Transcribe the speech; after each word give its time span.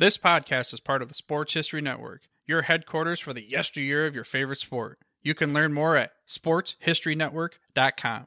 This 0.00 0.16
podcast 0.16 0.72
is 0.72 0.80
part 0.80 1.02
of 1.02 1.08
the 1.08 1.14
Sports 1.14 1.52
History 1.52 1.82
Network, 1.82 2.22
your 2.46 2.62
headquarters 2.62 3.20
for 3.20 3.34
the 3.34 3.46
yesteryear 3.46 4.06
of 4.06 4.14
your 4.14 4.24
favorite 4.24 4.56
sport. 4.56 4.98
You 5.20 5.34
can 5.34 5.52
learn 5.52 5.74
more 5.74 5.94
at 5.94 6.12
sportshistorynetwork.com. 6.26 8.26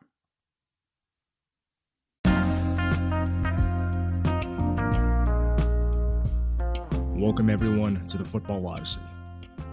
Welcome, 7.20 7.50
everyone, 7.50 8.06
to 8.06 8.20
the 8.20 8.26
Football 8.26 8.68
Odyssey. 8.68 9.02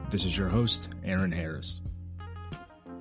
This 0.08 0.24
is 0.24 0.38
your 0.38 0.48
host, 0.48 0.88
Aaron 1.04 1.32
Harris. 1.32 1.82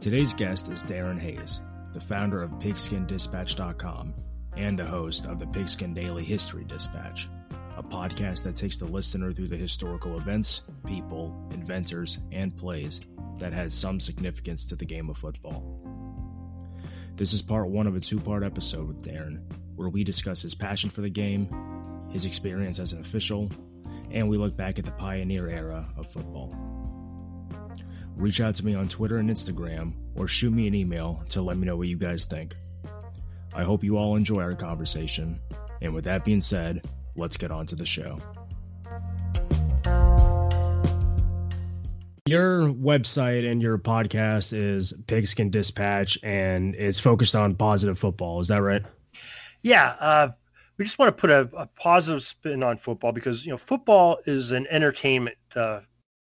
Today's 0.02 0.34
guest 0.34 0.70
is 0.70 0.84
Darin 0.84 1.20
Hayes, 1.20 1.62
the 1.94 2.02
founder 2.02 2.44
of 2.44 2.52
PigskinDispatch.com 2.60 4.14
and 4.58 4.78
the 4.78 4.84
host 4.84 5.26
of 5.26 5.40
the 5.40 5.48
Pigskin 5.48 5.94
Daily 5.94 6.26
History 6.26 6.66
Dispatch, 6.66 7.30
a 7.80 7.84
podcast 7.84 8.44
that 8.44 8.58
takes 8.58 8.78
the 8.78 8.86
listener 8.86 9.32
through 9.32 9.48
the 9.48 9.56
historical 9.56 10.18
events, 10.18 10.64
people, 10.86 11.34
inventors, 11.52 12.18
and 12.34 12.56
plays 12.58 13.00
that 13.38 13.54
has 13.54 13.74
some 13.74 14.02
significance 14.02 14.66
to 14.66 14.76
the 14.76 14.84
game 14.84 15.10
of 15.10 15.18
football. 15.18 15.80
This 17.16 17.32
is 17.32 17.42
part 17.42 17.70
one 17.70 17.88
of 17.88 17.96
a 17.96 18.02
two 18.02 18.20
part 18.20 18.44
episode 18.44 18.86
with 18.86 19.02
Darin, 19.02 19.42
where 19.78 19.88
we 19.88 20.04
discuss 20.04 20.42
his 20.42 20.54
passion 20.54 20.90
for 20.90 21.00
the 21.00 21.10
game, 21.10 21.48
his 22.12 22.26
experience 22.26 22.80
as 22.80 22.92
an 22.92 23.00
official, 23.00 23.50
and 24.12 24.28
we 24.28 24.38
look 24.38 24.58
back 24.58 24.78
at 24.78 24.84
the 24.84 24.92
pioneer 24.92 25.48
era 25.48 25.88
of 25.96 26.12
football. 26.12 26.54
Reach 28.18 28.42
out 28.42 28.56
to 28.56 28.66
me 28.66 28.76
on 28.76 28.90
Twitter 28.90 29.20
and 29.20 29.30
Instagram, 29.30 29.94
or 30.16 30.28
shoot 30.28 30.52
me 30.52 30.68
an 30.68 30.76
email 30.76 31.24
to 31.30 31.42
let 31.42 31.56
me 31.56 31.66
know 31.66 31.78
what 31.78 31.88
you 31.88 31.98
guys 31.98 32.26
think. 32.26 32.56
I 33.54 33.64
hope 33.64 33.86
you 33.86 33.98
all 33.98 34.18
enjoy 34.18 34.42
our 34.42 34.56
conversation, 34.56 35.40
and 35.82 35.94
with 35.94 36.04
that 36.04 36.26
being 36.26 36.42
said, 36.42 36.86
let's 37.20 37.38
get 37.38 37.52
on 37.52 37.66
to 37.68 37.76
the 37.76 37.86
show. 37.86 38.20
Your 42.26 42.68
website 42.70 43.50
and 43.50 43.62
your 43.62 43.78
podcast 43.78 44.54
is 44.56 44.94
Pigskin 45.08 45.50
Dispatch, 45.50 46.18
and 46.24 46.76
it's 46.76 47.00
focused 47.00 47.36
on 47.36 47.56
positive 47.56 47.98
football. 47.98 48.40
Is 48.40 48.50
that 48.50 48.62
right? 48.62 48.84
Yeah, 49.62 49.96
uh, 50.00 50.30
we 50.78 50.86
just 50.86 51.00
want 51.00 51.16
to 51.16 51.20
put 51.20 51.30
a, 51.30 51.50
a, 51.58 51.66
positive 51.66 52.24
spin 52.24 52.64
on 52.64 52.78
football 52.78 53.12
because 53.12 53.46
you 53.46 53.52
know 53.52 53.58
football 53.58 54.20
is 54.26 54.52
an 54.52 54.68
entertainment 54.70 55.38
uh, 55.56 55.82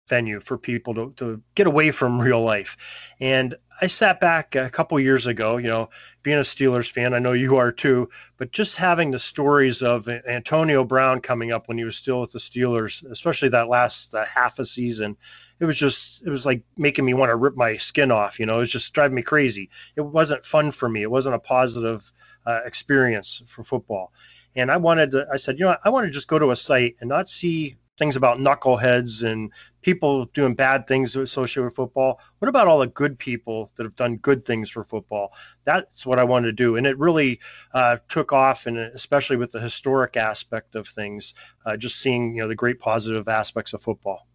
venue 0.07 0.39
for 0.39 0.57
people 0.57 0.93
to, 0.93 1.13
to 1.17 1.41
get 1.55 1.67
away 1.67 1.91
from 1.91 2.21
real 2.21 2.41
life. 2.41 2.77
And 3.19 3.55
I 3.81 3.87
sat 3.87 4.21
back 4.21 4.55
a 4.55 4.69
couple 4.69 4.97
years 5.01 5.27
ago, 5.27 5.57
you 5.57 5.67
know, 5.67 5.89
being 6.23 6.37
a 6.37 6.41
Steelers 6.41 6.89
fan, 6.89 7.13
I 7.13 7.19
know 7.19 7.33
you 7.33 7.57
are 7.57 7.73
too, 7.73 8.09
but 8.37 8.51
just 8.51 8.77
having 8.77 9.11
the 9.11 9.19
stories 9.19 9.81
of 9.81 10.07
Antonio 10.07 10.85
Brown 10.85 11.19
coming 11.19 11.51
up 11.51 11.67
when 11.67 11.77
he 11.77 11.83
was 11.83 11.97
still 11.97 12.21
with 12.21 12.31
the 12.31 12.39
Steelers, 12.39 13.03
especially 13.11 13.49
that 13.49 13.67
last 13.67 14.15
uh, 14.15 14.23
half 14.25 14.59
a 14.59 14.65
season, 14.65 15.17
it 15.59 15.65
was 15.65 15.77
just, 15.77 16.25
it 16.25 16.29
was 16.29 16.45
like 16.45 16.61
making 16.77 17.05
me 17.05 17.13
want 17.13 17.29
to 17.29 17.35
rip 17.35 17.57
my 17.57 17.75
skin 17.75 18.11
off. 18.11 18.39
You 18.39 18.45
know, 18.45 18.55
it 18.55 18.59
was 18.59 18.71
just 18.71 18.93
driving 18.93 19.15
me 19.15 19.23
crazy. 19.23 19.69
It 19.97 20.01
wasn't 20.01 20.45
fun 20.45 20.71
for 20.71 20.87
me. 20.87 21.01
It 21.01 21.11
wasn't 21.11 21.35
a 21.35 21.39
positive 21.39 22.11
uh, 22.45 22.61
experience 22.65 23.43
for 23.47 23.63
football. 23.63 24.13
And 24.55 24.71
I 24.71 24.77
wanted 24.77 25.11
to, 25.11 25.27
I 25.31 25.35
said, 25.35 25.59
you 25.59 25.65
know, 25.65 25.75
I 25.83 25.89
want 25.89 26.05
to 26.05 26.11
just 26.11 26.29
go 26.29 26.39
to 26.39 26.51
a 26.51 26.55
site 26.55 26.95
and 27.01 27.09
not 27.09 27.27
see 27.27 27.75
things 27.97 28.15
about 28.15 28.37
knuckleheads 28.37 29.23
and 29.23 29.51
people 29.81 30.25
doing 30.25 30.53
bad 30.53 30.87
things 30.87 31.15
associated 31.15 31.65
with 31.65 31.75
football. 31.75 32.19
What 32.39 32.49
about 32.49 32.67
all 32.67 32.79
the 32.79 32.87
good 32.87 33.17
people 33.17 33.71
that 33.75 33.83
have 33.83 33.95
done 33.95 34.17
good 34.17 34.45
things 34.45 34.69
for 34.69 34.83
football? 34.83 35.33
That's 35.63 36.05
what 36.05 36.19
I 36.19 36.23
wanted 36.23 36.47
to 36.47 36.53
do, 36.53 36.75
and 36.75 36.85
it 36.85 36.97
really 36.97 37.39
uh, 37.73 37.97
took 38.09 38.33
off, 38.33 38.67
and 38.67 38.77
especially 38.77 39.37
with 39.37 39.51
the 39.51 39.59
historic 39.59 40.17
aspect 40.17 40.75
of 40.75 40.87
things, 40.87 41.33
uh, 41.65 41.77
just 41.77 41.97
seeing 41.97 42.35
you 42.35 42.41
know 42.41 42.47
the 42.47 42.55
great 42.55 42.79
positive 42.79 43.27
aspects 43.27 43.73
of 43.73 43.81
football. 43.81 44.27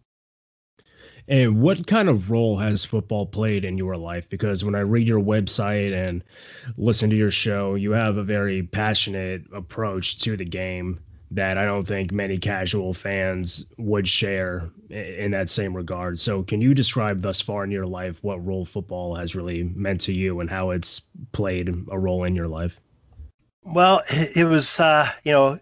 And 1.27 1.61
what 1.61 1.85
kind 1.87 2.09
of 2.09 2.31
role 2.31 2.57
has 2.57 2.83
football 2.83 3.25
played 3.25 3.63
in 3.63 3.77
your 3.77 3.95
life? 3.95 4.29
Because 4.29 4.65
when 4.65 4.75
I 4.75 4.79
read 4.79 5.07
your 5.07 5.21
website 5.21 5.93
and 5.93 6.23
listen 6.77 7.09
to 7.11 7.15
your 7.15 7.31
show, 7.31 7.75
you 7.75 7.91
have 7.91 8.17
a 8.17 8.23
very 8.23 8.63
passionate 8.63 9.43
approach 9.53 10.17
to 10.19 10.35
the 10.35 10.45
game 10.45 10.99
that 11.31 11.57
I 11.57 11.63
don't 11.63 11.87
think 11.87 12.11
many 12.11 12.37
casual 12.37 12.93
fans 12.93 13.65
would 13.77 14.07
share 14.07 14.69
in 14.89 15.31
that 15.31 15.49
same 15.49 15.75
regard. 15.75 16.19
So, 16.19 16.43
can 16.43 16.61
you 16.61 16.73
describe 16.73 17.21
thus 17.21 17.39
far 17.39 17.63
in 17.63 17.71
your 17.71 17.87
life 17.87 18.21
what 18.21 18.45
role 18.45 18.65
football 18.65 19.15
has 19.15 19.35
really 19.35 19.63
meant 19.63 20.01
to 20.01 20.13
you 20.13 20.41
and 20.41 20.49
how 20.49 20.71
it's 20.71 21.01
played 21.31 21.69
a 21.89 21.97
role 21.97 22.25
in 22.25 22.35
your 22.35 22.49
life? 22.49 22.79
Well, 23.63 24.03
it 24.09 24.45
was, 24.45 24.79
uh, 24.79 25.09
you 25.23 25.31
know, 25.31 25.57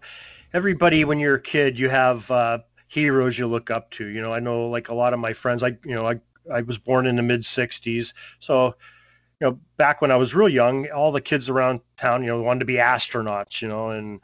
everybody 0.52 1.04
when 1.04 1.20
you're 1.20 1.36
a 1.36 1.40
kid, 1.40 1.78
you 1.78 1.88
have 1.88 2.28
uh, 2.32 2.58
heroes 2.88 3.38
you 3.38 3.46
look 3.46 3.70
up 3.70 3.90
to. 3.92 4.06
You 4.06 4.20
know, 4.20 4.34
I 4.34 4.40
know 4.40 4.66
like 4.66 4.88
a 4.88 4.94
lot 4.94 5.14
of 5.14 5.20
my 5.20 5.32
friends, 5.32 5.62
I, 5.62 5.78
you 5.84 5.94
know, 5.94 6.06
I, 6.08 6.20
I 6.52 6.62
was 6.62 6.78
born 6.78 7.06
in 7.06 7.14
the 7.14 7.22
mid 7.22 7.42
60s. 7.42 8.12
So, 8.40 8.74
you 9.40 9.46
know, 9.46 9.60
back 9.76 10.02
when 10.02 10.10
I 10.10 10.16
was 10.16 10.34
real 10.34 10.48
young, 10.48 10.90
all 10.90 11.12
the 11.12 11.20
kids 11.20 11.48
around 11.48 11.80
town, 11.96 12.24
you 12.24 12.28
know, 12.28 12.42
wanted 12.42 12.60
to 12.60 12.66
be 12.66 12.74
astronauts, 12.74 13.62
you 13.62 13.68
know, 13.68 13.90
and, 13.90 14.20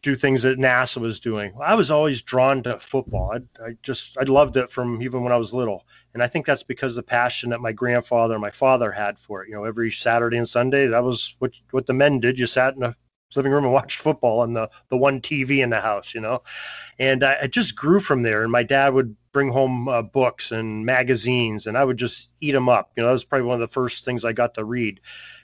do 0.00 0.14
things 0.14 0.42
that 0.42 0.58
NASA 0.58 0.98
was 0.98 1.18
doing. 1.18 1.54
I 1.60 1.74
was 1.74 1.90
always 1.90 2.22
drawn 2.22 2.62
to 2.62 2.78
football. 2.78 3.32
I, 3.34 3.64
I, 3.64 3.76
just 3.82 4.16
I 4.16 4.24
loved 4.24 4.56
it 4.56 4.70
from 4.70 5.02
even 5.02 5.22
when 5.22 5.32
I 5.32 5.36
was 5.36 5.52
little, 5.52 5.86
and 6.14 6.22
I 6.22 6.26
think 6.26 6.46
that's 6.46 6.62
because 6.62 6.94
the 6.94 7.02
passion 7.02 7.50
that 7.50 7.60
my 7.60 7.72
grandfather 7.72 8.34
and 8.34 8.42
my 8.42 8.50
father 8.50 8.92
had 8.92 9.18
for 9.18 9.42
it. 9.42 9.48
You 9.48 9.56
know, 9.56 9.64
every 9.64 9.90
Saturday 9.90 10.36
and 10.36 10.48
Sunday, 10.48 10.86
that 10.86 11.02
was 11.02 11.34
what 11.40 11.54
what 11.72 11.86
the 11.86 11.94
men 11.94 12.20
did. 12.20 12.38
You 12.38 12.46
sat 12.46 12.74
in 12.74 12.80
the 12.80 12.94
living 13.34 13.50
room 13.50 13.64
and 13.64 13.72
watched 13.80 13.98
football 13.98 14.40
on 14.40 14.52
the 14.52 14.70
the 14.88 14.96
one 14.96 15.20
TV 15.20 15.62
in 15.62 15.70
the 15.70 15.80
house. 15.80 16.14
You 16.14 16.20
know, 16.20 16.42
and 16.98 17.24
I, 17.24 17.32
it 17.34 17.52
just 17.52 17.74
grew 17.74 17.98
from 17.98 18.22
there. 18.22 18.42
And 18.44 18.52
my 18.52 18.62
dad 18.62 18.94
would 18.94 19.16
bring 19.32 19.50
home 19.50 19.88
uh, 19.88 20.02
books 20.02 20.52
and 20.52 20.86
magazines, 20.86 21.66
and 21.66 21.76
I 21.76 21.84
would 21.84 21.96
just 21.96 22.32
eat 22.40 22.52
them 22.52 22.68
up. 22.68 22.92
You 22.96 23.02
know, 23.02 23.08
that 23.08 23.14
was 23.14 23.24
probably 23.24 23.46
one 23.48 23.60
of 23.60 23.68
the 23.68 23.72
first 23.72 24.04
things 24.04 24.24
I 24.24 24.32
got 24.32 24.54
to 24.54 24.64
read. 24.64 25.00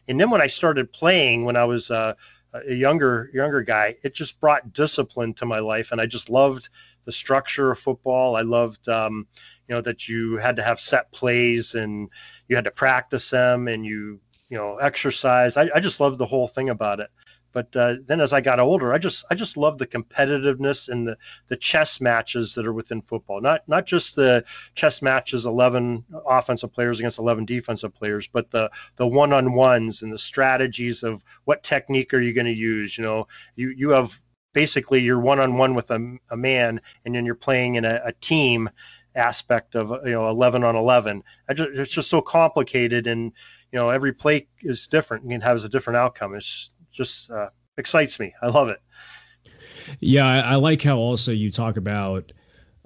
And 0.07 0.19
then 0.19 0.31
when 0.31 0.41
I 0.41 0.47
started 0.47 0.93
playing, 0.93 1.45
when 1.45 1.57
I 1.57 1.65
was 1.65 1.91
uh, 1.91 2.15
a 2.55 2.75
younger 2.75 3.31
younger 3.33 3.63
guy, 3.63 3.97
it 4.03 4.15
just 4.15 4.41
brought 4.41 4.73
discipline 4.73 5.35
to 5.35 5.47
my 5.47 5.59
life, 5.59 5.93
and 5.93 6.01
I 6.01 6.07
just 6.07 6.31
loved 6.31 6.69
the 7.05 7.13
structure 7.13 7.71
of 7.71 7.79
football. 7.79 8.37
I 8.37 8.43
loved, 8.43 8.89
um, 8.89 9.27
you 9.69 9.75
know, 9.75 9.81
that 9.83 10.09
you 10.09 10.37
had 10.37 10.57
to 10.57 10.63
have 10.63 10.81
set 10.81 11.11
plays 11.13 11.75
and 11.75 12.09
you 12.49 12.57
had 12.57 12.65
to 12.65 12.71
practice 12.71 13.31
them, 13.31 13.69
and 13.69 13.85
you 13.85 14.21
you 14.49 14.57
know 14.57 14.77
exercise. 14.77 15.57
I, 15.57 15.69
I 15.75 15.81
just 15.81 16.01
loved 16.01 16.19
the 16.19 16.27
whole 16.27 16.49
thing 16.49 16.71
about 16.71 17.01
it. 17.01 17.11
But 17.53 17.75
uh, 17.75 17.97
then 18.07 18.21
as 18.21 18.33
I 18.33 18.41
got 18.41 18.61
older, 18.61 18.93
I 18.93 18.99
just 18.99 19.25
I 19.31 19.35
just 19.35 19.57
love 19.57 19.79
the 19.79 19.87
competitiveness 19.87 20.89
and 20.89 21.07
the 21.07 21.17
the 21.49 21.57
chess 21.57 22.01
matches 22.01 22.55
that 22.55 22.67
are 22.67 22.73
within 22.73 23.03
football. 23.03 23.41
Not 23.41 23.67
not 23.69 23.87
just 23.87 24.17
the 24.17 24.45
chess 24.75 25.03
matches, 25.03 25.47
eleven 25.47 26.05
offensive 26.27 26.73
players 26.73 26.99
against 26.99 27.19
eleven 27.19 27.45
defensive 27.45 27.95
players, 27.95 28.29
but 28.29 28.51
the 28.51 28.71
the 28.97 29.07
one 29.07 29.33
on 29.33 29.55
ones 29.55 30.03
and 30.03 30.13
the 30.13 30.19
strategies 30.19 31.03
of 31.03 31.25
what 31.45 31.63
technique 31.63 32.13
are 32.13 32.21
you 32.21 32.33
going 32.33 32.47
to 32.47 32.53
use. 32.53 32.99
You 32.99 33.05
know, 33.05 33.29
you 33.57 33.71
you 33.71 33.91
have 33.91 34.21
basically 34.53 35.01
you're 35.01 35.21
one 35.21 35.41
on 35.41 35.57
one 35.57 35.75
with 35.75 35.91
a, 35.91 36.19
a 36.31 36.37
man, 36.37 36.81
and 37.05 37.15
then 37.15 37.25
you're 37.25 37.35
playing 37.35 37.77
in 37.77 37.85
a, 37.85 38.01
a 38.05 38.13
team 38.13 38.69
aspect 39.15 39.75
of 39.75 39.91
you 40.07 40.13
know 40.13 40.29
11 40.29 40.63
on 40.63 40.77
11 40.77 41.25
just, 41.53 41.71
it's 41.71 41.91
just 41.91 42.09
so 42.09 42.21
complicated 42.21 43.09
and 43.09 43.33
you 43.73 43.79
know 43.79 43.91
every 43.91 44.13
play 44.13 44.47
is 44.61 44.87
different 44.87 45.25
and 45.25 45.43
has 45.43 45.65
a 45.65 45.69
different 45.69 45.97
outcome 45.97 46.35
it's 46.35 46.71
just 46.93 47.31
uh, 47.31 47.49
excites 47.77 48.19
me. 48.21 48.35
I 48.43 48.49
love 48.49 48.69
it. 48.69 48.81
Yeah, 50.01 50.27
I, 50.27 50.39
I, 50.41 50.55
like 50.57 50.83
how 50.83 50.99
also 50.99 51.33
you 51.33 51.51
talk 51.51 51.77
about 51.77 52.33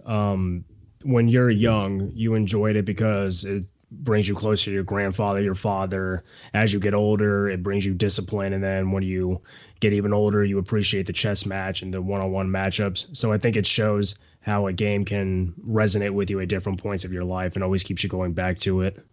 um, 0.05 0.65
when 1.05 1.29
you're 1.29 1.51
young, 1.51 2.11
you 2.15 2.35
enjoyed 2.35 2.77
it 2.77 2.85
because 2.85 3.45
it 3.45 3.65
brings 3.91 4.29
you 4.29 4.35
closer 4.35 4.67
to 4.67 4.73
your 4.73 4.85
grandfather, 4.85 5.43
your 5.43 5.55
father. 5.55 6.25
As 6.55 6.73
you 6.73 6.81
get 6.81 6.95
older, 6.95 7.49
it 7.49 7.63
brings 7.63 7.85
you 7.85 7.95
discipline, 7.95 8.53
and 8.53 8.63
then 8.63 8.93
when 8.93 9.03
you 9.03 9.41
get 9.81 9.93
even 9.93 10.13
older, 10.13 10.45
you 10.45 10.59
appreciate 10.59 11.07
the 11.07 11.13
chess 11.13 11.45
match 11.45 11.83
and 11.83 11.93
the 11.93 12.01
one-on-one 12.01 12.49
matchups. 12.49 13.17
So 13.17 13.33
I 13.33 13.39
think 13.39 13.57
it 13.57 13.67
shows 13.67 14.17
how 14.41 14.67
a 14.67 14.73
game 14.73 15.05
can 15.05 15.55
resonate 15.67 16.13
with 16.13 16.31
you 16.31 16.41
at 16.41 16.49
different 16.49 16.83
points 16.83 17.05
of 17.05 17.13
your 17.13 17.25
life 17.25 17.55
and 17.55 17.63
always 17.63 17.83
keeps 17.83 18.03
you 18.03 18.09
going 18.09 18.33
back 18.33 18.59
to 18.61 18.83
it. 18.83 19.05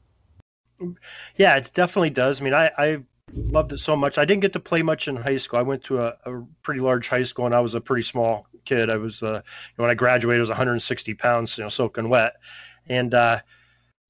Yeah, 1.36 1.58
it 1.58 1.72
definitely 1.74 2.10
does. 2.10 2.40
I 2.40 2.44
mean, 2.44 2.54
I, 2.54 2.72
I 2.78 3.04
loved 3.34 3.74
it 3.74 3.80
so 3.80 3.96
much. 3.96 4.18
I 4.18 4.26
didn't 4.26 4.42
get 4.42 4.54
to 4.54 4.60
play 4.60 4.82
much 4.82 5.08
in 5.08 5.16
high 5.16 5.38
school. 5.38 5.60
I 5.60 5.64
went 5.64 5.84
to 5.86 6.00
a, 6.00 6.16
a 6.26 6.44
pretty 6.62 6.80
large 6.80 7.08
high 7.08 7.24
school, 7.24 7.46
and 7.46 7.56
I 7.56 7.60
was 7.60 7.76
a 7.76 7.82
pretty 7.82 8.04
small 8.04 8.48
kid. 8.66 8.90
I 8.90 8.98
was 8.98 9.24
uh, 9.24 9.42
when 9.76 9.90
I 9.90 9.94
graduated, 9.94 10.40
I 10.40 10.42
was 10.42 10.50
160 10.50 11.14
pounds, 11.16 11.58
you 11.58 11.64
know, 11.64 11.70
soaking 11.70 12.10
wet, 12.10 12.34
and 12.88 13.14
uh, 13.14 13.40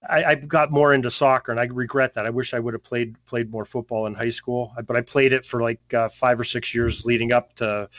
I, 0.07 0.23
I, 0.23 0.35
got 0.35 0.71
more 0.71 0.93
into 0.93 1.11
soccer, 1.11 1.51
and 1.51 1.59
I 1.59 1.65
regret 1.65 2.13
that. 2.13 2.25
I 2.25 2.29
wish 2.29 2.53
I 2.53 2.59
would 2.59 2.73
have 2.73 2.83
played 2.83 3.15
played 3.25 3.51
more 3.51 3.65
football 3.65 4.05
in 4.05 4.13
high 4.13 4.29
school, 4.29 4.73
but 4.85 4.95
I 4.95 5.01
played 5.01 5.33
it 5.33 5.45
for 5.45 5.61
like 5.61 5.93
uh, 5.93 6.09
five 6.09 6.39
or 6.39 6.43
six 6.43 6.73
years 6.73 7.05
leading 7.05 7.31
up 7.31 7.53
to 7.55 7.89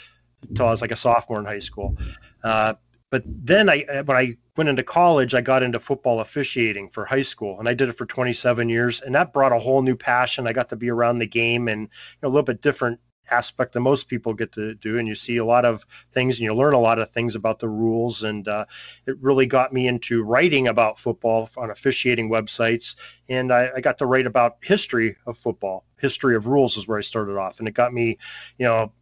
until 0.49 0.67
I 0.67 0.71
was 0.71 0.81
like 0.81 0.93
a 0.93 0.97
sophomore 0.97 1.39
in 1.39 1.45
high 1.45 1.59
school. 1.59 1.97
Uh, 2.43 2.75
but 3.11 3.25
then 3.27 3.69
I, 3.69 3.83
uh, 3.83 4.05
when 4.05 4.17
I 4.17 4.37
went 4.61 4.69
into 4.69 4.83
college, 4.83 5.35
I 5.35 5.41
got 5.41 5.63
into 5.63 5.81
football 5.81 6.21
officiating 6.21 6.91
for 6.91 7.07
high 7.07 7.23
school, 7.23 7.59
and 7.59 7.67
I 7.67 7.73
did 7.73 7.89
it 7.89 7.97
for 7.97 8.05
27 8.05 8.69
years, 8.69 9.01
and 9.01 9.15
that 9.15 9.33
brought 9.33 9.53
a 9.53 9.59
whole 9.59 9.81
new 9.81 9.97
passion. 9.97 10.47
I 10.47 10.53
got 10.53 10.69
to 10.69 10.77
be 10.77 10.91
around 10.91 11.19
the 11.19 11.27
game 11.27 11.67
and 11.67 11.85
you 11.85 11.89
know, 12.23 12.29
a 12.29 12.31
little 12.31 12.43
bit 12.43 12.61
different 12.61 13.01
aspect 13.31 13.73
that 13.73 13.81
most 13.81 14.07
people 14.07 14.35
get 14.35 14.53
to 14.53 14.75
do. 14.75 14.99
And 14.99 15.09
you 15.09 15.15
see 15.15 15.39
a 15.39 15.47
lot 15.47 15.65
of 15.65 15.87
things 16.13 16.37
and 16.37 16.45
you 16.45 16.55
learn 16.55 16.75
a 16.75 16.79
lot 16.79 16.99
of 16.99 17.09
things 17.09 17.37
about 17.37 17.59
the 17.59 17.71
rules. 17.71 18.23
And 18.23 18.47
uh, 18.49 18.67
it 19.07 19.17
really 19.23 19.47
got 19.47 19.73
me 19.73 19.87
into 19.89 20.23
writing 20.23 20.69
about 20.69 20.99
football 20.99 21.49
on 21.57 21.71
officiating 21.71 22.29
websites. 22.29 22.97
And 23.31 23.51
I, 23.51 23.71
I 23.77 23.81
got 23.81 23.97
to 23.99 24.07
write 24.07 24.27
about 24.27 24.57
history 24.61 25.17
of 25.27 25.39
football. 25.39 25.87
History 26.01 26.37
of 26.37 26.49
rules 26.49 26.77
is 26.77 26.87
where 26.87 26.99
I 26.99 27.03
started 27.03 27.39
off. 27.39 27.61
And 27.61 27.69
it 27.69 27.73
got 27.73 27.95
me, 27.95 28.19
you 28.59 28.67
know, 28.67 28.93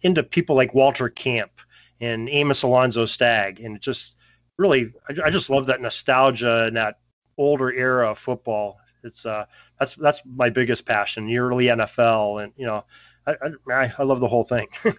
into 0.00 0.22
people 0.22 0.56
like 0.56 0.72
Walter 0.72 1.10
Camp 1.10 1.50
and 2.00 2.30
Amos 2.30 2.62
Alonzo 2.62 3.04
Stagg. 3.04 3.60
And 3.60 3.76
it 3.76 3.82
just 3.82 4.16
really, 4.56 4.92
I, 5.08 5.26
I 5.26 5.30
just 5.30 5.50
love 5.50 5.66
that 5.66 5.80
nostalgia 5.80 6.64
and 6.64 6.76
that 6.76 6.98
older 7.38 7.72
era 7.72 8.10
of 8.10 8.18
football. 8.18 8.78
It's 9.04 9.26
uh, 9.26 9.46
that's 9.78 9.94
that's 9.96 10.22
my 10.24 10.50
biggest 10.50 10.86
passion, 10.86 11.26
the 11.26 11.38
early 11.38 11.66
NFL, 11.66 12.44
and 12.44 12.52
you 12.56 12.66
know, 12.66 12.84
I 13.26 13.34
I, 13.70 13.92
I 13.98 14.02
love 14.04 14.20
the 14.20 14.28
whole 14.28 14.44
thing. 14.44 14.68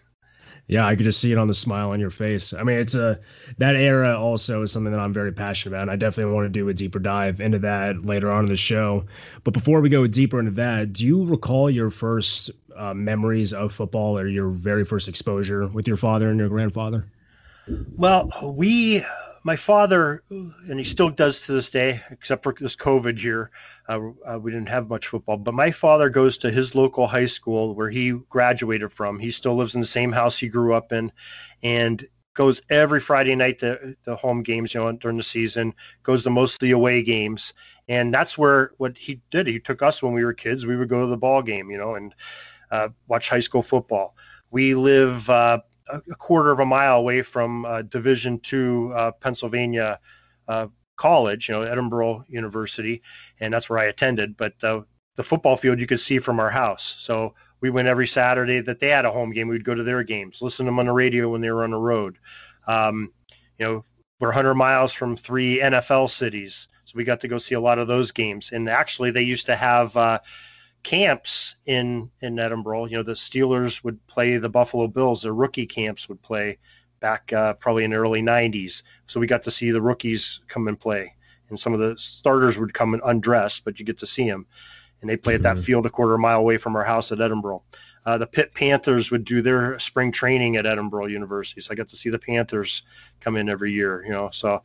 yeah, 0.67 0.85
I 0.85 0.95
could 0.95 1.05
just 1.05 1.19
see 1.19 1.31
it 1.31 1.37
on 1.37 1.47
the 1.47 1.53
smile 1.53 1.91
on 1.91 1.99
your 1.99 2.09
face. 2.09 2.53
I 2.53 2.63
mean, 2.63 2.77
it's 2.77 2.95
a 2.95 3.19
that 3.57 3.75
era 3.75 4.17
also 4.17 4.61
is 4.61 4.71
something 4.71 4.91
that 4.91 4.99
I'm 4.99 5.13
very 5.13 5.31
passionate 5.31 5.75
about. 5.75 5.83
And 5.83 5.91
I 5.91 5.95
definitely 5.95 6.33
want 6.33 6.45
to 6.45 6.49
do 6.49 6.69
a 6.69 6.73
deeper 6.73 6.99
dive 6.99 7.41
into 7.41 7.59
that 7.59 8.05
later 8.05 8.31
on 8.31 8.45
in 8.45 8.49
the 8.49 8.57
show. 8.57 9.05
But 9.43 9.53
before 9.53 9.81
we 9.81 9.89
go 9.89 10.07
deeper 10.07 10.39
into 10.39 10.51
that, 10.51 10.93
do 10.93 11.05
you 11.05 11.25
recall 11.25 11.69
your 11.69 11.89
first 11.89 12.51
uh, 12.75 12.93
memories 12.93 13.53
of 13.53 13.73
football 13.73 14.17
or 14.17 14.27
your 14.27 14.49
very 14.49 14.85
first 14.85 15.07
exposure 15.07 15.67
with 15.67 15.87
your 15.87 15.97
father 15.97 16.29
and 16.29 16.39
your 16.39 16.49
grandfather? 16.49 17.05
Well, 17.67 18.29
we 18.55 19.03
my 19.43 19.55
father, 19.57 20.23
and 20.29 20.79
he 20.79 20.85
still 20.85 21.09
does 21.09 21.45
to 21.45 21.51
this 21.51 21.69
day, 21.69 22.01
except 22.11 22.43
for 22.43 22.55
this 22.57 22.75
COVID 22.75 23.21
year, 23.21 23.51
uh, 23.89 23.99
uh, 24.25 24.39
we 24.39 24.51
didn't 24.51 24.69
have 24.69 24.89
much 24.89 25.07
football. 25.07 25.37
But 25.37 25.53
my 25.53 25.71
father 25.71 26.09
goes 26.09 26.37
to 26.39 26.51
his 26.51 26.75
local 26.75 27.07
high 27.07 27.25
school 27.25 27.75
where 27.75 27.89
he 27.89 28.11
graduated 28.29 28.91
from. 28.91 29.19
He 29.19 29.31
still 29.31 29.55
lives 29.55 29.75
in 29.75 29.81
the 29.81 29.87
same 29.87 30.13
house 30.13 30.37
he 30.37 30.47
grew 30.47 30.73
up 30.73 30.91
in, 30.93 31.11
and 31.61 32.03
goes 32.35 32.61
every 32.69 32.99
Friday 32.99 33.35
night 33.35 33.59
to 33.59 33.95
the 34.05 34.15
home 34.15 34.43
games. 34.43 34.73
You 34.73 34.81
know, 34.81 34.91
during 34.93 35.17
the 35.17 35.23
season, 35.23 35.73
goes 36.03 36.23
to 36.23 36.29
most 36.29 36.55
of 36.55 36.59
the 36.59 36.71
away 36.71 37.03
games, 37.03 37.53
and 37.87 38.13
that's 38.13 38.37
where 38.37 38.71
what 38.77 38.97
he 38.97 39.21
did. 39.29 39.47
He 39.47 39.59
took 39.59 39.81
us 39.81 40.01
when 40.01 40.13
we 40.13 40.23
were 40.23 40.33
kids. 40.33 40.65
We 40.65 40.77
would 40.77 40.89
go 40.89 41.01
to 41.01 41.07
the 41.07 41.17
ball 41.17 41.41
game, 41.41 41.69
you 41.69 41.77
know, 41.77 41.95
and 41.95 42.15
uh, 42.71 42.89
watch 43.07 43.29
high 43.29 43.39
school 43.39 43.61
football. 43.61 44.15
We 44.51 44.73
live 44.73 45.29
uh, 45.29 45.59
a, 45.93 46.15
quarter 46.15 46.51
of 46.51 46.59
a 46.59 46.65
mile 46.65 46.97
away 46.97 47.21
from 47.21 47.65
uh, 47.65 47.81
Division 47.83 48.39
two 48.39 48.91
uh, 48.95 49.11
Pennsylvania 49.11 49.99
uh, 50.47 50.67
college, 50.95 51.49
you 51.49 51.55
know, 51.55 51.61
Edinboro 51.61 52.23
University, 52.27 53.01
and 53.39 53.53
that's 53.53 53.69
where 53.69 53.79
I 53.79 53.85
attended. 53.85 54.37
But 54.37 54.61
uh, 54.63 54.81
the 55.15 55.23
football 55.23 55.55
field 55.55 55.79
you 55.79 55.87
could 55.87 55.99
see 55.99 56.19
from 56.19 56.39
our 56.39 56.49
house, 56.49 56.95
so 56.99 57.33
we 57.61 57.69
went 57.69 57.87
every 57.87 58.07
Saturday 58.07 58.59
that 58.61 58.79
they 58.79 58.89
had 58.89 59.05
a 59.05 59.11
home 59.11 59.31
game. 59.31 59.47
We'd 59.47 59.63
go 59.63 59.75
to 59.75 59.83
their 59.83 60.03
games, 60.03 60.41
listen 60.41 60.65
to 60.65 60.69
them 60.69 60.79
on 60.79 60.87
the 60.87 60.91
radio 60.91 61.29
when 61.29 61.41
they 61.41 61.51
were 61.51 61.63
on 61.63 61.71
the 61.71 61.77
road. 61.77 62.17
Um, 62.67 63.11
you 63.57 63.65
know, 63.65 63.85
we're 64.19 64.29
100 64.29 64.55
miles 64.55 64.93
from 64.93 65.15
three 65.15 65.59
NFL 65.59 66.09
cities, 66.09 66.67
so 66.85 66.93
we 66.95 67.03
got 67.03 67.21
to 67.21 67.27
go 67.27 67.37
see 67.37 67.55
a 67.55 67.59
lot 67.59 67.79
of 67.79 67.87
those 67.87 68.11
games. 68.11 68.51
And 68.51 68.69
actually, 68.69 69.11
they 69.11 69.21
used 69.21 69.45
to 69.47 69.55
have 69.55 69.95
uh, 69.97 70.19
camps 70.83 71.55
in 71.65 72.09
in 72.21 72.35
Edinboro. 72.35 72.89
You 72.89 72.97
know, 72.97 73.03
the 73.03 73.13
Steelers 73.13 73.83
would 73.83 74.05
play 74.07 74.37
the 74.37 74.49
Buffalo 74.49 74.87
Bills. 74.87 75.23
Their 75.23 75.33
rookie 75.33 75.65
camps 75.65 76.07
would 76.09 76.21
play 76.21 76.59
back 76.99 77.33
uh, 77.33 77.53
probably 77.53 77.83
in 77.83 77.91
the 77.91 77.97
early 77.97 78.21
'90s. 78.21 78.83
So 79.07 79.19
we 79.19 79.27
got 79.27 79.43
to 79.43 79.51
see 79.51 79.71
the 79.71 79.81
rookies 79.81 80.41
come 80.47 80.67
and 80.67 80.79
play, 80.79 81.13
and 81.49 81.59
some 81.59 81.73
of 81.73 81.79
the 81.79 81.97
starters 81.97 82.57
would 82.57 82.73
come 82.73 82.93
and 82.93 83.03
undress, 83.05 83.59
but 83.59 83.79
you 83.79 83.85
get 83.85 83.97
to 83.99 84.05
see 84.05 84.29
them. 84.29 84.45
And 85.01 85.09
they 85.09 85.17
play 85.17 85.35
at 85.35 85.41
that 85.41 85.55
mm-hmm. 85.55 85.63
field 85.63 85.85
a 85.85 85.89
quarter 85.89 86.17
mile 86.17 86.39
away 86.39 86.57
from 86.57 86.75
our 86.75 86.83
house 86.83 87.11
at 87.11 87.17
Edinboro. 87.17 87.61
Uh, 88.05 88.17
the 88.17 88.27
Pitt 88.27 88.53
Panthers 88.53 89.11
would 89.11 89.23
do 89.23 89.41
their 89.41 89.79
spring 89.79 90.11
training 90.11 90.57
at 90.57 90.65
Edinboro 90.65 91.09
University, 91.09 91.61
so 91.61 91.71
I 91.71 91.75
got 91.75 91.87
to 91.87 91.95
see 91.95 92.09
the 92.09 92.19
Panthers 92.19 92.83
come 93.21 93.37
in 93.37 93.49
every 93.49 93.71
year. 93.71 94.03
You 94.05 94.11
know, 94.11 94.29
so 94.31 94.61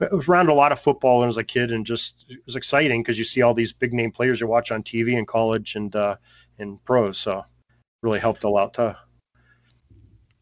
it 0.00 0.12
was 0.12 0.28
around 0.28 0.48
a 0.48 0.54
lot 0.54 0.72
of 0.72 0.80
football 0.80 1.18
when 1.18 1.24
I 1.24 1.26
was 1.26 1.38
a 1.38 1.44
kid, 1.44 1.72
and 1.72 1.86
just 1.86 2.26
it 2.28 2.40
was 2.44 2.56
exciting 2.56 3.02
because 3.02 3.18
you 3.18 3.24
see 3.24 3.42
all 3.42 3.54
these 3.54 3.72
big 3.72 3.92
name 3.94 4.12
players 4.12 4.40
you 4.40 4.46
watch 4.46 4.70
on 4.70 4.82
TV 4.82 5.16
in 5.18 5.24
college 5.24 5.74
and 5.74 5.94
uh, 5.96 6.16
in 6.58 6.78
pros. 6.84 7.18
So 7.18 7.44
really 8.02 8.20
helped 8.20 8.44
a 8.44 8.48
lot 8.48 8.74
too. 8.74 8.94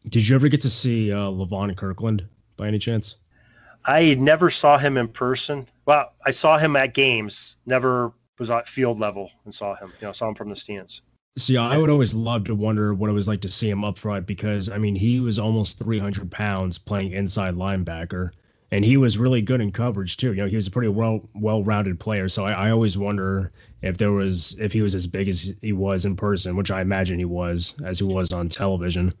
Did 0.09 0.27
you 0.27 0.35
ever 0.35 0.49
get 0.49 0.61
to 0.63 0.69
see 0.69 1.11
uh, 1.11 1.29
Levon 1.29 1.75
Kirkland 1.77 2.27
by 2.57 2.67
any 2.67 2.79
chance? 2.79 3.17
I 3.85 4.15
never 4.15 4.49
saw 4.49 4.77
him 4.77 4.97
in 4.97 5.07
person. 5.07 5.67
Well, 5.85 6.13
I 6.25 6.31
saw 6.31 6.57
him 6.57 6.75
at 6.75 6.93
games. 6.93 7.57
Never 7.65 8.13
was 8.39 8.49
at 8.49 8.67
field 8.67 8.99
level 8.99 9.29
and 9.45 9.53
saw 9.53 9.75
him. 9.75 9.93
You 10.01 10.07
know, 10.07 10.11
saw 10.11 10.27
him 10.27 10.35
from 10.35 10.49
the 10.49 10.55
stands. 10.55 11.03
See, 11.37 11.55
I 11.55 11.77
would 11.77 11.89
always 11.89 12.13
love 12.13 12.43
to 12.45 12.55
wonder 12.55 12.93
what 12.93 13.09
it 13.09 13.13
was 13.13 13.27
like 13.27 13.41
to 13.41 13.47
see 13.47 13.69
him 13.69 13.85
up 13.85 13.97
front 13.97 14.27
because 14.27 14.69
I 14.69 14.77
mean 14.77 14.95
he 14.95 15.21
was 15.21 15.39
almost 15.39 15.79
300 15.79 16.29
pounds 16.29 16.77
playing 16.77 17.13
inside 17.13 17.55
linebacker, 17.55 18.31
and 18.71 18.83
he 18.83 18.97
was 18.97 19.17
really 19.17 19.41
good 19.41 19.61
in 19.61 19.71
coverage 19.71 20.17
too. 20.17 20.33
You 20.33 20.41
know, 20.41 20.47
he 20.47 20.57
was 20.57 20.67
a 20.67 20.71
pretty 20.71 20.89
well 20.89 21.29
well 21.33 21.63
rounded 21.63 21.99
player. 22.01 22.27
So 22.27 22.45
I, 22.45 22.67
I 22.67 22.71
always 22.71 22.97
wonder 22.97 23.51
if 23.81 23.97
there 23.97 24.11
was 24.11 24.57
if 24.59 24.73
he 24.73 24.81
was 24.81 24.93
as 24.93 25.07
big 25.07 25.29
as 25.29 25.53
he 25.61 25.71
was 25.71 26.03
in 26.03 26.17
person, 26.17 26.57
which 26.57 26.69
I 26.69 26.81
imagine 26.81 27.17
he 27.17 27.25
was 27.25 27.75
as 27.85 27.99
he 27.99 28.03
was 28.03 28.33
on 28.33 28.49
television. 28.49 29.13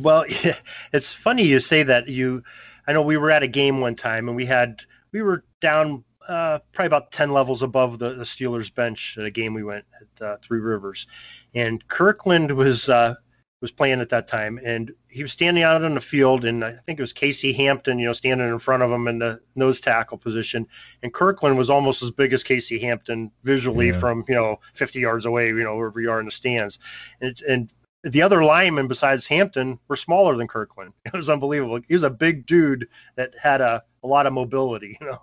Well, 0.00 0.24
it's 0.92 1.12
funny 1.12 1.42
you 1.42 1.58
say 1.58 1.82
that. 1.82 2.08
You, 2.08 2.44
I 2.86 2.92
know 2.92 3.02
we 3.02 3.16
were 3.16 3.32
at 3.32 3.42
a 3.42 3.48
game 3.48 3.80
one 3.80 3.96
time 3.96 4.28
and 4.28 4.36
we 4.36 4.46
had 4.46 4.82
we 5.10 5.22
were 5.22 5.44
down 5.60 6.04
uh, 6.28 6.58
probably 6.72 6.86
about 6.86 7.10
10 7.10 7.32
levels 7.32 7.62
above 7.62 7.98
the, 7.98 8.14
the, 8.14 8.24
Steelers 8.24 8.72
bench 8.72 9.16
at 9.18 9.24
a 9.24 9.30
game 9.30 9.54
we 9.54 9.64
went 9.64 9.84
at 10.00 10.26
uh, 10.26 10.36
Three 10.42 10.60
Rivers. 10.60 11.06
And 11.54 11.86
Kirkland 11.88 12.52
was 12.52 12.88
uh, 12.88 13.14
was 13.60 13.70
playing 13.72 14.00
at 14.00 14.10
that 14.10 14.28
time, 14.28 14.60
and 14.64 14.92
he 15.08 15.22
was 15.22 15.32
standing 15.32 15.64
out 15.64 15.82
on 15.82 15.94
the 15.94 16.00
field, 16.00 16.44
and 16.44 16.64
I 16.64 16.72
think 16.72 16.98
it 16.98 17.02
was 17.02 17.12
Casey 17.12 17.52
Hampton, 17.52 17.98
you 17.98 18.06
know, 18.06 18.12
standing 18.12 18.48
in 18.48 18.58
front 18.58 18.84
of 18.84 18.90
him 18.90 19.08
in 19.08 19.18
the 19.18 19.40
nose 19.56 19.80
tackle 19.80 20.18
position. 20.18 20.66
And 21.02 21.12
Kirkland 21.12 21.58
was 21.58 21.70
almost 21.70 22.02
as 22.02 22.10
big 22.10 22.32
as 22.32 22.44
Casey 22.44 22.78
Hampton 22.78 23.32
visually 23.42 23.88
yeah. 23.88 23.98
from, 23.98 24.24
you 24.28 24.34
know, 24.34 24.60
50 24.74 25.00
yards 25.00 25.26
away, 25.26 25.48
you 25.48 25.64
know, 25.64 25.76
wherever 25.76 26.00
you 26.00 26.10
are 26.10 26.20
in 26.20 26.26
the 26.26 26.30
stands. 26.30 26.78
And, 27.20 27.40
and 27.48 27.72
the 28.04 28.22
other 28.22 28.44
linemen 28.44 28.86
besides 28.86 29.26
Hampton 29.26 29.78
were 29.88 29.96
smaller 29.96 30.36
than 30.36 30.46
Kirkland. 30.46 30.92
It 31.06 31.14
was 31.14 31.30
unbelievable. 31.30 31.80
He 31.88 31.94
was 31.94 32.04
a 32.04 32.10
big 32.10 32.46
dude 32.46 32.88
that 33.16 33.34
had 33.40 33.60
a, 33.60 33.82
a 34.04 34.06
lot 34.06 34.26
of 34.26 34.32
mobility, 34.32 34.96
you 35.00 35.06
know. 35.06 35.22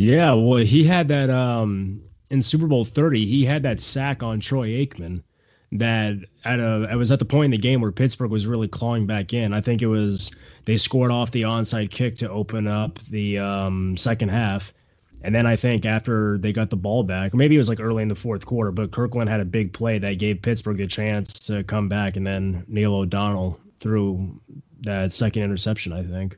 Yeah, 0.00 0.34
well, 0.34 0.58
he 0.58 0.84
had 0.84 1.08
that 1.08 1.28
um 1.28 2.00
in 2.30 2.40
Super 2.40 2.68
Bowl 2.68 2.84
30, 2.84 3.26
he 3.26 3.44
had 3.44 3.64
that 3.64 3.80
sack 3.80 4.22
on 4.22 4.38
Troy 4.38 4.68
Aikman 4.68 5.24
that 5.72 6.14
at 6.44 6.60
a 6.60 6.88
it 6.88 6.94
was 6.94 7.10
at 7.10 7.18
the 7.18 7.24
point 7.24 7.46
in 7.46 7.50
the 7.50 7.58
game 7.58 7.80
where 7.80 7.90
Pittsburgh 7.90 8.30
was 8.30 8.46
really 8.46 8.68
clawing 8.68 9.08
back 9.08 9.34
in. 9.34 9.52
I 9.52 9.60
think 9.60 9.82
it 9.82 9.88
was 9.88 10.30
they 10.66 10.76
scored 10.76 11.10
off 11.10 11.32
the 11.32 11.42
onside 11.42 11.90
kick 11.90 12.14
to 12.18 12.30
open 12.30 12.68
up 12.68 13.00
the 13.10 13.40
um, 13.40 13.96
second 13.96 14.28
half. 14.28 14.72
And 15.22 15.34
then 15.34 15.46
I 15.46 15.56
think 15.56 15.84
after 15.84 16.38
they 16.38 16.52
got 16.52 16.70
the 16.70 16.76
ball 16.76 17.02
back, 17.02 17.34
maybe 17.34 17.56
it 17.56 17.58
was 17.58 17.68
like 17.68 17.80
early 17.80 18.02
in 18.02 18.08
the 18.08 18.14
fourth 18.14 18.46
quarter, 18.46 18.70
but 18.70 18.92
Kirkland 18.92 19.28
had 19.28 19.40
a 19.40 19.44
big 19.44 19.72
play 19.72 19.98
that 19.98 20.20
gave 20.20 20.42
Pittsburgh 20.42 20.76
the 20.76 20.86
chance 20.86 21.32
to 21.48 21.64
come 21.64 21.88
back, 21.88 22.16
and 22.16 22.24
then 22.24 22.64
Neil 22.68 22.94
O'Donnell 22.94 23.58
threw 23.80 24.40
that 24.82 25.12
second 25.12 25.42
interception, 25.42 25.92
I 25.92 26.04
think. 26.04 26.36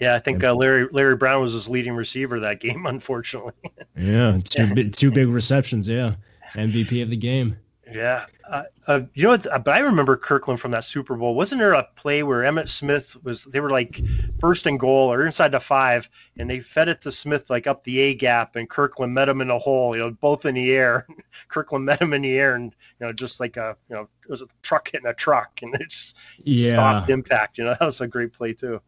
Yeah, 0.00 0.14
I 0.14 0.18
think 0.18 0.42
uh, 0.42 0.54
Larry 0.54 0.88
Larry 0.90 1.16
Brown 1.16 1.40
was 1.40 1.52
his 1.52 1.68
leading 1.68 1.94
receiver 1.94 2.40
that 2.40 2.60
game, 2.60 2.86
unfortunately. 2.86 3.52
yeah, 3.96 4.38
two 4.44 4.90
two 4.90 5.10
big 5.10 5.28
receptions. 5.28 5.88
Yeah, 5.88 6.14
MVP 6.54 7.02
of 7.02 7.10
the 7.10 7.16
game. 7.16 7.56
Yeah, 7.92 8.26
uh, 8.48 8.64
uh, 8.86 9.00
you 9.14 9.24
know 9.24 9.30
what? 9.30 9.46
But 9.64 9.68
I 9.68 9.78
remember 9.80 10.16
Kirkland 10.16 10.58
from 10.58 10.70
that 10.72 10.84
Super 10.84 11.16
Bowl. 11.16 11.34
Wasn't 11.34 11.58
there 11.58 11.74
a 11.74 11.86
play 11.96 12.22
where 12.22 12.42
Emmitt 12.42 12.68
Smith 12.68 13.16
was? 13.22 13.44
They 13.44 13.60
were 13.60 13.70
like 13.70 14.00
first 14.40 14.66
and 14.66 14.80
goal 14.80 15.12
or 15.12 15.24
inside 15.24 15.52
the 15.52 15.60
five, 15.60 16.08
and 16.38 16.48
they 16.48 16.60
fed 16.60 16.88
it 16.88 17.00
to 17.02 17.12
Smith 17.12 17.50
like 17.50 17.66
up 17.66 17.84
the 17.84 18.00
A 18.00 18.14
gap, 18.14 18.56
and 18.56 18.68
Kirkland 18.68 19.14
met 19.14 19.28
him 19.28 19.40
in 19.40 19.50
a 19.50 19.58
hole. 19.58 19.94
You 19.94 20.02
know, 20.02 20.10
both 20.10 20.46
in 20.46 20.54
the 20.54 20.72
air. 20.72 21.06
Kirkland 21.48 21.84
met 21.84 22.00
him 22.00 22.12
in 22.14 22.22
the 22.22 22.36
air, 22.36 22.54
and 22.54 22.74
you 23.00 23.06
know, 23.06 23.12
just 23.12 23.38
like 23.38 23.56
a 23.56 23.76
you 23.88 23.96
know, 23.96 24.02
it 24.02 24.30
was 24.30 24.42
a 24.42 24.46
truck 24.62 24.90
hitting 24.90 25.06
a 25.06 25.14
truck, 25.14 25.60
and 25.62 25.74
it 25.74 25.88
just 25.90 26.16
yeah. 26.42 26.70
stopped 26.70 27.10
impact. 27.10 27.58
You 27.58 27.64
know, 27.64 27.76
that 27.78 27.84
was 27.84 28.00
a 28.00 28.08
great 28.08 28.32
play 28.32 28.52
too. 28.54 28.80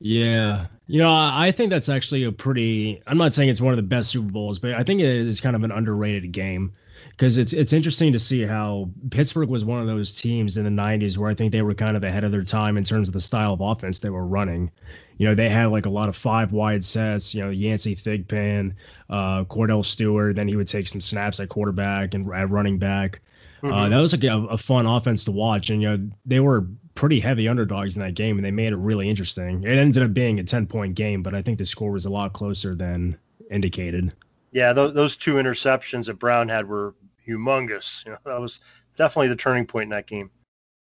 Yeah. 0.00 0.66
You 0.86 0.98
know, 0.98 1.12
I 1.12 1.52
think 1.52 1.70
that's 1.70 1.88
actually 1.88 2.24
a 2.24 2.32
pretty 2.32 3.00
I'm 3.06 3.18
not 3.18 3.32
saying 3.32 3.48
it's 3.48 3.60
one 3.60 3.72
of 3.72 3.76
the 3.76 3.82
best 3.82 4.10
Super 4.10 4.30
Bowls, 4.30 4.58
but 4.58 4.74
I 4.74 4.82
think 4.82 5.00
it 5.00 5.06
is 5.06 5.40
kind 5.40 5.54
of 5.54 5.62
an 5.62 5.70
underrated 5.70 6.32
game 6.32 6.72
because 7.10 7.38
it's 7.38 7.52
it's 7.52 7.72
interesting 7.72 8.12
to 8.12 8.18
see 8.18 8.42
how 8.42 8.90
Pittsburgh 9.10 9.48
was 9.48 9.64
one 9.64 9.80
of 9.80 9.86
those 9.86 10.12
teams 10.12 10.56
in 10.56 10.64
the 10.64 10.70
90s 10.70 11.16
where 11.16 11.30
I 11.30 11.34
think 11.34 11.52
they 11.52 11.62
were 11.62 11.74
kind 11.74 11.96
of 11.96 12.02
ahead 12.02 12.24
of 12.24 12.32
their 12.32 12.42
time 12.42 12.76
in 12.76 12.82
terms 12.82 13.08
of 13.08 13.12
the 13.14 13.20
style 13.20 13.52
of 13.52 13.60
offense 13.60 13.98
they 14.00 14.10
were 14.10 14.26
running. 14.26 14.70
You 15.18 15.28
know, 15.28 15.34
they 15.34 15.48
had 15.50 15.66
like 15.66 15.86
a 15.86 15.90
lot 15.90 16.08
of 16.08 16.16
five 16.16 16.50
wide 16.52 16.82
sets, 16.82 17.34
you 17.34 17.42
know, 17.44 17.50
Yancey 17.50 17.94
Thigpen, 17.94 18.74
uh, 19.10 19.44
Kordell 19.44 19.84
Stewart, 19.84 20.34
then 20.34 20.48
he 20.48 20.56
would 20.56 20.66
take 20.66 20.88
some 20.88 21.00
snaps 21.00 21.38
at 21.40 21.50
quarterback 21.50 22.14
and 22.14 22.32
at 22.34 22.50
running 22.50 22.78
back. 22.78 23.20
Mm-hmm. 23.62 23.72
Uh, 23.72 23.88
that 23.88 23.98
was 23.98 24.12
like 24.12 24.24
a, 24.24 24.46
a, 24.46 24.56
fun 24.56 24.86
offense 24.86 25.24
to 25.24 25.32
watch, 25.32 25.68
and 25.68 25.82
you 25.82 25.88
know 25.88 26.10
they 26.24 26.40
were 26.40 26.66
pretty 26.94 27.20
heavy 27.20 27.46
underdogs 27.46 27.94
in 27.94 28.02
that 28.02 28.14
game, 28.14 28.38
and 28.38 28.44
they 28.44 28.50
made 28.50 28.72
it 28.72 28.76
really 28.76 29.08
interesting. 29.08 29.62
It 29.64 29.76
ended 29.76 30.02
up 30.02 30.14
being 30.14 30.40
a 30.40 30.44
ten 30.44 30.66
point 30.66 30.94
game, 30.94 31.22
but 31.22 31.34
I 31.34 31.42
think 31.42 31.58
the 31.58 31.64
score 31.64 31.92
was 31.92 32.06
a 32.06 32.10
lot 32.10 32.32
closer 32.32 32.74
than 32.74 33.18
indicated. 33.50 34.14
Yeah, 34.52 34.72
those, 34.72 34.94
those 34.94 35.16
two 35.16 35.34
interceptions 35.34 36.06
that 36.06 36.14
Brown 36.14 36.48
had 36.48 36.68
were 36.68 36.94
humongous. 37.26 38.04
You 38.06 38.12
know, 38.12 38.18
that 38.24 38.40
was 38.40 38.60
definitely 38.96 39.28
the 39.28 39.36
turning 39.36 39.66
point 39.66 39.84
in 39.84 39.90
that 39.90 40.06
game. 40.06 40.30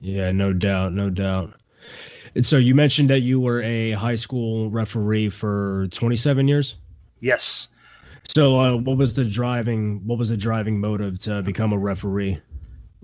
Yeah, 0.01 0.33
no 0.33 0.53
doubt, 0.53 0.93
no 0.93 1.11
doubt. 1.11 1.55
And 2.35 2.45
so 2.45 2.57
you 2.57 2.75
mentioned 2.75 3.11
that 3.11 3.21
you 3.21 3.41
were 3.41 3.63
a 3.63 3.93
high 3.93 4.17
school 4.17 4.71
referee 4.71 5.29
for 5.29 5.87
27 5.93 6.49
years. 6.49 6.77
Yes. 7.21 7.69
So, 8.27 8.59
uh, 8.59 8.77
what 8.79 8.97
was 8.97 9.15
the 9.15 9.25
driving? 9.25 10.01
What 10.07 10.19
was 10.19 10.31
the 10.31 10.37
driving 10.37 10.81
motive 10.81 11.21
to 11.21 11.43
become 11.43 11.73
a 11.73 11.79
referee? 11.79 12.41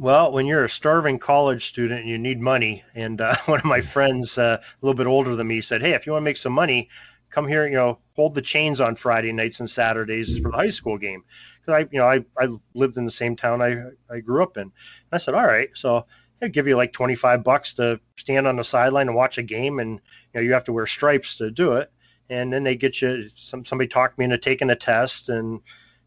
Well, 0.00 0.32
when 0.32 0.46
you're 0.46 0.64
a 0.64 0.68
starving 0.70 1.18
college 1.18 1.66
student 1.66 2.00
and 2.00 2.08
you 2.08 2.16
need 2.16 2.40
money, 2.40 2.82
and 2.94 3.20
uh, 3.20 3.36
one 3.44 3.58
of 3.58 3.66
my 3.66 3.82
friends, 3.82 4.38
uh, 4.38 4.56
a 4.62 4.76
little 4.80 4.96
bit 4.96 5.06
older 5.06 5.36
than 5.36 5.46
me, 5.46 5.60
said, 5.60 5.82
"Hey, 5.82 5.90
if 5.92 6.06
you 6.06 6.12
want 6.12 6.22
to 6.22 6.24
make 6.24 6.38
some 6.38 6.54
money, 6.54 6.88
come 7.28 7.46
here. 7.46 7.66
You 7.66 7.74
know, 7.74 7.98
hold 8.16 8.34
the 8.34 8.40
chains 8.40 8.80
on 8.80 8.96
Friday 8.96 9.30
nights 9.30 9.60
and 9.60 9.68
Saturdays 9.68 10.38
for 10.38 10.52
the 10.52 10.56
high 10.56 10.70
school 10.70 10.96
game." 10.96 11.22
Because 11.60 11.84
I, 11.84 11.88
you 11.92 11.98
know, 11.98 12.06
I, 12.06 12.24
I 12.38 12.48
lived 12.72 12.96
in 12.96 13.04
the 13.04 13.10
same 13.10 13.36
town 13.36 13.60
I 13.60 13.76
I 14.10 14.20
grew 14.20 14.42
up 14.42 14.56
in. 14.56 14.62
And 14.62 14.72
I 15.12 15.18
said, 15.18 15.34
"All 15.34 15.46
right." 15.46 15.68
So 15.74 16.06
I'd 16.40 16.54
give 16.54 16.66
you 16.66 16.78
like 16.78 16.94
25 16.94 17.44
bucks 17.44 17.74
to 17.74 18.00
stand 18.16 18.46
on 18.46 18.56
the 18.56 18.64
sideline 18.64 19.08
and 19.08 19.16
watch 19.16 19.36
a 19.36 19.42
game, 19.42 19.80
and 19.80 20.00
you 20.32 20.40
know, 20.40 20.40
you 20.40 20.54
have 20.54 20.64
to 20.64 20.72
wear 20.72 20.86
stripes 20.86 21.36
to 21.36 21.50
do 21.50 21.72
it. 21.74 21.92
And 22.30 22.50
then 22.50 22.64
they 22.64 22.74
get 22.74 23.02
you. 23.02 23.28
Some 23.34 23.66
somebody 23.66 23.88
talked 23.88 24.16
me 24.16 24.24
into 24.24 24.38
taking 24.38 24.70
a 24.70 24.76
test 24.76 25.28
and 25.28 25.60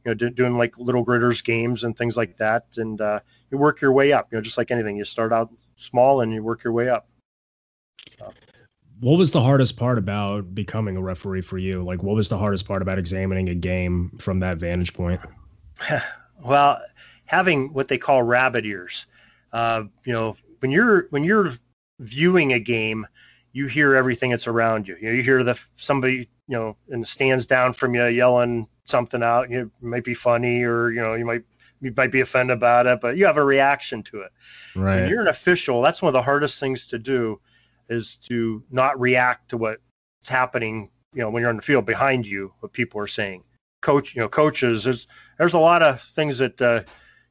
you 0.03 0.11
know, 0.11 0.13
do, 0.13 0.29
doing 0.29 0.57
like 0.57 0.77
little 0.77 1.05
gritters 1.05 1.43
games 1.43 1.83
and 1.83 1.95
things 1.95 2.17
like 2.17 2.37
that. 2.37 2.65
And 2.77 2.99
uh, 2.99 3.19
you 3.53 3.59
work 3.59 3.79
your 3.79 3.91
way 3.91 4.11
up, 4.11 4.27
you 4.31 4.37
know, 4.37 4.41
just 4.41 4.57
like 4.57 4.71
anything. 4.71 4.97
You 4.97 5.05
start 5.05 5.31
out 5.31 5.49
small 5.75 6.21
and 6.21 6.33
you 6.33 6.41
work 6.41 6.63
your 6.63 6.73
way 6.73 6.89
up. 6.89 7.07
So. 8.17 8.33
What 8.99 9.19
was 9.19 9.31
the 9.31 9.41
hardest 9.41 9.77
part 9.77 9.99
about 9.99 10.55
becoming 10.55 10.97
a 10.97 11.01
referee 11.01 11.41
for 11.41 11.59
you? 11.59 11.83
Like, 11.83 12.01
what 12.01 12.15
was 12.15 12.29
the 12.29 12.37
hardest 12.37 12.67
part 12.67 12.81
about 12.81 12.97
examining 12.97 13.49
a 13.49 13.55
game 13.55 14.17
from 14.19 14.39
that 14.39 14.57
vantage 14.57 14.93
point? 14.93 15.21
well, 16.43 16.81
having 17.25 17.71
what 17.73 17.89
they 17.89 17.97
call 17.97 18.23
rabbit 18.23 18.65
ears. 18.65 19.05
Uh, 19.51 19.83
you 20.03 20.13
know, 20.13 20.35
when 20.59 20.71
you're 20.71 21.07
when 21.11 21.23
you're 21.23 21.53
viewing 21.99 22.53
a 22.53 22.59
game, 22.59 23.05
you 23.51 23.67
hear 23.67 23.95
everything 23.95 24.31
that's 24.31 24.47
around 24.47 24.87
you. 24.87 24.95
You 24.99 25.09
know, 25.09 25.13
you 25.13 25.21
hear 25.21 25.43
the 25.43 25.59
somebody 25.75 26.27
you 26.47 26.57
know 26.57 26.75
in 26.89 27.01
the 27.01 27.05
stands 27.05 27.45
down 27.45 27.73
from 27.73 27.93
you 27.93 28.05
yelling 28.05 28.67
something 28.85 29.21
out. 29.21 29.51
You 29.51 29.69
might 29.79 30.03
be 30.03 30.15
funny, 30.15 30.63
or 30.63 30.89
you 30.89 31.01
know, 31.01 31.13
you 31.13 31.25
might 31.25 31.43
you 31.83 31.93
might 31.95 32.11
be 32.11 32.21
offended 32.21 32.57
about 32.57 32.87
it, 32.87 33.01
but 33.01 33.17
you 33.17 33.25
have 33.25 33.37
a 33.37 33.43
reaction 33.43 34.01
to 34.03 34.21
it. 34.21 34.31
Right. 34.75 35.01
When 35.01 35.09
you're 35.09 35.21
an 35.21 35.27
official, 35.27 35.81
that's 35.81 36.01
one 36.01 36.07
of 36.07 36.13
the 36.13 36.21
hardest 36.21 36.59
things 36.59 36.87
to 36.87 36.97
do 36.97 37.39
is 37.89 38.17
to 38.17 38.63
not 38.71 38.99
react 38.99 39.49
to 39.49 39.57
what's 39.57 39.79
happening. 40.27 40.89
You 41.13 41.21
know, 41.21 41.29
when 41.29 41.41
you're 41.41 41.49
on 41.49 41.57
the 41.57 41.61
field 41.61 41.85
behind 41.85 42.25
you, 42.25 42.53
what 42.61 42.73
people 42.73 42.99
are 43.01 43.07
saying. 43.07 43.43
Coach, 43.81 44.15
you 44.15 44.21
know, 44.21 44.29
coaches. 44.29 44.85
There's 44.85 45.07
there's 45.37 45.53
a 45.53 45.59
lot 45.59 45.83
of 45.83 46.01
things 46.01 46.37
that 46.37 46.61
uh, 46.61 46.83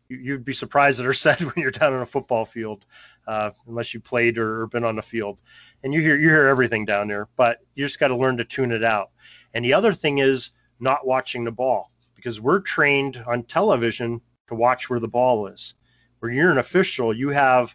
you, 0.08 0.34
would 0.34 0.44
be 0.44 0.52
surprised 0.52 0.98
that 0.98 1.06
are 1.06 1.14
said 1.14 1.40
when 1.40 1.54
you're 1.56 1.70
down 1.70 1.94
on 1.94 2.02
a 2.02 2.06
football 2.06 2.44
field, 2.44 2.86
uh, 3.26 3.50
unless 3.66 3.94
you 3.94 4.00
played 4.00 4.38
or 4.38 4.66
been 4.66 4.84
on 4.84 4.96
the 4.96 5.02
field, 5.02 5.40
and 5.82 5.94
you 5.94 6.00
hear 6.00 6.16
you 6.16 6.28
hear 6.28 6.46
everything 6.46 6.84
down 6.84 7.08
there. 7.08 7.28
But 7.36 7.60
you 7.74 7.84
just 7.84 7.98
got 7.98 8.08
to 8.08 8.16
learn 8.16 8.36
to 8.36 8.44
tune 8.44 8.70
it 8.70 8.84
out. 8.84 9.10
And 9.54 9.64
the 9.64 9.72
other 9.72 9.94
thing 9.94 10.18
is 10.18 10.50
not 10.78 11.06
watching 11.06 11.44
the 11.44 11.50
ball 11.50 11.90
because 12.14 12.40
we're 12.40 12.60
trained 12.60 13.22
on 13.26 13.42
television 13.44 14.20
to 14.48 14.54
watch 14.54 14.90
where 14.90 15.00
the 15.00 15.08
ball 15.08 15.46
is. 15.46 15.74
Where 16.20 16.30
you're 16.30 16.52
an 16.52 16.58
official, 16.58 17.14
you 17.14 17.30
have 17.30 17.74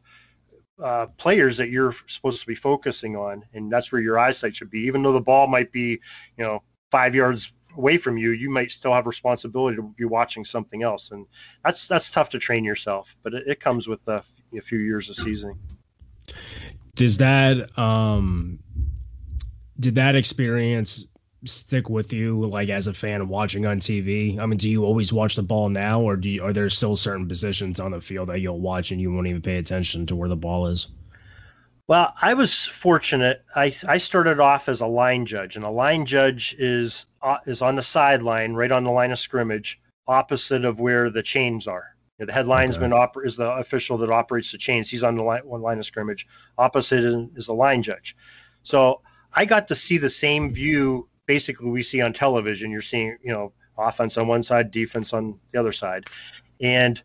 uh, 0.82 1.08
players 1.18 1.58
that 1.58 1.70
you're 1.70 1.94
supposed 2.08 2.42
to 2.42 2.48
be 2.48 2.56
focusing 2.56 3.16
on, 3.16 3.44
and 3.54 3.72
that's 3.72 3.92
where 3.92 4.02
your 4.02 4.20
eyesight 4.20 4.56
should 4.56 4.70
be. 4.70 4.80
Even 4.82 5.02
though 5.02 5.12
the 5.12 5.22
ball 5.22 5.48
might 5.48 5.72
be, 5.72 6.00
you 6.38 6.46
know, 6.46 6.64
five 6.92 7.14
yards 7.16 7.54
away 7.78 7.98
from 7.98 8.18
you, 8.18 8.32
you 8.32 8.50
might 8.50 8.72
still 8.72 8.94
have 8.94 9.06
responsibility 9.06 9.76
to 9.76 9.94
be 9.98 10.06
watching 10.06 10.46
something 10.46 10.84
else, 10.84 11.12
and 11.12 11.26
that's 11.64 11.88
that's 11.88 12.10
tough 12.12 12.30
to 12.30 12.40
train 12.40 12.64
yourself. 12.64 13.16
But 13.24 13.34
it, 13.34 13.48
it 13.48 13.60
comes 13.60 13.88
with 13.88 14.08
a, 14.08 14.24
a 14.56 14.62
few 14.62 14.80
years 14.80 15.10
of 15.10 15.16
seasoning. 15.16 15.60
Does 16.96 17.18
that 17.18 17.78
um, 17.78 18.60
did 19.80 19.96
that 19.96 20.16
experience 20.16 21.06
stick 21.46 21.90
with 21.90 22.12
you 22.14 22.46
like 22.48 22.70
as 22.70 22.88
a 22.88 22.94
fan 22.94 23.28
watching 23.28 23.66
on 23.66 23.80
TV? 23.80 24.40
I 24.40 24.46
mean, 24.46 24.58
do 24.58 24.70
you 24.70 24.84
always 24.84 25.14
watch 25.14 25.36
the 25.36 25.44
ball 25.44 25.70
now, 25.70 26.02
or 26.02 26.16
do 26.16 26.30
you, 26.30 26.44
are 26.44 26.54
there 26.54 26.70
still 26.70 26.96
certain 26.96 27.28
positions 27.28 27.80
on 27.80 27.92
the 27.92 28.02
field 28.02 28.30
that 28.30 28.40
you'll 28.40 28.60
watch 28.60 28.92
and 28.92 29.00
you 29.00 29.12
won't 29.12 29.28
even 29.28 29.42
pay 29.42 29.58
attention 29.58 30.06
to 30.08 30.16
where 30.16 30.30
the 30.30 30.36
ball 30.36 30.68
is? 30.68 30.90
Well, 31.88 32.14
I 32.22 32.34
was 32.34 32.66
fortunate. 32.66 33.46
I, 33.56 33.74
I 33.88 33.98
started 33.98 34.42
off 34.42 34.68
as 34.68 34.82
a 34.82 34.88
line 34.88 35.26
judge, 35.26 35.56
and 35.56 35.64
a 35.64 35.70
line 35.70 36.06
judge 36.06 36.54
is 36.60 37.06
uh, 37.22 37.38
is 37.46 37.62
on 37.62 37.78
the 37.78 37.82
sideline, 37.82 38.54
right 38.54 38.72
on 38.72 38.84
the 38.84 38.92
line 38.92 39.12
of 39.12 39.20
scrimmage, 39.20 39.80
opposite 40.06 40.66
of 40.66 40.82
where 40.82 41.10
the 41.10 41.24
chains 41.24 41.66
are. 41.66 41.96
You 42.18 42.24
know, 42.24 42.28
the 42.28 42.34
head 42.34 42.48
linesman 42.48 42.92
okay. 42.92 43.20
oper- 43.20 43.26
is 43.26 43.38
the 43.38 43.50
official 43.54 43.98
that 44.00 44.10
operates 44.10 44.52
the 44.52 44.58
chains. 44.58 44.90
He's 44.90 45.04
on 45.04 45.16
the 45.16 45.24
line, 45.24 45.46
one 45.46 45.62
line 45.62 45.78
of 45.78 45.86
scrimmage. 45.86 46.28
Opposite 46.58 47.06
is, 47.06 47.16
is 47.36 47.46
the 47.46 47.54
line 47.54 47.82
judge. 47.82 48.18
So 48.64 49.02
I 49.34 49.46
got 49.46 49.70
to 49.70 49.76
see 49.76 49.98
the 49.98 50.10
same 50.10 50.50
view 50.52 51.08
basically 51.28 51.70
we 51.70 51.84
see 51.84 52.02
on 52.02 52.14
television. 52.14 52.72
You're 52.72 52.82
seeing, 52.82 53.18
you 53.24 53.32
know, 53.32 53.54
offense 53.78 54.18
on 54.18 54.28
one 54.28 54.42
side, 54.42 54.72
defense 54.72 55.14
on 55.14 55.38
the 55.52 55.60
other 55.60 55.72
side, 55.72 56.06
and 56.60 57.02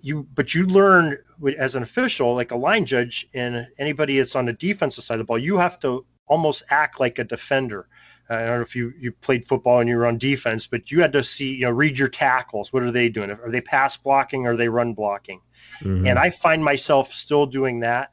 you. 0.00 0.26
But 0.34 0.54
you 0.54 0.66
learn 0.66 1.18
as 1.58 1.76
an 1.76 1.82
official, 1.82 2.34
like 2.34 2.52
a 2.52 2.56
line 2.56 2.86
judge, 2.86 3.28
and 3.34 3.66
anybody 3.78 4.16
that's 4.18 4.36
on 4.36 4.46
the 4.46 4.54
defensive 4.54 5.04
side 5.04 5.14
of 5.14 5.18
the 5.18 5.24
ball, 5.24 5.38
you 5.38 5.58
have 5.58 5.78
to 5.80 6.06
almost 6.28 6.64
act 6.70 6.98
like 6.98 7.18
a 7.18 7.24
defender. 7.24 7.88
I 8.28 8.38
don't 8.38 8.56
know 8.56 8.60
if 8.62 8.74
you, 8.74 8.92
you 8.98 9.12
played 9.12 9.44
football 9.44 9.78
and 9.78 9.88
you 9.88 9.96
were 9.96 10.06
on 10.06 10.18
defense, 10.18 10.66
but 10.66 10.90
you 10.90 11.00
had 11.00 11.12
to 11.12 11.22
see, 11.22 11.54
you 11.54 11.60
know, 11.60 11.70
read 11.70 11.96
your 11.96 12.08
tackles. 12.08 12.72
What 12.72 12.82
are 12.82 12.90
they 12.90 13.08
doing? 13.08 13.30
Are 13.30 13.50
they 13.50 13.60
pass 13.60 13.96
blocking? 13.96 14.46
Or 14.46 14.52
are 14.52 14.56
they 14.56 14.68
run 14.68 14.94
blocking? 14.94 15.40
Mm-hmm. 15.80 16.08
And 16.08 16.18
I 16.18 16.30
find 16.30 16.64
myself 16.64 17.12
still 17.12 17.46
doing 17.46 17.78
that 17.80 18.10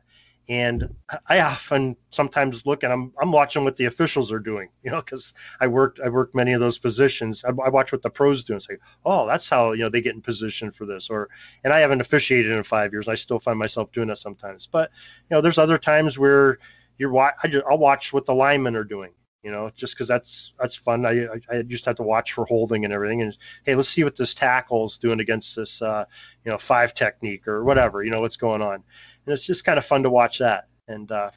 and 0.50 0.94
I 1.28 1.40
often 1.40 1.96
sometimes 2.10 2.66
look 2.66 2.84
and 2.84 2.92
I'm 2.92 3.14
I'm 3.22 3.32
watching 3.32 3.64
what 3.64 3.78
the 3.78 3.86
officials 3.86 4.32
are 4.32 4.40
doing, 4.40 4.70
you 4.84 4.92
know, 4.92 5.02
because 5.02 5.34
I 5.62 5.68
worked 5.68 6.00
I 6.02 6.10
worked 6.10 6.36
many 6.36 6.52
of 6.54 6.60
those 6.60 6.78
positions. 6.78 7.46
I, 7.46 7.50
I, 7.50 7.70
watch 7.70 7.92
what 7.94 8.02
the 8.02 8.10
pros 8.10 8.44
do 8.44 8.54
and 8.54 8.62
say, 8.62 8.78
oh, 9.06 9.26
that's 9.26 9.50
how 9.50 9.72
you 9.72 9.84
know 9.84 9.90
they 9.90 10.02
get 10.02 10.16
in 10.16 10.22
position 10.22 10.70
for 10.70 10.86
this. 10.86 11.10
Or 11.10 11.30
and 11.64 11.72
I 11.72 11.80
haven't 11.80 12.02
officiated 12.02 12.52
in 12.52 12.64
five 12.64 12.92
years. 12.92 13.08
I 13.08 13.16
still 13.16 13.40
find 13.40 13.58
myself 13.58 13.92
doing 13.94 14.10
that 14.10 14.18
sometimes. 14.18 14.68
But 14.68 14.92
you 15.30 15.36
know, 15.36 15.42
there's 15.42 15.58
other 15.58 15.78
times 15.78 16.20
where 16.20 16.60
you're 16.98 17.18
I 17.18 17.48
just 17.48 17.66
I'll 17.70 17.78
watch 17.78 18.12
what 18.12 18.26
the 18.26 18.36
linemen 18.36 18.76
are 18.76 18.84
doing, 18.84 19.12
you 19.44 19.52
know, 19.52 19.70
just 19.76 19.96
because 19.96 20.08
that's 20.08 20.54
that's 20.60 20.76
fun. 20.76 21.06
I, 21.06 21.28
I, 21.50 21.62
just 21.64 21.86
have 21.86 21.98
to 21.98 22.04
watch 22.04 22.32
for 22.32 22.46
holding 22.46 22.86
and 22.86 22.94
everything. 22.94 23.22
And 23.22 23.38
hey, 23.66 23.76
let's 23.76 23.90
see 23.90 24.04
what 24.04 24.16
this 24.16 24.34
tackle 24.34 24.86
is 24.86 24.98
doing 24.98 25.20
against 25.20 25.56
this, 25.56 25.82
uh, 25.82 26.06
you 26.46 26.52
know, 26.52 26.58
five 26.58 26.94
technique 26.94 27.48
or 27.48 27.64
whatever. 27.64 28.04
You 28.04 28.12
know 28.12 28.22
what's 28.22 28.38
going 28.38 28.62
on, 28.62 28.76
and 28.76 29.34
it's 29.34 29.46
just 29.46 29.66
kind 29.66 29.78
of 29.78 29.86
fun 29.86 30.04
to 30.04 30.10
watch 30.10 30.40
that. 30.40 30.70
And 30.88 31.12
uh, 31.12 31.32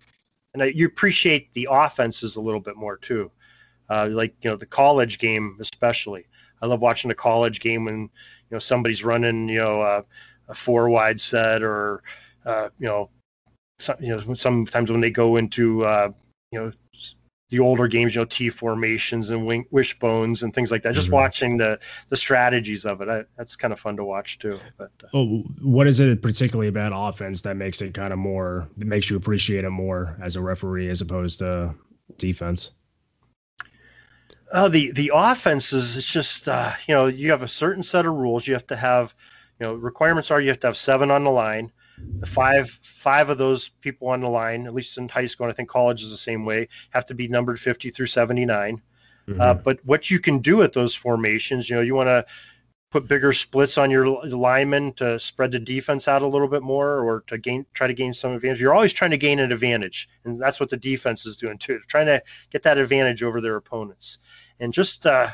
and 0.54 0.62
I, 0.62 0.66
you 0.66 0.86
appreciate 0.86 1.52
the 1.52 1.68
offenses 1.70 2.36
a 2.36 2.40
little 2.40 2.60
bit 2.60 2.76
more 2.76 2.96
too, 2.96 3.30
uh, 3.90 4.08
like 4.10 4.34
you 4.42 4.50
know 4.50 4.56
the 4.56 4.66
college 4.66 5.18
game 5.18 5.56
especially. 5.60 6.26
I 6.62 6.66
love 6.66 6.80
watching 6.80 7.08
the 7.08 7.14
college 7.14 7.60
game 7.60 7.84
when 7.86 8.02
you 8.02 8.52
know 8.52 8.58
somebody's 8.60 9.04
running, 9.04 9.48
you 9.48 9.58
know, 9.58 10.04
a 10.48 10.54
four 10.54 10.88
wide 10.88 11.18
set 11.20 11.62
or 11.62 12.02
uh, 12.44 12.68
you 12.78 12.86
know, 12.86 13.10
some, 13.78 13.96
you 14.00 14.16
know 14.16 14.34
sometimes 14.34 14.90
when 14.90 15.00
they 15.00 15.10
go 15.10 15.36
into 15.36 15.84
uh, 15.84 16.10
you 16.52 16.60
know 16.60 16.72
the 17.50 17.60
older 17.60 17.86
games, 17.86 18.14
you 18.14 18.20
know, 18.20 18.24
T 18.24 18.48
formations 18.48 19.30
and 19.30 19.46
wing, 19.46 19.66
wishbones 19.70 20.42
and 20.42 20.52
things 20.52 20.70
like 20.72 20.82
that. 20.82 20.94
Just 20.94 21.08
mm-hmm. 21.08 21.16
watching 21.16 21.56
the 21.56 21.78
the 22.08 22.16
strategies 22.16 22.84
of 22.84 23.00
it, 23.00 23.08
I, 23.08 23.24
that's 23.36 23.54
kind 23.54 23.72
of 23.72 23.78
fun 23.78 23.96
to 23.96 24.04
watch 24.04 24.38
too. 24.38 24.58
But 24.76 24.90
uh, 25.04 25.08
oh, 25.14 25.44
what 25.62 25.86
is 25.86 26.00
it 26.00 26.22
particularly 26.22 26.68
about 26.68 26.92
offense 26.94 27.42
that 27.42 27.56
makes 27.56 27.80
it 27.82 27.94
kind 27.94 28.12
of 28.12 28.18
more 28.18 28.68
that 28.76 28.86
makes 28.86 29.10
you 29.10 29.16
appreciate 29.16 29.64
it 29.64 29.70
more 29.70 30.16
as 30.20 30.36
a 30.36 30.42
referee 30.42 30.88
as 30.88 31.00
opposed 31.00 31.38
to 31.38 31.74
defense? 32.18 32.74
Oh, 34.52 34.68
the 34.68 34.90
the 34.92 35.12
offense 35.14 35.72
is 35.72 35.96
it's 35.96 36.12
just 36.12 36.48
uh, 36.48 36.72
you 36.88 36.94
know 36.94 37.06
you 37.06 37.30
have 37.30 37.42
a 37.42 37.48
certain 37.48 37.82
set 37.82 38.06
of 38.06 38.14
rules. 38.14 38.46
You 38.46 38.54
have 38.54 38.66
to 38.68 38.76
have 38.76 39.14
you 39.60 39.66
know 39.66 39.74
requirements 39.74 40.32
are 40.32 40.40
you 40.40 40.48
have 40.48 40.60
to 40.60 40.66
have 40.66 40.76
seven 40.76 41.12
on 41.12 41.22
the 41.24 41.30
line 41.30 41.70
the 41.98 42.26
five 42.26 42.68
five 42.82 43.30
of 43.30 43.38
those 43.38 43.68
people 43.68 44.08
on 44.08 44.20
the 44.20 44.28
line, 44.28 44.66
at 44.66 44.74
least 44.74 44.98
in 44.98 45.08
high 45.08 45.26
school, 45.26 45.46
and 45.46 45.52
I 45.52 45.56
think 45.56 45.68
college 45.68 46.02
is 46.02 46.10
the 46.10 46.16
same 46.16 46.44
way, 46.44 46.68
have 46.90 47.06
to 47.06 47.14
be 47.14 47.28
numbered 47.28 47.58
50 47.58 47.90
through 47.90 48.06
79. 48.06 48.80
Mm-hmm. 49.28 49.40
Uh, 49.40 49.54
but 49.54 49.84
what 49.84 50.10
you 50.10 50.20
can 50.20 50.38
do 50.38 50.62
at 50.62 50.72
those 50.72 50.94
formations, 50.94 51.68
you 51.68 51.76
know, 51.76 51.82
you 51.82 51.94
want 51.94 52.08
to 52.08 52.24
put 52.90 53.08
bigger 53.08 53.32
splits 53.32 53.78
on 53.78 53.90
your 53.90 54.06
linemen 54.24 54.92
to 54.94 55.18
spread 55.18 55.50
the 55.50 55.58
defense 55.58 56.06
out 56.06 56.22
a 56.22 56.26
little 56.26 56.48
bit 56.48 56.62
more 56.62 57.00
or 57.00 57.22
to 57.26 57.36
gain 57.36 57.66
try 57.74 57.86
to 57.86 57.94
gain 57.94 58.12
some 58.12 58.32
advantage. 58.32 58.60
You're 58.60 58.74
always 58.74 58.92
trying 58.92 59.10
to 59.10 59.18
gain 59.18 59.40
an 59.40 59.52
advantage, 59.52 60.08
and 60.24 60.40
that's 60.40 60.60
what 60.60 60.70
the 60.70 60.76
defense 60.76 61.26
is 61.26 61.36
doing 61.36 61.58
too, 61.58 61.80
trying 61.88 62.06
to 62.06 62.22
get 62.50 62.62
that 62.62 62.78
advantage 62.78 63.22
over 63.22 63.40
their 63.40 63.56
opponents. 63.56 64.18
And 64.60 64.72
just 64.72 65.04
uh, 65.04 65.28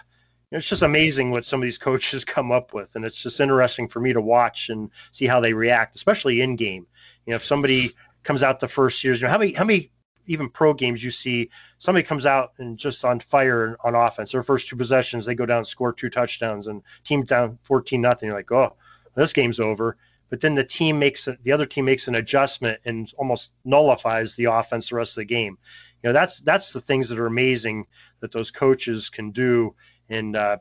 it's 0.52 0.68
just 0.68 0.82
amazing 0.82 1.30
what 1.30 1.44
some 1.44 1.60
of 1.60 1.64
these 1.64 1.78
coaches 1.78 2.24
come 2.36 2.52
up 2.52 2.74
with, 2.74 2.94
and 2.96 3.04
it's 3.04 3.22
just 3.22 3.40
interesting 3.40 3.88
for 3.88 4.00
me 4.00 4.12
to 4.12 4.20
watch 4.20 4.68
and 4.68 4.90
see 5.10 5.26
how 5.26 5.40
they 5.40 5.52
react, 5.52 5.96
especially 5.96 6.40
in 6.40 6.56
game. 6.56 6.86
You 7.26 7.30
know, 7.30 7.36
if 7.36 7.44
somebody 7.44 7.90
comes 8.22 8.42
out 8.42 8.60
the 8.60 8.68
first 8.68 9.02
years, 9.02 9.20
you 9.20 9.26
know, 9.26 9.32
how 9.32 9.38
many 9.38 9.52
how 9.52 9.64
many 9.64 9.90
even 10.26 10.48
pro 10.48 10.72
games 10.72 11.02
you 11.02 11.10
see 11.10 11.50
somebody 11.78 12.04
comes 12.04 12.26
out 12.26 12.52
and 12.58 12.78
just 12.78 13.04
on 13.04 13.18
fire 13.18 13.76
on 13.84 13.94
offense. 13.94 14.32
Their 14.32 14.42
first 14.42 14.68
two 14.68 14.76
possessions, 14.76 15.24
they 15.24 15.34
go 15.34 15.46
down, 15.46 15.64
score 15.64 15.92
two 15.92 16.10
touchdowns, 16.10 16.68
and 16.68 16.82
team 17.04 17.24
down 17.24 17.58
fourteen 17.62 18.00
nothing. 18.00 18.28
You're 18.28 18.36
like, 18.36 18.52
oh, 18.52 18.76
this 19.14 19.32
game's 19.32 19.60
over. 19.60 19.96
but 20.30 20.40
then 20.40 20.54
the 20.54 20.64
team 20.64 20.98
makes 20.98 21.28
the 21.42 21.52
other 21.52 21.66
team 21.66 21.84
makes 21.84 22.08
an 22.08 22.14
adjustment 22.14 22.80
and 22.84 23.12
almost 23.18 23.52
nullifies 23.64 24.34
the 24.34 24.46
offense 24.46 24.88
the 24.88 24.96
rest 24.96 25.12
of 25.12 25.20
the 25.20 25.26
game. 25.26 25.58
You 26.02 26.08
know, 26.08 26.12
that's 26.12 26.40
that's 26.40 26.72
the 26.72 26.80
things 26.80 27.08
that 27.08 27.18
are 27.18 27.26
amazing 27.26 27.86
that 28.20 28.32
those 28.32 28.50
coaches 28.50 29.10
can 29.10 29.30
do 29.30 29.74
and 30.12 30.36
uh, 30.36 30.58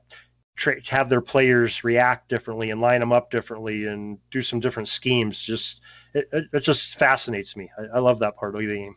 tra- 0.55 0.81
have 0.87 1.09
their 1.09 1.21
players 1.21 1.83
react 1.83 2.29
differently 2.29 2.69
and 2.69 2.81
line 2.81 2.99
them 2.99 3.11
up 3.11 3.31
differently 3.31 3.85
and 3.85 4.17
do 4.29 4.41
some 4.41 4.59
different 4.59 4.87
schemes. 4.87 5.43
Just 5.43 5.81
it, 6.13 6.27
it, 6.31 6.45
it 6.53 6.59
just 6.61 6.97
fascinates 6.97 7.55
me. 7.55 7.69
I, 7.77 7.97
I, 7.97 7.99
love 7.99 8.19
that 8.19 8.35
part 8.35 8.55
of 8.55 8.61
the 8.61 8.67
game. 8.67 8.95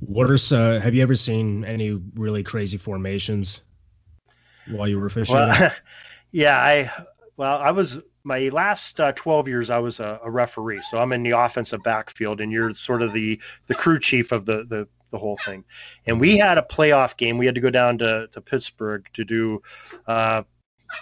What 0.00 0.30
are 0.30 0.56
uh, 0.56 0.80
have 0.80 0.94
you 0.94 1.02
ever 1.02 1.14
seen 1.14 1.64
any 1.64 2.00
really 2.14 2.42
crazy 2.42 2.76
formations 2.76 3.62
while 4.68 4.88
you 4.88 4.98
were 4.98 5.08
fishing? 5.08 5.36
Well, 5.36 5.72
yeah, 6.32 6.58
I 6.58 6.90
well, 7.36 7.58
I 7.58 7.70
was 7.70 8.00
my 8.26 8.48
last 8.48 8.98
uh, 8.98 9.12
12 9.12 9.46
years 9.46 9.70
i 9.70 9.78
was 9.78 10.00
a, 10.00 10.18
a, 10.24 10.28
referee 10.28 10.82
so 10.82 11.00
i'm 11.00 11.12
in 11.12 11.22
the 11.22 11.30
offensive 11.30 11.80
backfield 11.84 12.40
and 12.40 12.50
you're 12.50 12.74
sort 12.74 13.00
of 13.00 13.12
the 13.12 13.40
the 13.68 13.74
crew 13.74 14.00
chief 14.00 14.32
of 14.32 14.44
the 14.46 14.64
the, 14.64 14.88
the 15.10 15.18
whole 15.18 15.36
thing 15.38 15.64
and 16.06 16.20
we 16.20 16.36
had 16.36 16.58
a 16.58 16.62
playoff 16.62 17.16
game 17.16 17.38
we 17.38 17.46
had 17.46 17.54
to 17.54 17.60
go 17.60 17.70
down 17.70 17.98
to, 17.98 18.26
to 18.28 18.40
pittsburgh 18.40 19.06
to 19.12 19.24
do 19.24 19.62
uh, 20.06 20.42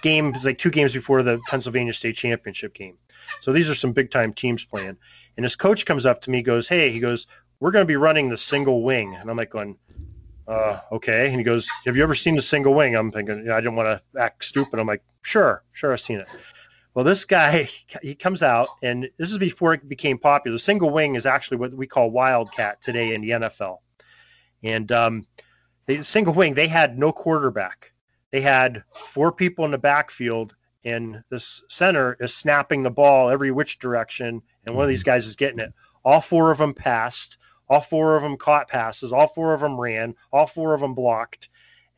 games 0.03 0.45
like 0.45 0.59
two 0.59 0.71
games 0.71 0.93
before 0.93 1.23
the 1.23 1.39
pennsylvania 1.49 1.93
state 1.93 2.15
championship 2.15 2.75
game 2.75 2.97
so 3.41 3.53
these 3.53 3.71
are 3.71 3.75
some 3.75 3.93
big 3.93 4.11
time 4.11 4.33
teams 4.33 4.65
playing 4.65 4.97
and 5.37 5.45
his 5.45 5.57
coach 5.57 5.87
comes 5.87 6.07
up 6.07 6.21
to 6.21 6.31
me 6.31 6.43
goes 6.43 6.69
hey 6.69 6.91
he 6.91 7.01
goes 7.01 7.27
we're 7.61 7.71
going 7.71 7.83
to 7.83 7.87
be 7.87 7.97
running 7.97 8.29
the 8.29 8.37
single 8.37 8.83
wing 8.83 9.15
and 9.15 9.31
i'm 9.31 9.37
like 9.37 9.51
going 9.51 9.77
uh, 10.47 10.79
okay. 10.93 11.29
And 11.29 11.37
he 11.37 11.43
goes, 11.43 11.69
Have 11.87 11.97
you 11.97 12.03
ever 12.03 12.15
seen 12.15 12.37
the 12.37 12.43
single 12.43 12.75
wing? 12.75 12.95
I'm 12.95 13.11
thinking, 13.11 13.51
I 13.51 13.61
didn't 13.61 13.77
want 13.77 13.89
to 13.89 14.21
act 14.21 14.45
stupid. 14.45 14.79
I'm 14.79 14.87
like, 14.87 15.03
Sure, 15.23 15.63
sure, 15.73 15.93
I've 15.93 16.01
seen 16.01 16.21
it. 16.21 16.29
Well, 16.95 17.05
this 17.05 17.25
guy, 17.25 17.69
he 18.03 18.15
comes 18.15 18.43
out, 18.43 18.69
and 18.83 19.09
this 19.19 19.33
is 19.33 19.39
before 19.39 19.75
it 19.75 19.89
became 19.89 20.17
popular. 20.17 20.59
Single 20.59 20.91
wing 20.91 21.17
is 21.17 21.27
actually 21.27 21.57
what 21.57 21.75
we 21.75 21.87
call 21.89 22.11
wildcat 22.11 22.81
today 22.83 23.15
in 23.15 23.21
the 23.21 23.31
NFL. 23.31 23.79
And 24.65 24.91
um, 24.91 25.27
the 25.87 26.03
single 26.03 26.35
wing, 26.35 26.55
they 26.55 26.67
had 26.67 26.99
no 26.99 27.13
quarterback. 27.13 27.93
They 28.33 28.41
had 28.41 28.83
four 28.95 29.31
people 29.31 29.65
in 29.65 29.71
the 29.71 29.79
backfield, 29.79 30.57
and 30.85 31.23
this 31.31 31.63
center 31.69 32.17
is 32.19 32.35
snapping 32.35 32.83
the 32.83 32.91
ball 32.91 33.31
every 33.31 33.53
which 33.53 33.79
direction, 33.79 34.43
and 34.67 34.75
one 34.75 34.83
of 34.83 34.89
these 34.89 35.01
mm-hmm. 35.01 35.11
guys 35.11 35.27
is 35.27 35.37
getting 35.37 35.61
it. 35.61 35.73
All 36.05 36.21
four 36.21 36.51
of 36.51 36.59
them 36.59 36.75
passed. 36.75 37.39
All 37.69 37.81
four 37.81 38.17
of 38.17 38.23
them 38.23 38.37
caught 38.37 38.69
passes. 38.69 39.13
All 39.13 39.29
four 39.29 39.55
of 39.55 39.61
them 39.61 39.81
ran. 39.81 40.15
All 40.33 40.47
four 40.47 40.75
of 40.75 40.81
them 40.81 40.95
blocked 40.95 41.49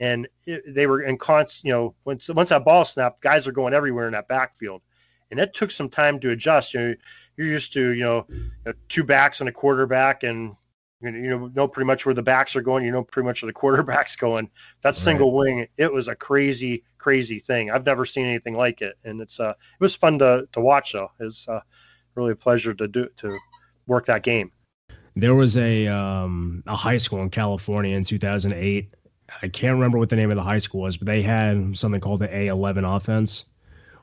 and 0.01 0.29
it, 0.45 0.63
they 0.67 0.87
were 0.87 1.03
in 1.03 1.19
constant. 1.19 1.65
You 1.65 1.73
know, 1.73 1.95
once 2.05 2.29
once 2.29 2.51
that 2.51 2.65
ball 2.65 2.85
snapped, 2.85 3.21
guys 3.21 3.47
are 3.47 3.53
going 3.53 3.75
everywhere 3.75 4.07
in 4.07 4.13
that 4.13 4.29
backfield, 4.29 4.83
and 5.31 5.41
it 5.41 5.55
took 5.55 5.71
some 5.71 5.89
time 5.89 6.21
to 6.21 6.31
adjust. 6.31 6.75
You 6.75 6.81
know, 6.81 6.95
you're 7.37 7.47
used 7.47 7.73
to 7.75 7.91
you 7.91 8.05
know, 8.05 8.27
two 8.89 9.05
backs 9.05 9.41
and 9.41 9.49
a 9.49 9.53
quarterback, 9.53 10.23
and 10.23 10.57
you 11.01 11.11
know, 11.11 11.51
know 11.55 11.69
pretty 11.69 11.87
much 11.87 12.07
where 12.07 12.15
the 12.15 12.23
backs 12.23 12.57
are 12.57 12.63
going. 12.63 12.85
You 12.85 12.93
know 12.93 13.05
pretty 13.05 13.27
much 13.27 13.43
where 13.43 13.49
the 13.49 13.53
quarterback's 13.53 14.17
going. 14.17 14.51
That 14.83 14.91
right. 14.91 14.97
single 14.97 15.35
wing, 15.35 15.67
it 15.77 15.93
was 15.93 16.09
a 16.09 16.15
crazy, 16.15 16.85
crazy 16.99 17.39
thing. 17.39 17.71
I've 17.71 17.87
never 17.87 18.05
seen 18.05 18.27
anything 18.27 18.55
like 18.55 18.83
it, 18.83 18.97
and 19.05 19.21
it's 19.21 19.41
uh, 19.41 19.51
it 19.51 19.81
was 19.81 19.95
fun 19.95 20.19
to 20.21 20.49
to 20.53 20.61
watch 20.61 20.93
though. 20.93 21.11
It's 21.21 21.49
uh, 21.49 21.61
really 22.15 22.33
a 22.33 22.37
pleasure 22.37 22.75
to 22.75 22.89
do 22.89 23.09
to 23.17 23.37
work 23.87 24.07
that 24.07 24.23
game. 24.23 24.53
There 25.15 25.35
was 25.35 25.57
a 25.57 25.87
um, 25.87 26.63
a 26.67 26.77
high 26.77 26.99
school 26.99 27.23
in 27.23 27.31
California 27.31 27.97
in 27.97 28.05
2008 28.05 28.93
I 29.43 29.49
can't 29.49 29.75
remember 29.75 29.99
what 29.99 30.09
the 30.09 30.17
name 30.17 30.31
of 30.31 30.37
the 30.37 30.43
high 30.43 30.59
school 30.59 30.83
was, 30.83 30.97
but 30.97 31.07
they 31.07 31.23
had 31.23 31.77
something 31.77 32.01
called 32.01 32.21
the 32.21 32.29
A11 32.29 32.97
offense, 32.97 33.47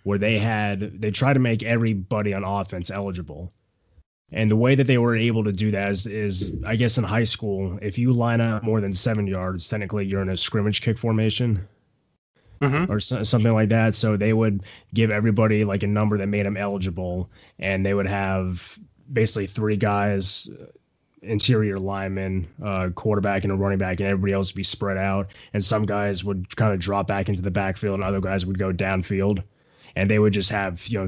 where 0.03 0.17
they 0.17 0.37
had 0.37 1.01
they 1.01 1.11
tried 1.11 1.33
to 1.33 1.39
make 1.39 1.63
everybody 1.63 2.33
on 2.33 2.43
offense 2.43 2.91
eligible. 2.91 3.51
And 4.33 4.49
the 4.49 4.55
way 4.55 4.73
that 4.75 4.87
they 4.87 4.97
were 4.97 5.15
able 5.15 5.43
to 5.43 5.51
do 5.51 5.69
that 5.71 5.91
is, 5.91 6.07
is, 6.07 6.51
I 6.65 6.75
guess, 6.75 6.97
in 6.97 7.03
high 7.03 7.23
school, 7.23 7.77
if 7.81 7.97
you 7.97 8.11
line 8.11 8.41
up 8.41 8.63
more 8.63 8.81
than 8.81 8.93
seven 8.93 9.27
yards, 9.27 9.69
technically 9.69 10.05
you're 10.05 10.23
in 10.23 10.29
a 10.29 10.37
scrimmage 10.37 10.81
kick 10.81 10.97
formation. 10.97 11.67
Mm-hmm. 12.61 12.91
Or 12.91 12.99
so, 12.99 13.23
something 13.23 13.53
like 13.53 13.69
that. 13.69 13.93
So 13.93 14.15
they 14.15 14.31
would 14.31 14.63
give 14.93 15.11
everybody 15.11 15.65
like 15.65 15.83
a 15.83 15.87
number 15.87 16.17
that 16.17 16.27
made 16.27 16.45
them 16.45 16.55
eligible, 16.55 17.29
and 17.59 17.85
they 17.85 17.93
would 17.93 18.07
have 18.07 18.79
basically 19.11 19.47
three 19.47 19.75
guys 19.75 20.49
interior 21.23 21.77
lineman, 21.77 22.47
uh, 22.63 22.89
quarterback, 22.95 23.43
and 23.43 23.51
a 23.51 23.55
running 23.55 23.79
back, 23.79 23.99
and 23.99 24.07
everybody 24.07 24.33
else 24.33 24.51
would 24.51 24.57
be 24.57 24.63
spread 24.63 24.97
out. 24.97 25.27
And 25.53 25.63
some 25.63 25.85
guys 25.85 26.23
would 26.23 26.55
kind 26.55 26.73
of 26.73 26.79
drop 26.79 27.05
back 27.05 27.27
into 27.27 27.41
the 27.41 27.51
backfield, 27.51 27.95
and 27.95 28.03
other 28.03 28.21
guys 28.21 28.45
would 28.45 28.57
go 28.57 28.71
downfield. 28.71 29.43
And 29.97 30.09
they 30.09 30.19
would 30.19 30.33
just 30.33 30.49
have 30.49 30.87
you 30.87 30.99
know 30.99 31.07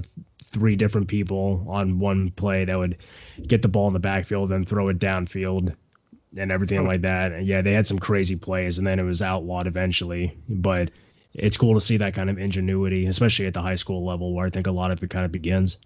three 0.56 0.78
different 0.78 1.10
people 1.10 1.66
on 1.68 2.00
one 2.00 2.32
play 2.32 2.64
that 2.64 2.80
would 2.80 2.96
get 3.46 3.62
the 3.62 3.68
ball 3.68 3.88
in 3.88 3.94
the 3.94 4.00
backfield 4.00 4.54
and 4.54 4.66
throw 4.66 4.88
it 4.88 5.00
downfield 5.00 5.76
and 6.38 6.50
everything 6.50 6.88
like 6.88 7.02
that. 7.02 7.34
And 7.34 7.46
yeah, 7.46 7.62
they 7.62 7.74
had 7.74 7.86
some 7.86 8.00
crazy 8.00 8.38
plays, 8.38 8.78
and 8.78 8.88
then 8.88 8.98
it 8.98 9.04
was 9.04 9.22
outlawed 9.22 9.68
eventually. 9.68 10.34
But 10.48 10.92
it's 11.34 11.58
cool 11.58 11.74
to 11.74 11.82
see 11.82 11.98
that 11.98 12.14
kind 12.14 12.30
of 12.30 12.40
ingenuity, 12.40 13.06
especially 13.06 13.48
at 13.48 13.54
the 13.54 13.62
high 13.62 13.76
school 13.76 14.06
level, 14.06 14.34
where 14.34 14.48
I 14.48 14.50
think 14.50 14.66
a 14.66 14.72
lot 14.72 14.92
of 14.92 15.04
it 15.04 15.10
kind 15.10 15.26
of 15.26 15.32
begins. 15.34 15.78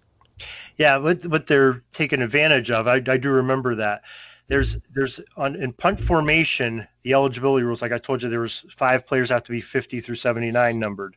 Yeah, 0.76 0.98
what 0.98 1.26
what 1.26 1.48
they're 1.48 1.82
taking 1.92 2.22
advantage 2.22 2.70
of, 2.70 2.86
I, 2.86 3.02
I 3.08 3.16
do 3.16 3.30
remember 3.30 3.74
that. 3.74 4.04
There's 4.46 4.78
there's 4.94 5.20
on 5.36 5.56
in 5.56 5.72
punt 5.72 5.98
formation, 5.98 6.86
the 7.02 7.12
eligibility 7.12 7.64
rules, 7.64 7.82
like 7.82 7.92
I 7.92 7.98
told 7.98 8.22
you, 8.22 8.30
there 8.30 8.40
was 8.40 8.64
five 8.70 9.04
players 9.04 9.30
have 9.30 9.42
to 9.44 9.52
be 9.52 9.60
50 9.60 10.00
through 10.00 10.14
79 10.14 10.78
numbered. 10.78 11.16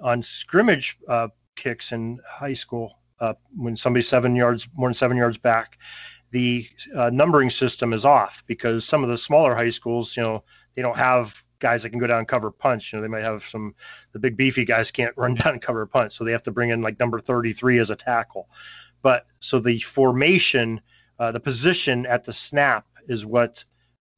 On 0.00 0.22
scrimmage 0.22 0.98
uh, 1.06 1.28
kicks 1.56 1.92
in 1.92 2.18
high 2.28 2.52
school, 2.52 2.98
uh, 3.20 3.34
when 3.56 3.76
somebody's 3.76 4.08
seven 4.08 4.34
yards 4.34 4.68
more 4.74 4.88
than 4.88 4.94
seven 4.94 5.16
yards 5.16 5.38
back, 5.38 5.78
the 6.30 6.66
uh, 6.96 7.10
numbering 7.10 7.50
system 7.50 7.92
is 7.92 8.04
off 8.04 8.42
because 8.46 8.84
some 8.84 9.04
of 9.04 9.08
the 9.08 9.16
smaller 9.16 9.54
high 9.54 9.68
schools, 9.68 10.16
you 10.16 10.22
know, 10.22 10.42
they 10.74 10.82
don't 10.82 10.96
have 10.96 11.44
guys 11.60 11.82
that 11.82 11.90
can 11.90 12.00
go 12.00 12.06
down 12.06 12.18
and 12.18 12.28
cover 12.28 12.50
punch. 12.50 12.92
You 12.92 12.98
know, 12.98 13.02
they 13.02 13.08
might 13.08 13.24
have 13.24 13.44
some 13.44 13.74
the 14.12 14.18
big 14.18 14.36
beefy 14.36 14.64
guys 14.64 14.90
can't 14.90 15.14
run 15.16 15.34
down 15.34 15.54
and 15.54 15.62
cover 15.62 15.86
punch, 15.86 16.12
so 16.12 16.24
they 16.24 16.32
have 16.32 16.42
to 16.44 16.52
bring 16.52 16.70
in 16.70 16.82
like 16.82 16.98
number 16.98 17.20
33 17.20 17.78
as 17.78 17.90
a 17.90 17.96
tackle. 17.96 18.48
But 19.02 19.26
so 19.40 19.60
the 19.60 19.78
formation, 19.80 20.80
uh, 21.18 21.30
the 21.30 21.40
position 21.40 22.06
at 22.06 22.24
the 22.24 22.32
snap 22.32 22.86
is 23.06 23.24
what 23.24 23.64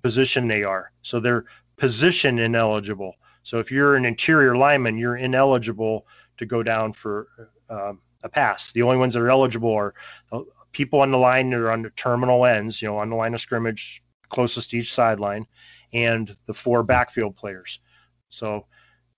position 0.02 0.48
they 0.48 0.62
are. 0.62 0.92
So 1.02 1.20
they're 1.20 1.44
position 1.76 2.38
ineligible. 2.38 3.14
So 3.42 3.58
if 3.58 3.70
you're 3.70 3.96
an 3.96 4.04
interior 4.04 4.56
lineman, 4.56 4.98
you're 4.98 5.16
ineligible 5.16 6.06
to 6.38 6.46
go 6.46 6.62
down 6.62 6.92
for 6.92 7.28
um, 7.70 8.00
a 8.22 8.28
pass. 8.28 8.72
The 8.72 8.82
only 8.82 8.96
ones 8.96 9.14
that 9.14 9.20
are 9.20 9.30
eligible 9.30 9.72
are 9.72 9.94
uh, 10.32 10.42
people 10.72 11.00
on 11.00 11.10
the 11.10 11.18
line 11.18 11.50
that 11.50 11.58
are 11.58 11.70
on 11.70 11.82
the 11.82 11.90
terminal 11.90 12.44
ends, 12.44 12.82
you 12.82 12.88
know, 12.88 12.98
on 12.98 13.10
the 13.10 13.16
line 13.16 13.34
of 13.34 13.40
scrimmage, 13.40 14.02
closest 14.28 14.70
to 14.70 14.78
each 14.78 14.92
sideline, 14.92 15.46
and 15.92 16.34
the 16.46 16.54
four 16.54 16.82
backfield 16.82 17.36
players. 17.36 17.80
So 18.28 18.66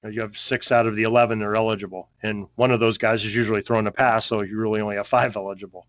you 0.08 0.20
have 0.20 0.38
six 0.38 0.70
out 0.70 0.86
of 0.86 0.94
the 0.94 1.02
11 1.02 1.40
that 1.40 1.44
are 1.44 1.56
eligible. 1.56 2.10
And 2.22 2.46
one 2.54 2.70
of 2.70 2.80
those 2.80 2.98
guys 2.98 3.24
is 3.24 3.34
usually 3.34 3.62
throwing 3.62 3.86
a 3.86 3.92
pass, 3.92 4.26
so 4.26 4.42
you 4.42 4.58
really 4.58 4.80
only 4.80 4.96
have 4.96 5.06
five 5.06 5.36
eligible. 5.36 5.86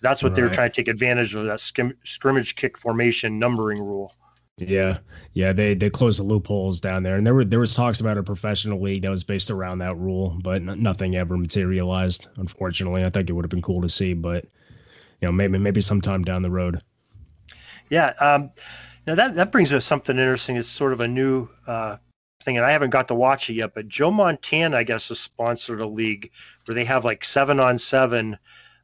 That's 0.00 0.22
what 0.22 0.30
right. 0.30 0.36
they're 0.36 0.48
trying 0.48 0.70
to 0.70 0.76
take 0.76 0.88
advantage 0.88 1.34
of 1.34 1.46
that 1.46 1.60
skim, 1.60 1.94
scrimmage 2.04 2.54
kick 2.54 2.78
formation 2.78 3.38
numbering 3.38 3.80
rule. 3.80 4.14
Yeah, 4.58 4.98
yeah, 5.34 5.52
they 5.52 5.74
they 5.74 5.88
closed 5.88 6.18
the 6.18 6.24
loopholes 6.24 6.80
down 6.80 7.04
there, 7.04 7.16
and 7.16 7.24
there 7.24 7.34
were 7.34 7.44
there 7.44 7.60
was 7.60 7.74
talks 7.74 8.00
about 8.00 8.18
a 8.18 8.22
professional 8.22 8.80
league 8.80 9.02
that 9.02 9.10
was 9.10 9.22
based 9.22 9.50
around 9.50 9.78
that 9.78 9.96
rule, 9.96 10.36
but 10.42 10.56
n- 10.56 10.82
nothing 10.82 11.14
ever 11.14 11.36
materialized. 11.36 12.28
Unfortunately, 12.36 13.04
I 13.04 13.10
think 13.10 13.30
it 13.30 13.34
would 13.34 13.44
have 13.44 13.50
been 13.50 13.62
cool 13.62 13.80
to 13.82 13.88
see, 13.88 14.14
but 14.14 14.44
you 15.20 15.28
know, 15.28 15.32
maybe 15.32 15.58
maybe 15.58 15.80
sometime 15.80 16.24
down 16.24 16.42
the 16.42 16.50
road. 16.50 16.80
Yeah, 17.88 18.14
um, 18.20 18.50
now 19.06 19.14
that 19.14 19.34
that 19.36 19.52
brings 19.52 19.72
us 19.72 19.84
something 19.84 20.16
interesting. 20.16 20.56
It's 20.56 20.68
sort 20.68 20.92
of 20.92 21.00
a 21.00 21.08
new 21.08 21.48
uh, 21.68 21.98
thing, 22.42 22.56
and 22.56 22.66
I 22.66 22.72
haven't 22.72 22.90
got 22.90 23.06
to 23.08 23.14
watch 23.14 23.48
it 23.50 23.54
yet. 23.54 23.74
But 23.74 23.88
Joe 23.88 24.10
Montana, 24.10 24.76
I 24.76 24.82
guess, 24.82 25.08
has 25.08 25.20
sponsored 25.20 25.80
a 25.80 25.86
league 25.86 26.32
where 26.66 26.74
they 26.74 26.84
have 26.84 27.04
like 27.04 27.24
seven 27.24 27.60
on 27.60 27.78
seven, 27.78 28.36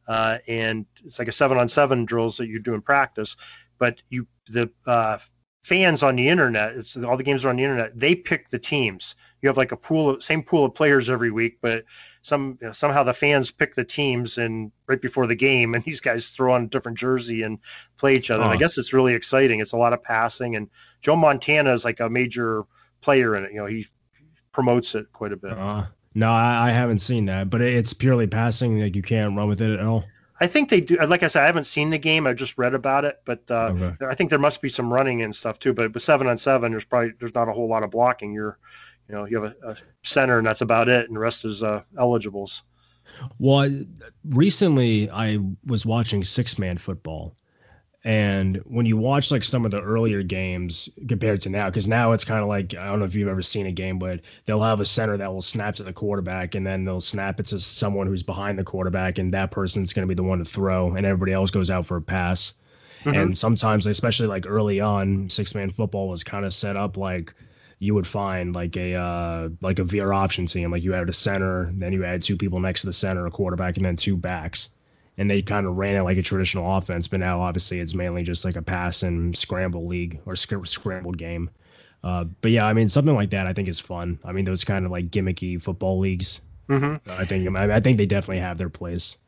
uh, 0.06 0.38
and 0.46 0.86
it's 1.04 1.18
like 1.18 1.28
a 1.28 1.32
seven 1.32 1.58
on 1.58 1.66
seven 1.66 2.04
drills 2.04 2.36
that 2.36 2.46
you 2.46 2.60
do 2.60 2.74
in 2.74 2.80
practice. 2.80 3.34
But 3.78 4.02
you 4.08 4.28
the 4.46 4.70
uh, 4.86 5.18
fans 5.64 6.02
on 6.02 6.16
the 6.16 6.28
internet, 6.28 6.76
it's 6.76 6.96
all 6.96 7.16
the 7.16 7.24
games 7.24 7.44
are 7.44 7.48
on 7.48 7.56
the 7.56 7.62
internet. 7.62 7.98
They 7.98 8.14
pick 8.14 8.50
the 8.50 8.58
teams. 8.58 9.16
You 9.40 9.48
have 9.48 9.56
like 9.56 9.72
a 9.72 9.76
pool 9.76 10.10
of 10.10 10.22
same 10.22 10.42
pool 10.42 10.66
of 10.66 10.74
players 10.74 11.08
every 11.08 11.30
week, 11.30 11.58
but 11.60 11.84
some 12.22 12.58
you 12.60 12.68
know, 12.68 12.72
somehow 12.72 13.02
the 13.02 13.14
fans 13.14 13.50
pick 13.50 13.74
the 13.74 13.84
teams 13.84 14.38
and 14.38 14.70
right 14.86 15.00
before 15.00 15.26
the 15.26 15.34
game, 15.34 15.74
and 15.74 15.82
these 15.84 16.00
guys 16.00 16.30
throw 16.30 16.54
on 16.54 16.64
a 16.64 16.68
different 16.68 16.98
jersey 16.98 17.42
and 17.42 17.58
play 17.96 18.12
each 18.12 18.30
other. 18.30 18.44
And 18.44 18.52
I 18.52 18.56
guess 18.56 18.78
it's 18.78 18.92
really 18.92 19.14
exciting. 19.14 19.60
It's 19.60 19.72
a 19.72 19.78
lot 19.78 19.94
of 19.94 20.02
passing, 20.02 20.54
and 20.54 20.68
Joe 21.00 21.16
Montana 21.16 21.72
is 21.72 21.84
like 21.84 22.00
a 22.00 22.08
major 22.08 22.64
player 23.00 23.34
in 23.34 23.44
it. 23.44 23.52
You 23.52 23.60
know, 23.60 23.66
he 23.66 23.86
promotes 24.52 24.94
it 24.94 25.10
quite 25.12 25.32
a 25.32 25.36
bit. 25.36 25.52
Uh, 25.52 25.86
no, 26.14 26.28
I, 26.28 26.68
I, 26.68 26.72
haven't 26.72 27.00
seen 27.00 27.24
that, 27.26 27.50
but 27.50 27.60
it's 27.60 27.92
purely 27.92 28.26
passing. 28.26 28.80
Like 28.80 28.94
you 28.94 29.02
can't 29.02 29.36
run 29.36 29.48
with 29.48 29.60
it 29.60 29.72
at 29.72 29.84
all. 29.84 30.04
I 30.40 30.46
think 30.46 30.68
they 30.68 30.80
do. 30.80 30.96
Like 30.96 31.22
I 31.22 31.28
said, 31.28 31.44
I 31.44 31.46
haven't 31.46 31.64
seen 31.64 31.90
the 31.90 31.98
game. 31.98 32.26
I've 32.26 32.36
just 32.36 32.58
read 32.58 32.74
about 32.74 33.04
it, 33.04 33.20
but 33.24 33.48
uh, 33.50 33.72
okay. 33.72 34.06
I 34.06 34.14
think 34.14 34.30
there 34.30 34.38
must 34.38 34.60
be 34.60 34.68
some 34.68 34.92
running 34.92 35.22
and 35.22 35.34
stuff 35.34 35.60
too. 35.60 35.72
But 35.72 35.94
with 35.94 36.02
seven 36.02 36.26
on 36.26 36.36
seven, 36.38 36.72
there's 36.72 36.84
probably 36.84 37.12
there's 37.20 37.34
not 37.34 37.48
a 37.48 37.52
whole 37.52 37.68
lot 37.68 37.84
of 37.84 37.92
blocking. 37.92 38.32
You're 38.32 38.58
you 39.08 39.14
know 39.14 39.24
you 39.26 39.40
have 39.40 39.54
a, 39.62 39.68
a, 39.70 39.76
center 40.02 40.38
and 40.38 40.46
that's 40.46 40.60
about 40.60 40.88
it 40.88 41.06
and 41.06 41.16
the 41.16 41.20
rest 41.20 41.44
is 41.44 41.62
uh, 41.62 41.82
eligibles 41.98 42.62
Well, 43.38 43.70
recently 44.30 45.10
I 45.10 45.38
was 45.66 45.86
watching 45.86 46.24
six 46.24 46.58
man 46.58 46.78
football. 46.78 47.34
And 48.04 48.58
when 48.66 48.84
you 48.84 48.98
watch 48.98 49.30
like 49.30 49.42
some 49.44 49.64
of 49.64 49.70
the 49.70 49.80
earlier 49.80 50.22
games 50.22 50.90
compared 51.08 51.40
to 51.42 51.48
now, 51.48 51.70
because 51.70 51.88
now 51.88 52.12
it's 52.12 52.24
kind 52.24 52.42
of 52.42 52.48
like 52.48 52.74
I 52.74 52.86
don't 52.86 52.98
know 52.98 53.06
if 53.06 53.14
you've 53.14 53.28
ever 53.28 53.40
seen 53.40 53.66
a 53.66 53.72
game, 53.72 53.98
but 53.98 54.20
they'll 54.44 54.60
have 54.60 54.80
a 54.80 54.84
center 54.84 55.16
that 55.16 55.32
will 55.32 55.40
snap 55.40 55.74
to 55.76 55.82
the 55.82 55.92
quarterback, 55.92 56.54
and 56.54 56.66
then 56.66 56.84
they'll 56.84 57.00
snap 57.00 57.40
it 57.40 57.46
to 57.46 57.58
someone 57.58 58.06
who's 58.06 58.22
behind 58.22 58.58
the 58.58 58.64
quarterback, 58.64 59.18
and 59.18 59.32
that 59.32 59.50
person's 59.50 59.94
going 59.94 60.06
to 60.06 60.08
be 60.08 60.14
the 60.14 60.22
one 60.22 60.38
to 60.38 60.44
throw, 60.44 60.94
and 60.94 61.06
everybody 61.06 61.32
else 61.32 61.50
goes 61.50 61.70
out 61.70 61.86
for 61.86 61.96
a 61.96 62.02
pass. 62.02 62.52
Mm-hmm. 63.04 63.18
And 63.18 63.38
sometimes, 63.38 63.86
especially 63.86 64.26
like 64.26 64.44
early 64.46 64.80
on, 64.80 65.30
six 65.30 65.54
man 65.54 65.70
football 65.70 66.08
was 66.08 66.22
kind 66.22 66.44
of 66.44 66.52
set 66.52 66.76
up 66.76 66.98
like 66.98 67.34
you 67.78 67.94
would 67.94 68.06
find 68.06 68.54
like 68.54 68.76
a 68.76 68.94
uh, 68.94 69.48
like 69.62 69.78
a 69.78 69.84
veer 69.84 70.12
option 70.12 70.44
team. 70.44 70.70
Like 70.70 70.82
you 70.82 70.92
had 70.92 71.08
a 71.08 71.12
center, 71.12 71.70
then 71.74 71.94
you 71.94 72.02
had 72.02 72.20
two 72.20 72.36
people 72.36 72.60
next 72.60 72.82
to 72.82 72.86
the 72.86 72.92
center, 72.92 73.26
a 73.26 73.30
quarterback, 73.30 73.78
and 73.78 73.86
then 73.86 73.96
two 73.96 74.16
backs. 74.16 74.68
And 75.16 75.30
they 75.30 75.42
kind 75.42 75.66
of 75.66 75.76
ran 75.76 75.94
it 75.94 76.02
like 76.02 76.18
a 76.18 76.22
traditional 76.22 76.76
offense, 76.76 77.06
but 77.06 77.20
now 77.20 77.40
obviously 77.40 77.78
it's 77.78 77.94
mainly 77.94 78.24
just 78.24 78.44
like 78.44 78.56
a 78.56 78.62
pass 78.62 79.02
and 79.04 79.36
scramble 79.36 79.86
league 79.86 80.20
or 80.26 80.34
sc- 80.34 80.66
scrambled 80.66 81.18
game. 81.18 81.50
Uh, 82.02 82.24
but 82.40 82.50
yeah, 82.50 82.66
I 82.66 82.72
mean 82.72 82.88
something 82.88 83.14
like 83.14 83.30
that 83.30 83.46
I 83.46 83.52
think 83.52 83.68
is 83.68 83.78
fun. 83.80 84.18
I 84.24 84.32
mean 84.32 84.44
those 84.44 84.64
kind 84.64 84.84
of 84.84 84.90
like 84.90 85.10
gimmicky 85.10 85.60
football 85.62 85.98
leagues. 86.00 86.40
Mm-hmm. 86.68 87.10
I 87.10 87.24
think 87.24 87.54
I 87.56 87.80
think 87.80 87.98
they 87.98 88.06
definitely 88.06 88.40
have 88.40 88.58
their 88.58 88.68
place. 88.68 89.18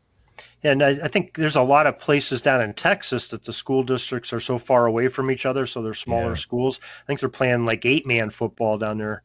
And 0.62 0.82
I, 0.82 0.90
I, 1.02 1.08
think 1.08 1.34
there's 1.34 1.56
a 1.56 1.62
lot 1.62 1.86
of 1.86 1.98
places 1.98 2.42
down 2.42 2.60
in 2.60 2.74
Texas 2.74 3.28
that 3.28 3.44
the 3.44 3.52
school 3.52 3.82
districts 3.82 4.32
are 4.32 4.40
so 4.40 4.58
far 4.58 4.86
away 4.86 5.08
from 5.08 5.30
each 5.30 5.46
other, 5.46 5.66
so 5.66 5.82
they're 5.82 5.94
smaller 5.94 6.30
yeah. 6.30 6.34
schools. 6.34 6.80
I 6.82 7.06
think 7.06 7.20
they're 7.20 7.28
playing 7.28 7.64
like 7.64 7.86
eight 7.86 8.06
man 8.06 8.30
football 8.30 8.76
down 8.76 8.98
there 8.98 9.22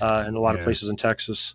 uh, 0.00 0.24
in 0.26 0.34
a 0.34 0.40
lot 0.40 0.54
yeah. 0.54 0.58
of 0.58 0.64
places 0.64 0.88
in 0.88 0.96
Texas. 0.96 1.54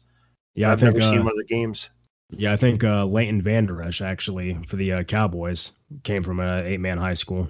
Yeah, 0.56 0.72
I've 0.72 0.80
think, 0.80 0.93
never 0.93 1.06
uh, 1.06 1.10
seen 1.10 1.20
one 1.20 1.34
of 1.34 1.38
the 1.38 1.46
games. 1.46 1.89
Yeah, 2.31 2.51
I 2.51 2.57
think 2.57 2.83
uh, 2.83 3.05
Leighton 3.05 3.41
Vander 3.41 3.81
Esch 3.81 4.01
actually 4.01 4.57
for 4.67 4.75
the 4.75 4.93
uh, 4.93 5.03
Cowboys 5.03 5.71
came 6.03 6.23
from 6.23 6.39
an 6.39 6.65
eight 6.65 6.79
man 6.79 6.97
high 6.97 7.13
school. 7.13 7.49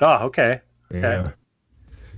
Oh, 0.00 0.24
okay. 0.26 0.60
Okay. 0.90 1.00
Yeah. 1.00 1.30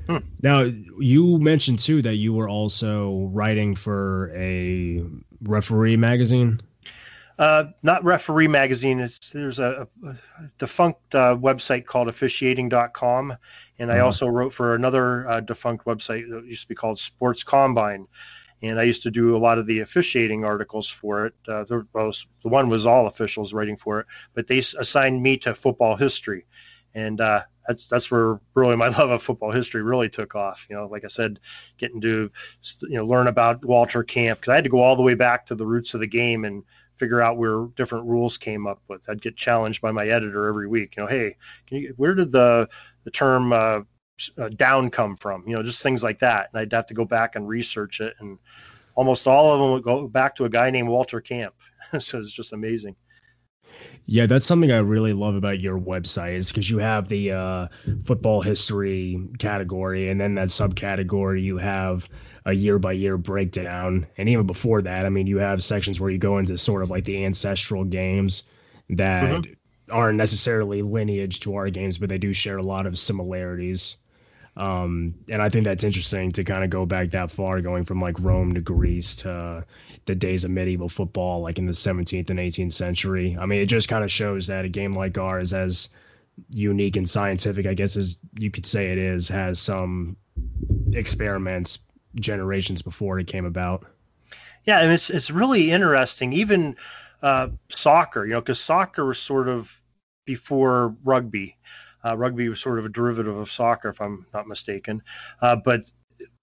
Hmm. 0.06 0.18
Now, 0.40 0.70
you 1.00 1.38
mentioned 1.38 1.80
too 1.80 2.00
that 2.02 2.14
you 2.14 2.32
were 2.32 2.48
also 2.48 3.28
writing 3.32 3.74
for 3.74 4.30
a 4.36 5.04
referee 5.42 5.96
magazine. 5.96 6.60
Uh, 7.38 7.64
not 7.82 8.02
referee 8.04 8.48
magazine. 8.48 9.00
It's, 9.00 9.30
there's 9.30 9.58
a, 9.58 9.86
a 10.06 10.16
defunct 10.58 11.14
uh, 11.14 11.36
website 11.36 11.84
called 11.84 12.08
officiating.com. 12.08 13.36
And 13.78 13.90
I 13.90 13.96
uh-huh. 13.96 14.04
also 14.04 14.26
wrote 14.26 14.54
for 14.54 14.74
another 14.74 15.28
uh, 15.28 15.40
defunct 15.40 15.84
website 15.84 16.30
that 16.30 16.46
used 16.46 16.62
to 16.62 16.68
be 16.68 16.74
called 16.74 16.98
Sports 16.98 17.44
Combine. 17.44 18.06
And 18.62 18.80
I 18.80 18.84
used 18.84 19.02
to 19.02 19.10
do 19.10 19.36
a 19.36 19.38
lot 19.38 19.58
of 19.58 19.66
the 19.66 19.80
officiating 19.80 20.44
articles 20.44 20.88
for 20.88 21.26
it. 21.26 21.34
Uh, 21.46 21.64
the, 21.64 21.86
well, 21.92 22.10
the 22.42 22.48
one 22.48 22.68
was 22.68 22.86
all 22.86 23.06
officials 23.06 23.52
writing 23.52 23.76
for 23.76 24.00
it, 24.00 24.06
but 24.34 24.46
they 24.46 24.58
assigned 24.58 25.22
me 25.22 25.36
to 25.38 25.54
football 25.54 25.96
history. 25.96 26.46
And 26.94 27.20
uh, 27.20 27.42
that's 27.68 27.88
that's 27.88 28.10
where 28.10 28.40
really 28.54 28.76
my 28.76 28.88
love 28.98 29.10
of 29.10 29.22
football 29.22 29.50
history 29.50 29.82
really 29.82 30.08
took 30.08 30.34
off. 30.34 30.66
You 30.70 30.76
know, 30.76 30.86
like 30.86 31.04
I 31.04 31.08
said, 31.08 31.40
getting 31.78 32.00
to 32.00 32.30
you 32.82 32.96
know 32.96 33.06
learn 33.06 33.26
about 33.26 33.64
Walter 33.64 34.02
Camp 34.02 34.40
because 34.40 34.50
I 34.50 34.54
had 34.54 34.64
to 34.64 34.70
go 34.70 34.80
all 34.80 34.96
the 34.96 35.02
way 35.02 35.14
back 35.14 35.46
to 35.46 35.54
the 35.54 35.66
roots 35.66 35.94
of 35.94 36.00
the 36.00 36.06
game 36.06 36.44
and 36.44 36.62
figure 36.96 37.20
out 37.20 37.36
where 37.36 37.66
different 37.76 38.06
rules 38.06 38.38
came 38.38 38.66
up 38.66 38.80
with. 38.88 39.08
I'd 39.08 39.20
get 39.20 39.36
challenged 39.36 39.82
by 39.82 39.90
my 39.90 40.06
editor 40.08 40.46
every 40.46 40.66
week. 40.66 40.96
You 40.96 41.02
know, 41.02 41.08
hey, 41.08 41.36
can 41.66 41.78
you, 41.78 41.94
where 41.96 42.14
did 42.14 42.32
the 42.32 42.68
the 43.04 43.10
term 43.10 43.52
uh, 43.52 43.80
uh, 44.38 44.48
down 44.50 44.90
come 44.90 45.16
from? 45.16 45.44
You 45.46 45.56
know, 45.56 45.62
just 45.62 45.82
things 45.82 46.02
like 46.02 46.18
that. 46.20 46.50
And 46.52 46.60
I'd 46.60 46.72
have 46.72 46.86
to 46.86 46.94
go 46.94 47.04
back 47.04 47.36
and 47.36 47.46
research 47.48 48.00
it. 48.00 48.14
And 48.20 48.38
almost 48.94 49.26
all 49.26 49.52
of 49.52 49.60
them 49.60 49.70
would 49.72 49.82
go 49.84 50.08
back 50.08 50.34
to 50.36 50.44
a 50.44 50.48
guy 50.48 50.70
named 50.70 50.88
Walter 50.88 51.20
Camp. 51.20 51.54
so 51.98 52.18
it's 52.18 52.32
just 52.32 52.52
amazing. 52.52 52.96
Yeah, 54.06 54.26
that's 54.26 54.46
something 54.46 54.70
I 54.70 54.78
really 54.78 55.12
love 55.12 55.34
about 55.34 55.60
your 55.60 55.78
website 55.78 56.36
is 56.36 56.48
because 56.48 56.70
you 56.70 56.78
have 56.78 57.08
the 57.08 57.32
uh, 57.32 57.68
football 58.04 58.40
history 58.40 59.20
category, 59.38 60.08
and 60.08 60.20
then 60.20 60.36
that 60.36 60.48
subcategory 60.48 61.42
you 61.42 61.58
have 61.58 62.08
a 62.44 62.52
year 62.52 62.78
by 62.78 62.92
year 62.92 63.18
breakdown. 63.18 64.06
And 64.16 64.28
even 64.28 64.46
before 64.46 64.80
that, 64.82 65.04
I 65.04 65.08
mean, 65.08 65.26
you 65.26 65.38
have 65.38 65.62
sections 65.62 66.00
where 66.00 66.10
you 66.10 66.18
go 66.18 66.38
into 66.38 66.56
sort 66.56 66.82
of 66.82 66.90
like 66.90 67.04
the 67.04 67.24
ancestral 67.24 67.84
games 67.84 68.44
that 68.90 69.42
mm-hmm. 69.42 69.92
aren't 69.92 70.16
necessarily 70.16 70.82
lineage 70.82 71.40
to 71.40 71.56
our 71.56 71.68
games, 71.68 71.98
but 71.98 72.08
they 72.08 72.18
do 72.18 72.32
share 72.32 72.58
a 72.58 72.62
lot 72.62 72.86
of 72.86 72.96
similarities. 72.96 73.96
Um, 74.56 75.14
and 75.28 75.42
I 75.42 75.50
think 75.50 75.64
that's 75.64 75.84
interesting 75.84 76.32
to 76.32 76.44
kind 76.44 76.64
of 76.64 76.70
go 76.70 76.86
back 76.86 77.10
that 77.10 77.30
far, 77.30 77.60
going 77.60 77.84
from 77.84 78.00
like 78.00 78.18
Rome 78.20 78.54
to 78.54 78.60
Greece 78.60 79.14
to 79.16 79.64
the 80.06 80.14
days 80.14 80.44
of 80.44 80.50
medieval 80.50 80.88
football, 80.88 81.40
like 81.42 81.58
in 81.58 81.66
the 81.66 81.72
17th 81.72 82.30
and 82.30 82.38
18th 82.38 82.72
century. 82.72 83.36
I 83.38 83.44
mean, 83.44 83.60
it 83.60 83.66
just 83.66 83.88
kind 83.88 84.02
of 84.02 84.10
shows 84.10 84.46
that 84.46 84.64
a 84.64 84.68
game 84.68 84.92
like 84.92 85.18
ours, 85.18 85.52
as 85.52 85.90
unique 86.50 86.96
and 86.96 87.08
scientific, 87.08 87.66
I 87.66 87.74
guess, 87.74 87.96
as 87.96 88.18
you 88.38 88.50
could 88.50 88.66
say 88.66 88.92
it 88.92 88.98
is, 88.98 89.28
has 89.28 89.58
some 89.58 90.16
experiments 90.92 91.80
generations 92.14 92.82
before 92.82 93.18
it 93.18 93.26
came 93.26 93.44
about. 93.44 93.84
Yeah, 94.64 94.80
and 94.80 94.92
it's 94.92 95.10
it's 95.10 95.30
really 95.30 95.70
interesting. 95.70 96.32
Even 96.32 96.76
uh, 97.22 97.48
soccer, 97.68 98.24
you 98.24 98.32
know, 98.32 98.40
because 98.40 98.58
soccer 98.58 99.04
was 99.04 99.18
sort 99.18 99.48
of 99.48 99.80
before 100.24 100.96
rugby. 101.04 101.56
Uh, 102.06 102.16
rugby 102.16 102.48
was 102.48 102.60
sort 102.60 102.78
of 102.78 102.84
a 102.84 102.90
derivative 102.90 103.36
of 103.36 103.50
soccer, 103.50 103.88
if 103.88 104.00
I'm 104.00 104.26
not 104.32 104.46
mistaken. 104.46 105.02
Uh, 105.40 105.56
but 105.56 105.90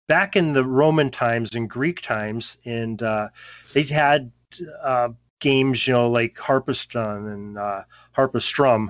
back 0.08 0.36
in 0.36 0.54
the 0.54 0.66
Roman 0.66 1.10
times 1.10 1.56
and 1.56 1.70
Greek 1.70 2.02
times, 2.02 2.58
and 2.66 3.02
uh, 3.02 3.30
they 3.74 3.84
had 3.84 4.32
uh, 4.82 5.10
games, 5.40 5.88
you 5.88 5.94
know, 5.94 6.10
like 6.10 6.36
Harpaston 6.36 7.34
and 7.34 7.58
uh, 7.58 7.84
Harpastrum, 8.16 8.90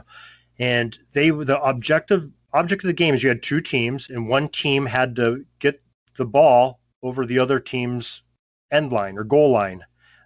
and 0.60 0.98
they 1.14 1.30
the 1.30 1.62
objective 1.62 2.30
object 2.54 2.84
of 2.84 2.88
the 2.88 2.94
game 2.94 3.14
is 3.14 3.24
you 3.24 3.30
had 3.30 3.44
two 3.44 3.62
teams, 3.62 4.10
and 4.10 4.28
one 4.28 4.48
team 4.48 4.86
had 4.86 5.16
to 5.18 5.46
get 5.60 5.82
the 6.18 6.26
ball 6.26 6.80
over 7.02 7.26
the 7.26 7.40
other 7.40 7.60
team's 7.60 8.24
end 8.72 8.92
line 8.92 9.18
or 9.18 9.24
goal 9.24 9.52
line 9.52 9.84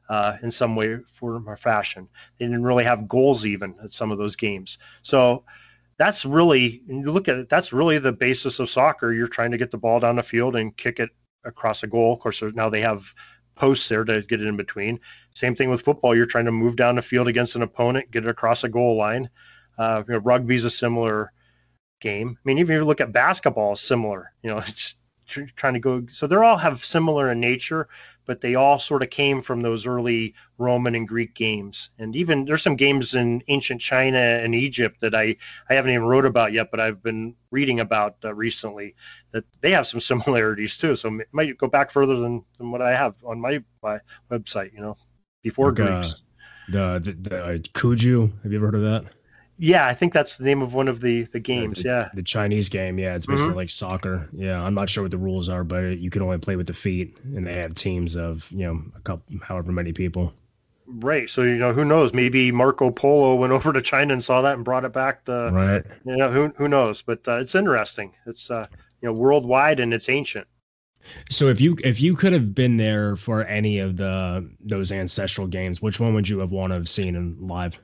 uh, 0.10 0.38
in 0.41 0.51
some 0.51 0.75
way, 0.75 0.97
form, 1.07 1.49
or 1.49 1.57
fashion. 1.57 2.07
They 2.38 2.45
didn't 2.45 2.63
really 2.63 2.83
have 2.83 3.07
goals 3.07 3.45
even 3.45 3.75
at 3.83 3.91
some 3.91 4.12
of 4.12 4.17
those 4.17 4.36
games. 4.36 4.77
So 5.01 5.43
that's 5.97 6.25
really, 6.25 6.81
you 6.88 7.12
look 7.12 7.27
at 7.27 7.38
it, 7.38 7.49
that's 7.49 7.73
really 7.73 7.97
the 7.97 8.12
basis 8.12 8.60
of 8.60 8.69
soccer. 8.69 9.13
You're 9.13 9.27
trying 9.27 9.51
to 9.51 9.57
get 9.57 9.71
the 9.71 9.77
ball 9.77 9.99
down 9.99 10.15
the 10.15 10.23
field 10.23 10.55
and 10.55 10.75
kick 10.77 10.99
it 10.99 11.10
across 11.43 11.83
a 11.83 11.88
goal. 11.88 12.13
Of 12.13 12.19
course, 12.19 12.41
now 12.41 12.69
they 12.69 12.81
have 12.81 13.13
posts 13.55 13.89
there 13.89 14.03
to 14.03 14.21
get 14.21 14.41
it 14.41 14.47
in 14.47 14.55
between. 14.55 14.99
Same 15.33 15.55
thing 15.55 15.69
with 15.69 15.81
football. 15.81 16.15
You're 16.15 16.25
trying 16.25 16.45
to 16.45 16.51
move 16.51 16.75
down 16.75 16.95
the 16.95 17.01
field 17.01 17.27
against 17.27 17.55
an 17.55 17.63
opponent, 17.63 18.12
get 18.12 18.25
it 18.25 18.29
across 18.29 18.63
a 18.63 18.69
goal 18.69 18.95
line. 18.95 19.29
Uh, 19.77 20.03
you 20.07 20.13
know, 20.13 20.19
rugby's 20.19 20.63
a 20.63 20.69
similar 20.69 21.31
game. 21.99 22.38
I 22.38 22.41
mean, 22.45 22.60
even 22.60 22.75
if 22.75 22.79
you 22.79 22.86
look 22.86 23.01
at 23.01 23.12
basketball, 23.12 23.75
similar. 23.75 24.31
You 24.43 24.51
know, 24.51 24.57
it's 24.67 24.97
trying 25.28 25.74
to 25.74 25.80
go. 25.80 26.04
So 26.12 26.28
they 26.28 26.36
all 26.36 26.58
have 26.58 26.84
similar 26.84 27.32
in 27.32 27.40
nature, 27.40 27.88
but 28.26 28.42
they 28.42 28.56
all 28.56 28.80
sort 28.80 29.04
of 29.04 29.10
came 29.10 29.42
from 29.42 29.62
those 29.62 29.86
early 29.86 30.34
Roman 30.58 30.96
and 30.96 31.08
Greek 31.08 31.34
games. 31.34 31.92
And 32.00 32.16
even 32.16 32.46
there's 32.46 32.62
some 32.62 32.76
games 32.76 33.16
in 33.16 33.42
ancient 33.48 33.82
China 33.82 34.18
and 34.18 34.56
Egypt 34.56 35.02
that 35.02 35.16
I 35.16 35.36
I 35.70 35.74
haven't 35.74 35.92
even 35.92 36.06
wrote 36.06 36.26
about 36.26 36.54
yet, 36.54 36.72
but 36.72 36.80
I've 36.80 37.02
been 37.04 37.36
reading 37.52 37.80
about 37.80 38.18
uh, 38.24 38.34
recently 38.34 38.96
that 39.32 39.46
they 39.62 39.72
have 39.72 39.88
some 39.88 40.00
similarities 40.12 40.78
too. 40.78 40.96
So 40.96 41.13
it 41.20 41.28
might 41.32 41.58
go 41.58 41.68
back 41.68 41.92
further 41.92 42.16
than, 42.16 42.44
than 42.58 42.72
what 42.72 42.82
I 42.82 42.96
have 42.96 43.16
on 43.24 43.40
my, 43.40 43.63
my 43.84 44.00
website. 44.32 44.74
You 44.74 44.82
know, 44.82 44.98
before 45.44 45.68
like, 45.68 45.76
Greeks. 45.76 46.13
Uh, 46.13 46.28
the 46.70 47.00
the, 47.00 47.30
the 47.30 47.44
uh, 47.44 47.58
Cuju. 47.74 48.32
Have 48.44 48.52
you 48.52 48.58
ever 48.58 48.68
heard 48.68 48.76
of 48.76 48.82
that? 48.82 49.06
Yeah, 49.60 49.88
I 49.88 49.93
think 49.93 50.13
that's 50.13 50.38
the 50.38 50.43
name 50.43 50.62
of 50.62 50.74
one 50.74 50.88
of 50.88 51.02
the 51.02 51.24
the 51.24 51.39
games. 51.39 51.82
The, 51.82 51.89
yeah, 51.89 52.10
the 52.13 52.24
Chinese 52.24 52.70
game. 52.70 53.00
Yeah, 53.00 53.15
it's 53.15 53.26
basically 53.26 53.50
mm-hmm. 53.50 53.58
like 53.58 53.70
soccer. 53.70 54.30
Yeah, 54.32 54.62
I'm 54.62 54.76
not 54.76 54.89
sure 54.89 55.04
what 55.04 55.12
the 55.12 55.17
rules 55.17 55.50
are, 55.50 55.63
but 55.63 55.98
you 55.98 56.10
can 56.10 56.22
only 56.22 56.38
play 56.38 56.56
with 56.56 56.67
the 56.67 56.74
feet, 56.74 57.17
and 57.24 57.48
they 57.48 57.56
have 57.56 57.74
teams 57.74 58.15
of 58.15 58.50
you 58.52 58.65
know 58.65 58.82
a 58.96 59.00
couple, 59.02 59.38
however 59.41 59.72
many 59.72 59.93
people. 59.93 60.34
Right. 60.86 61.30
So 61.30 61.41
you 61.41 61.58
know, 61.58 61.74
who 61.74 61.84
knows? 61.84 62.13
Maybe 62.13 62.52
Marco 62.52 62.91
Polo 62.91 63.36
went 63.36 63.52
over 63.58 63.74
to 63.74 63.82
China 63.82 64.13
and 64.13 64.24
saw 64.24 64.41
that 64.41 64.56
and 64.56 64.63
brought 64.63 64.86
it 64.86 64.93
back. 64.93 65.26
To, 65.26 65.50
right. 65.52 65.84
You 66.06 66.17
know, 66.17 66.30
who 66.30 66.54
who 66.56 66.67
knows? 66.67 67.02
But 67.02 67.28
uh, 67.28 67.38
it's 67.38 67.56
interesting. 67.56 68.13
It's 68.26 68.52
uh, 68.52 68.65
you 69.02 69.10
know 69.10 69.13
worldwide 69.13 69.80
and 69.80 69.93
it's 69.93 70.10
ancient. 70.10 70.48
So 71.30 71.48
if 71.48 71.62
you 71.62 71.78
if 71.84 72.02
you 72.02 72.15
could 72.15 72.34
have 72.34 72.54
been 72.54 72.78
there 72.78 73.15
for 73.15 73.46
any 73.46 73.80
of 73.80 73.98
the 73.98 74.50
those 74.60 74.91
ancestral 74.91 75.48
games, 75.48 75.82
which 75.82 76.00
one 76.00 76.13
would 76.13 76.28
you 76.30 76.39
have 76.39 76.52
wanted 76.52 76.76
to 76.76 76.80
have 76.80 76.89
seen 76.89 77.15
in 77.15 77.48
live? 77.48 77.80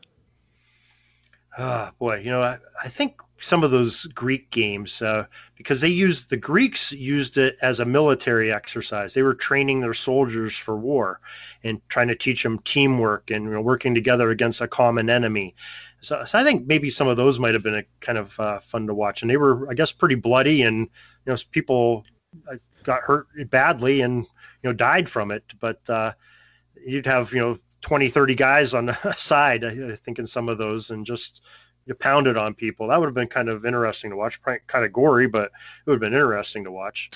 Oh, 1.58 1.92
boy, 2.00 2.18
you 2.18 2.32
know, 2.32 2.42
I, 2.42 2.58
I 2.84 2.90
think 2.90 3.22
some 3.40 3.64
of 3.64 3.70
those 3.72 4.06
Greek 4.06 4.50
games, 4.50 5.02
uh, 5.02 5.26
because 5.56 5.82
they 5.82 5.90
used 5.90 6.30
the 6.30 6.38
Greeks 6.38 6.92
used 6.94 7.38
it 7.38 7.58
as 7.62 7.80
a 7.80 7.86
military 7.86 8.52
exercise. 8.52 9.14
They 9.14 9.22
were 9.22 9.36
training 9.36 9.82
their 9.82 9.94
soldiers 9.94 10.58
for 10.58 10.78
war 10.78 11.20
and 11.64 11.80
trying 11.90 12.08
to 12.08 12.16
teach 12.16 12.42
them 12.42 12.60
teamwork 12.60 13.30
and 13.30 13.46
you 13.46 13.52
know, 13.52 13.62
working 13.62 13.94
together 13.94 14.32
against 14.32 14.62
a 14.62 14.68
common 14.68 15.10
enemy. 15.10 15.56
So, 16.02 16.24
so, 16.24 16.40
I 16.40 16.44
think 16.44 16.66
maybe 16.66 16.90
some 16.90 17.08
of 17.08 17.18
those 17.18 17.40
might 17.40 17.54
have 17.54 17.64
been 17.64 17.76
a 17.76 17.84
kind 18.00 18.18
of 18.18 18.40
uh, 18.40 18.60
fun 18.60 18.88
to 18.88 18.94
watch. 18.94 19.22
And 19.22 19.30
they 19.30 19.38
were, 19.38 19.70
I 19.70 19.74
guess, 19.74 19.92
pretty 19.92 20.16
bloody, 20.16 20.64
and 20.64 20.80
you 21.26 21.34
know, 21.34 21.36
people 21.52 22.06
uh, 22.52 22.56
got 22.84 23.02
hurt 23.02 23.28
badly 23.50 24.02
and 24.02 24.24
you 24.24 24.70
know 24.70 24.74
died 24.74 25.08
from 25.08 25.32
it. 25.32 25.44
But 25.60 25.88
uh, 25.90 26.14
you'd 26.86 27.06
have 27.06 27.32
you 27.34 27.40
know 27.42 27.60
20, 27.84 28.10
30 28.10 28.36
guys 28.36 28.74
on 28.74 28.88
the 28.88 29.12
side, 29.18 29.64
I 29.64 29.96
think, 29.96 30.18
in 30.18 30.26
some 30.26 30.50
of 30.50 30.58
those, 30.58 30.90
and 30.90 31.06
just 31.06 31.44
you 31.86 31.94
pounded 31.94 32.38
on 32.38 32.54
people. 32.56 32.88
That 32.88 33.00
would 33.00 33.08
have 33.08 33.14
been 33.14 33.28
kind 33.28 33.50
of 33.50 33.66
interesting 33.66 34.10
to 34.10 34.16
watch. 34.16 34.40
Kind 34.42 34.86
of 34.86 34.92
gory, 34.92 35.28
but 35.28 35.46
it 35.46 35.52
would 35.86 35.94
have 35.94 36.00
been 36.00 36.14
interesting 36.14 36.64
to 36.64 36.72
watch. 36.72 37.12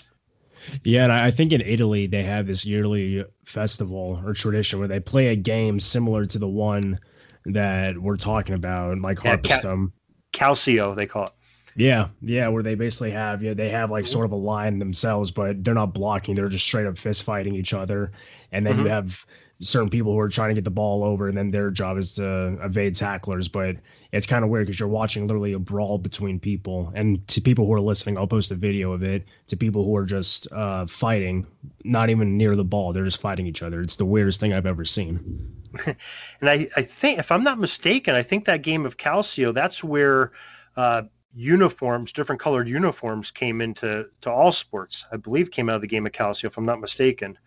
Yeah, 0.83 1.03
and 1.03 1.13
I 1.13 1.31
think 1.31 1.53
in 1.53 1.61
Italy 1.61 2.07
they 2.07 2.23
have 2.23 2.47
this 2.47 2.65
yearly 2.65 3.23
festival 3.45 4.21
or 4.25 4.33
tradition 4.33 4.79
where 4.79 4.87
they 4.87 4.99
play 4.99 5.27
a 5.27 5.35
game 5.35 5.79
similar 5.79 6.25
to 6.25 6.39
the 6.39 6.47
one 6.47 6.99
that 7.45 7.97
we're 7.97 8.17
talking 8.17 8.55
about, 8.55 8.99
like 8.99 9.23
yeah, 9.23 9.37
Harpestone. 9.37 9.91
Ca- 10.33 10.53
Calcio, 10.53 10.95
they 10.95 11.05
call 11.05 11.27
it. 11.27 11.31
Yeah, 11.77 12.07
yeah, 12.23 12.47
where 12.47 12.63
they 12.63 12.73
basically 12.73 13.11
have 13.11 13.43
you 13.43 13.49
know, 13.49 13.53
they 13.53 13.69
have 13.69 13.91
like 13.91 14.05
mm-hmm. 14.05 14.11
sort 14.11 14.25
of 14.25 14.31
a 14.31 14.35
line 14.35 14.79
themselves, 14.79 15.29
but 15.29 15.63
they're 15.63 15.75
not 15.75 15.93
blocking; 15.93 16.33
they're 16.33 16.49
just 16.49 16.65
straight 16.65 16.87
up 16.87 16.97
fist 16.97 17.21
fighting 17.21 17.53
each 17.53 17.71
other, 17.71 18.11
and 18.51 18.65
then 18.65 18.73
mm-hmm. 18.73 18.85
you 18.85 18.89
have 18.89 19.25
certain 19.59 19.89
people 19.89 20.11
who 20.11 20.19
are 20.19 20.27
trying 20.27 20.49
to 20.49 20.55
get 20.55 20.63
the 20.63 20.71
ball 20.71 21.03
over, 21.03 21.27
and 21.27 21.37
then 21.37 21.51
their 21.51 21.69
job 21.69 21.99
is 21.99 22.15
to 22.15 22.57
evade 22.63 22.95
tacklers. 22.95 23.47
But 23.47 23.75
it's 24.11 24.25
kind 24.25 24.43
of 24.43 24.49
weird 24.49 24.65
because 24.65 24.79
you're 24.79 24.89
watching 24.89 25.27
literally 25.27 25.53
a 25.53 25.59
brawl 25.59 25.99
between 25.99 26.39
people. 26.39 26.91
And 26.95 27.25
to 27.27 27.41
people 27.41 27.67
who 27.67 27.73
are 27.75 27.81
listening, 27.81 28.17
I'll 28.17 28.25
post 28.25 28.49
a 28.49 28.55
video 28.55 28.91
of 28.91 29.03
it. 29.03 29.27
To 29.45 29.55
people 29.55 29.85
who 29.85 29.95
are 29.95 30.05
just 30.05 30.51
uh, 30.51 30.87
fighting, 30.87 31.45
not 31.83 32.09
even 32.09 32.37
near 32.37 32.55
the 32.55 32.65
ball, 32.65 32.91
they're 32.91 33.05
just 33.05 33.21
fighting 33.21 33.45
each 33.45 33.61
other. 33.61 33.81
It's 33.81 33.97
the 33.97 34.05
weirdest 34.05 34.39
thing 34.39 34.51
I've 34.51 34.65
ever 34.65 34.83
seen. 34.83 35.53
and 35.85 36.49
I, 36.49 36.67
I 36.75 36.81
think, 36.81 37.19
if 37.19 37.31
I'm 37.31 37.43
not 37.43 37.59
mistaken, 37.59 38.15
I 38.15 38.23
think 38.23 38.45
that 38.45 38.63
game 38.63 38.83
of 38.83 38.97
Calcio, 38.97 39.53
that's 39.53 39.83
where. 39.83 40.31
Uh, 40.75 41.03
uniforms, 41.37 42.11
different 42.11 42.41
colored 42.41 42.67
uniforms 42.67 43.31
came 43.31 43.61
into 43.61 44.07
to 44.21 44.31
all 44.31 44.51
sports. 44.51 45.05
I 45.11 45.17
believe 45.17 45.51
came 45.51 45.69
out 45.69 45.75
of 45.75 45.81
the 45.81 45.87
game 45.87 46.05
of 46.05 46.11
Calcio, 46.11 46.45
if 46.45 46.57
I'm 46.57 46.65
not 46.65 46.81
mistaken 46.81 47.37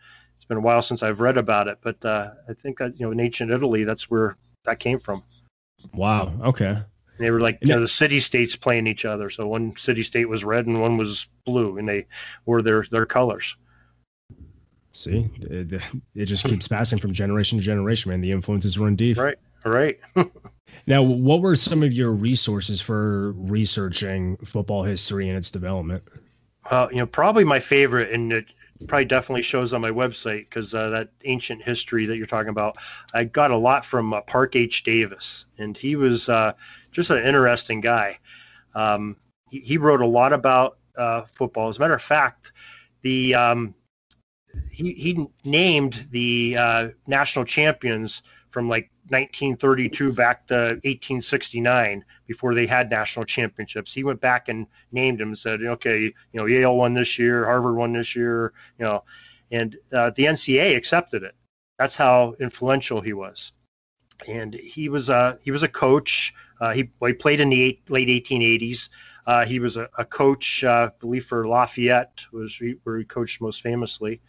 it's 0.40 0.46
been 0.46 0.56
a 0.56 0.62
while 0.62 0.80
since 0.80 1.02
I've 1.02 1.20
read 1.20 1.36
about 1.36 1.68
it, 1.68 1.76
but 1.82 2.02
uh, 2.02 2.30
I 2.48 2.54
think 2.54 2.78
that 2.78 2.98
you 2.98 3.04
know 3.04 3.12
in 3.12 3.20
ancient 3.20 3.50
Italy, 3.50 3.84
that's 3.84 4.10
where 4.10 4.38
that 4.64 4.80
came 4.80 4.98
from. 4.98 5.22
Wow. 5.92 6.32
Okay. 6.42 6.70
And 6.70 6.84
they 7.18 7.30
were 7.30 7.40
like 7.40 7.58
you 7.60 7.68
know 7.68 7.78
the 7.78 7.86
city 7.86 8.18
states 8.20 8.56
playing 8.56 8.86
each 8.86 9.04
other. 9.04 9.28
So 9.28 9.46
one 9.46 9.76
city 9.76 10.02
state 10.02 10.30
was 10.30 10.42
red 10.42 10.66
and 10.66 10.80
one 10.80 10.96
was 10.96 11.28
blue, 11.44 11.76
and 11.76 11.86
they 11.86 12.06
were 12.46 12.62
their 12.62 12.82
their 12.90 13.04
colors. 13.04 13.54
See, 14.94 15.28
it, 15.42 15.82
it 16.14 16.24
just 16.24 16.44
keeps 16.48 16.66
passing 16.66 16.98
from 16.98 17.12
generation 17.12 17.58
to 17.58 17.64
generation, 17.64 18.10
man. 18.10 18.22
The 18.22 18.32
influences 18.32 18.78
run 18.78 18.96
deep. 18.96 19.18
Right. 19.18 19.36
All 19.64 19.72
right. 19.72 19.98
now, 20.86 21.02
what 21.02 21.40
were 21.40 21.56
some 21.56 21.82
of 21.82 21.92
your 21.92 22.12
resources 22.12 22.80
for 22.80 23.32
researching 23.32 24.36
football 24.38 24.82
history 24.82 25.28
and 25.28 25.36
its 25.36 25.50
development? 25.50 26.02
Well, 26.70 26.90
you 26.90 26.98
know, 26.98 27.06
probably 27.06 27.44
my 27.44 27.60
favorite, 27.60 28.12
and 28.12 28.32
it, 28.32 28.46
probably 28.86 29.04
definitely 29.04 29.42
shows 29.42 29.74
on 29.74 29.80
my 29.80 29.90
website 29.90 30.48
because 30.48 30.74
uh, 30.74 30.88
that 30.88 31.10
ancient 31.24 31.62
history 31.62 32.06
that 32.06 32.16
you're 32.16 32.26
talking 32.26 32.48
about, 32.48 32.76
I 33.12 33.24
got 33.24 33.50
a 33.50 33.56
lot 33.56 33.84
from 33.84 34.14
uh, 34.14 34.22
Park 34.22 34.56
H. 34.56 34.84
Davis, 34.84 35.46
and 35.58 35.76
he 35.76 35.96
was 35.96 36.28
uh, 36.28 36.54
just 36.90 37.10
an 37.10 37.22
interesting 37.22 37.80
guy. 37.80 38.18
Um, 38.74 39.16
he, 39.50 39.60
he, 39.60 39.78
wrote 39.78 40.00
a 40.00 40.06
lot 40.06 40.32
about 40.32 40.78
uh, 40.96 41.22
football. 41.22 41.68
As 41.68 41.76
a 41.76 41.80
matter 41.80 41.94
of 41.94 42.02
fact, 42.02 42.52
the 43.02 43.34
um, 43.34 43.74
he, 44.70 44.92
he 44.94 45.26
named 45.44 46.06
the 46.10 46.56
uh, 46.56 46.88
national 47.06 47.44
champions 47.44 48.22
from 48.50 48.68
like 48.68 48.90
1932 49.10 50.12
back 50.12 50.46
to 50.46 50.54
1869 50.54 52.04
before 52.26 52.54
they 52.54 52.66
had 52.66 52.90
national 52.90 53.24
championships. 53.24 53.92
He 53.92 54.04
went 54.04 54.20
back 54.20 54.48
and 54.48 54.66
named 54.92 55.18
them 55.18 55.34
said, 55.34 55.62
okay, 55.62 56.02
you 56.02 56.12
know, 56.34 56.46
Yale 56.46 56.76
won 56.76 56.94
this 56.94 57.18
year, 57.18 57.44
Harvard 57.44 57.76
won 57.76 57.92
this 57.92 58.14
year, 58.14 58.52
you 58.78 58.84
know, 58.84 59.04
and 59.50 59.76
uh, 59.92 60.10
the 60.14 60.24
NCAA 60.24 60.76
accepted 60.76 61.22
it. 61.22 61.34
That's 61.78 61.96
how 61.96 62.34
influential 62.40 63.00
he 63.00 63.12
was. 63.12 63.52
And 64.28 64.54
he 64.54 64.88
was 64.88 65.08
a 65.08 65.38
he 65.42 65.50
was 65.50 65.62
a 65.62 65.68
coach. 65.68 66.34
Uh, 66.60 66.72
he, 66.72 66.90
well, 67.00 67.08
he 67.08 67.14
played 67.14 67.40
in 67.40 67.48
the 67.48 67.62
eight, 67.62 67.90
late 67.90 68.08
1880s. 68.08 68.90
Uh, 69.26 69.44
he 69.46 69.58
was 69.58 69.76
a, 69.76 69.88
a 69.96 70.04
coach, 70.04 70.62
uh, 70.62 70.90
I 70.92 70.98
believe, 71.00 71.24
for 71.24 71.48
Lafayette, 71.48 72.26
was 72.32 72.60
where 72.82 72.98
he 72.98 73.04
coached 73.04 73.40
most 73.40 73.62
famously, 73.62 74.20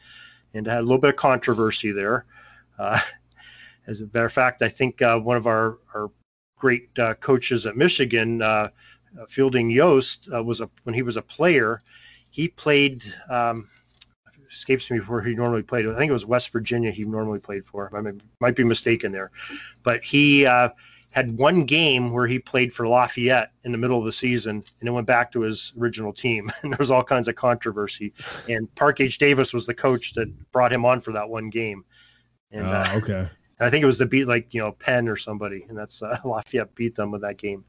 and 0.53 0.65
had 0.65 0.79
a 0.79 0.81
little 0.81 0.97
bit 0.97 1.09
of 1.09 1.15
controversy 1.17 1.91
there. 1.91 2.25
Uh, 2.79 2.99
as 3.91 4.01
a 4.01 4.05
matter 4.05 4.25
of 4.25 4.33
fact, 4.33 4.61
I 4.61 4.69
think 4.69 5.01
uh, 5.01 5.19
one 5.19 5.37
of 5.37 5.45
our, 5.45 5.77
our 5.93 6.09
great 6.57 6.97
uh, 6.97 7.13
coaches 7.15 7.65
at 7.65 7.77
Michigan, 7.77 8.41
uh, 8.41 8.69
uh 9.19 9.25
Fielding 9.27 9.69
Yost, 9.69 10.29
uh, 10.33 10.41
was 10.41 10.61
a 10.61 10.69
when 10.83 10.95
he 10.95 11.01
was 11.01 11.17
a 11.17 11.21
player, 11.21 11.81
he 12.31 12.47
played. 12.47 13.03
Um, 13.29 13.69
escapes 14.49 14.91
me 14.91 14.97
where 14.97 15.21
he 15.21 15.33
normally 15.33 15.61
played. 15.61 15.87
I 15.87 15.97
think 15.97 16.09
it 16.09 16.13
was 16.13 16.25
West 16.25 16.51
Virginia. 16.51 16.91
He 16.91 17.05
normally 17.05 17.39
played 17.39 17.65
for. 17.65 17.89
I 17.95 18.11
might 18.41 18.53
be 18.53 18.65
mistaken 18.65 19.13
there, 19.13 19.31
but 19.81 20.03
he 20.03 20.45
uh, 20.45 20.67
had 21.11 21.37
one 21.37 21.63
game 21.63 22.11
where 22.11 22.27
he 22.27 22.37
played 22.37 22.73
for 22.73 22.85
Lafayette 22.85 23.51
in 23.63 23.71
the 23.71 23.77
middle 23.77 23.97
of 23.97 24.03
the 24.03 24.11
season 24.11 24.57
and 24.57 24.87
then 24.87 24.93
went 24.93 25.07
back 25.07 25.31
to 25.31 25.41
his 25.41 25.73
original 25.79 26.11
team. 26.11 26.51
And 26.63 26.73
there 26.73 26.77
was 26.79 26.91
all 26.91 27.03
kinds 27.03 27.29
of 27.29 27.35
controversy. 27.35 28.13
And 28.49 28.73
Park 28.75 28.99
H. 28.99 29.17
Davis 29.17 29.53
was 29.53 29.65
the 29.65 29.73
coach 29.73 30.13
that 30.13 30.27
brought 30.51 30.73
him 30.73 30.85
on 30.85 30.99
for 30.99 31.13
that 31.13 31.29
one 31.29 31.49
game. 31.49 31.85
And, 32.51 32.67
uh, 32.67 32.85
okay. 32.95 33.29
And 33.61 33.67
I 33.67 33.69
think 33.69 33.83
it 33.83 33.85
was 33.85 33.99
the 33.99 34.07
beat 34.07 34.25
like 34.25 34.55
you 34.55 34.59
know 34.59 34.71
Penn 34.71 35.07
or 35.07 35.15
somebody, 35.15 35.67
and 35.69 35.77
that's 35.77 36.01
uh, 36.01 36.17
Lafayette 36.25 36.73
beat 36.73 36.95
them 36.95 37.11
with 37.11 37.21
that 37.21 37.37
game. 37.37 37.63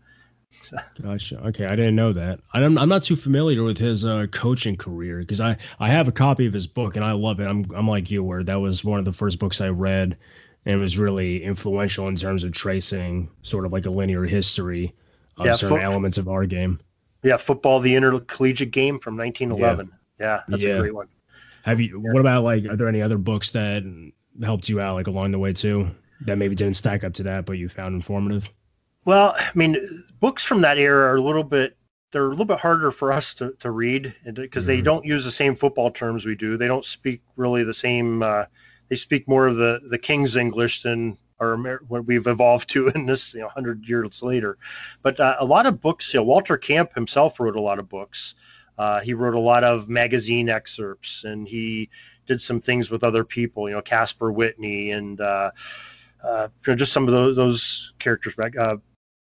So. 0.62 0.78
Gotcha. 1.02 1.46
Okay, 1.48 1.66
I 1.66 1.76
didn't 1.76 1.96
know 1.96 2.14
that. 2.14 2.40
I'm 2.54 2.78
I'm 2.78 2.88
not 2.88 3.02
too 3.02 3.14
familiar 3.14 3.62
with 3.62 3.76
his 3.76 4.06
uh, 4.06 4.26
coaching 4.32 4.74
career 4.74 5.18
because 5.18 5.42
I 5.42 5.58
I 5.80 5.90
have 5.90 6.08
a 6.08 6.12
copy 6.12 6.46
of 6.46 6.54
his 6.54 6.66
book 6.66 6.96
and 6.96 7.04
I 7.04 7.12
love 7.12 7.40
it. 7.40 7.46
I'm 7.46 7.70
I'm 7.76 7.86
like 7.86 8.10
you, 8.10 8.24
where 8.24 8.42
that 8.42 8.54
was 8.54 8.82
one 8.82 8.98
of 8.98 9.04
the 9.04 9.12
first 9.12 9.38
books 9.38 9.60
I 9.60 9.68
read, 9.68 10.16
and 10.64 10.74
it 10.74 10.78
was 10.78 10.96
really 10.96 11.44
influential 11.44 12.08
in 12.08 12.16
terms 12.16 12.42
of 12.42 12.52
tracing 12.52 13.28
sort 13.42 13.66
of 13.66 13.72
like 13.72 13.84
a 13.84 13.90
linear 13.90 14.24
history 14.24 14.94
of 15.36 15.44
yeah, 15.44 15.52
certain 15.52 15.76
fo- 15.76 15.82
elements 15.82 16.16
of 16.16 16.26
our 16.26 16.46
game. 16.46 16.80
Yeah, 17.22 17.36
football, 17.36 17.80
the 17.80 17.94
intercollegiate 17.94 18.70
game 18.70 18.98
from 18.98 19.18
1911. 19.18 19.92
Yeah, 20.18 20.24
yeah 20.24 20.42
that's 20.48 20.64
yeah. 20.64 20.76
a 20.76 20.78
great 20.78 20.94
one. 20.94 21.08
Have 21.64 21.82
you? 21.82 22.00
What 22.00 22.20
about 22.20 22.44
like? 22.44 22.64
Are 22.64 22.76
there 22.76 22.88
any 22.88 23.02
other 23.02 23.18
books 23.18 23.52
that 23.52 23.84
helped 24.42 24.68
you 24.68 24.80
out 24.80 24.94
like 24.94 25.06
along 25.06 25.30
the 25.30 25.38
way 25.38 25.52
too 25.52 25.88
that 26.22 26.38
maybe 26.38 26.54
didn't 26.54 26.76
stack 26.76 27.04
up 27.04 27.12
to 27.12 27.22
that 27.22 27.44
but 27.44 27.58
you 27.58 27.68
found 27.68 27.94
informative? 27.94 28.50
Well 29.04 29.34
i 29.36 29.50
mean 29.54 29.76
books 30.20 30.44
from 30.44 30.60
that 30.60 30.78
era 30.78 31.08
are 31.08 31.16
a 31.16 31.22
little 31.22 31.44
bit 31.44 31.76
they're 32.12 32.26
a 32.26 32.30
little 32.30 32.44
bit 32.44 32.60
harder 32.60 32.90
for 32.90 33.10
us 33.10 33.34
to, 33.34 33.52
to 33.58 33.70
read 33.70 34.14
because 34.34 34.64
mm-hmm. 34.64 34.76
they 34.76 34.80
don't 34.82 35.04
use 35.04 35.24
the 35.24 35.30
same 35.30 35.56
football 35.56 35.90
terms 35.90 36.24
we 36.24 36.34
do. 36.34 36.56
They 36.56 36.66
don't 36.66 36.84
speak 36.84 37.22
really 37.36 37.64
the 37.64 37.74
same 37.74 38.22
uh, 38.22 38.44
they 38.88 38.96
speak 38.96 39.26
more 39.26 39.46
of 39.46 39.56
the 39.56 39.80
the 39.88 39.98
king's 39.98 40.36
english 40.36 40.82
than 40.82 41.16
our 41.40 41.56
what 41.88 42.04
we've 42.04 42.26
evolved 42.26 42.68
to 42.70 42.88
in 42.88 43.06
this 43.06 43.34
you 43.34 43.40
know 43.40 43.46
100 43.46 43.88
years 43.88 44.22
later. 44.22 44.58
But 45.02 45.18
uh, 45.18 45.36
a 45.40 45.44
lot 45.44 45.66
of 45.66 45.80
books 45.80 46.12
you 46.12 46.20
know 46.20 46.24
walter 46.24 46.56
camp 46.56 46.94
himself 46.94 47.40
wrote 47.40 47.56
a 47.56 47.60
lot 47.60 47.78
of 47.78 47.88
books. 47.88 48.34
Uh, 48.78 49.00
he 49.00 49.14
wrote 49.14 49.34
a 49.34 49.40
lot 49.40 49.64
of 49.64 49.88
magazine 49.88 50.48
excerpts 50.48 51.24
and 51.24 51.46
he 51.46 51.90
did 52.26 52.40
some 52.40 52.60
things 52.60 52.90
with 52.90 53.04
other 53.04 53.24
people, 53.24 53.68
you 53.68 53.74
know, 53.74 53.82
Casper 53.82 54.32
Whitney 54.32 54.90
and 54.92 55.20
uh, 55.20 55.50
uh, 56.22 56.48
you 56.66 56.72
know, 56.72 56.76
just 56.76 56.92
some 56.92 57.06
of 57.08 57.12
those, 57.12 57.36
those 57.36 57.94
characters 57.98 58.34
back. 58.34 58.56
Uh, 58.56 58.76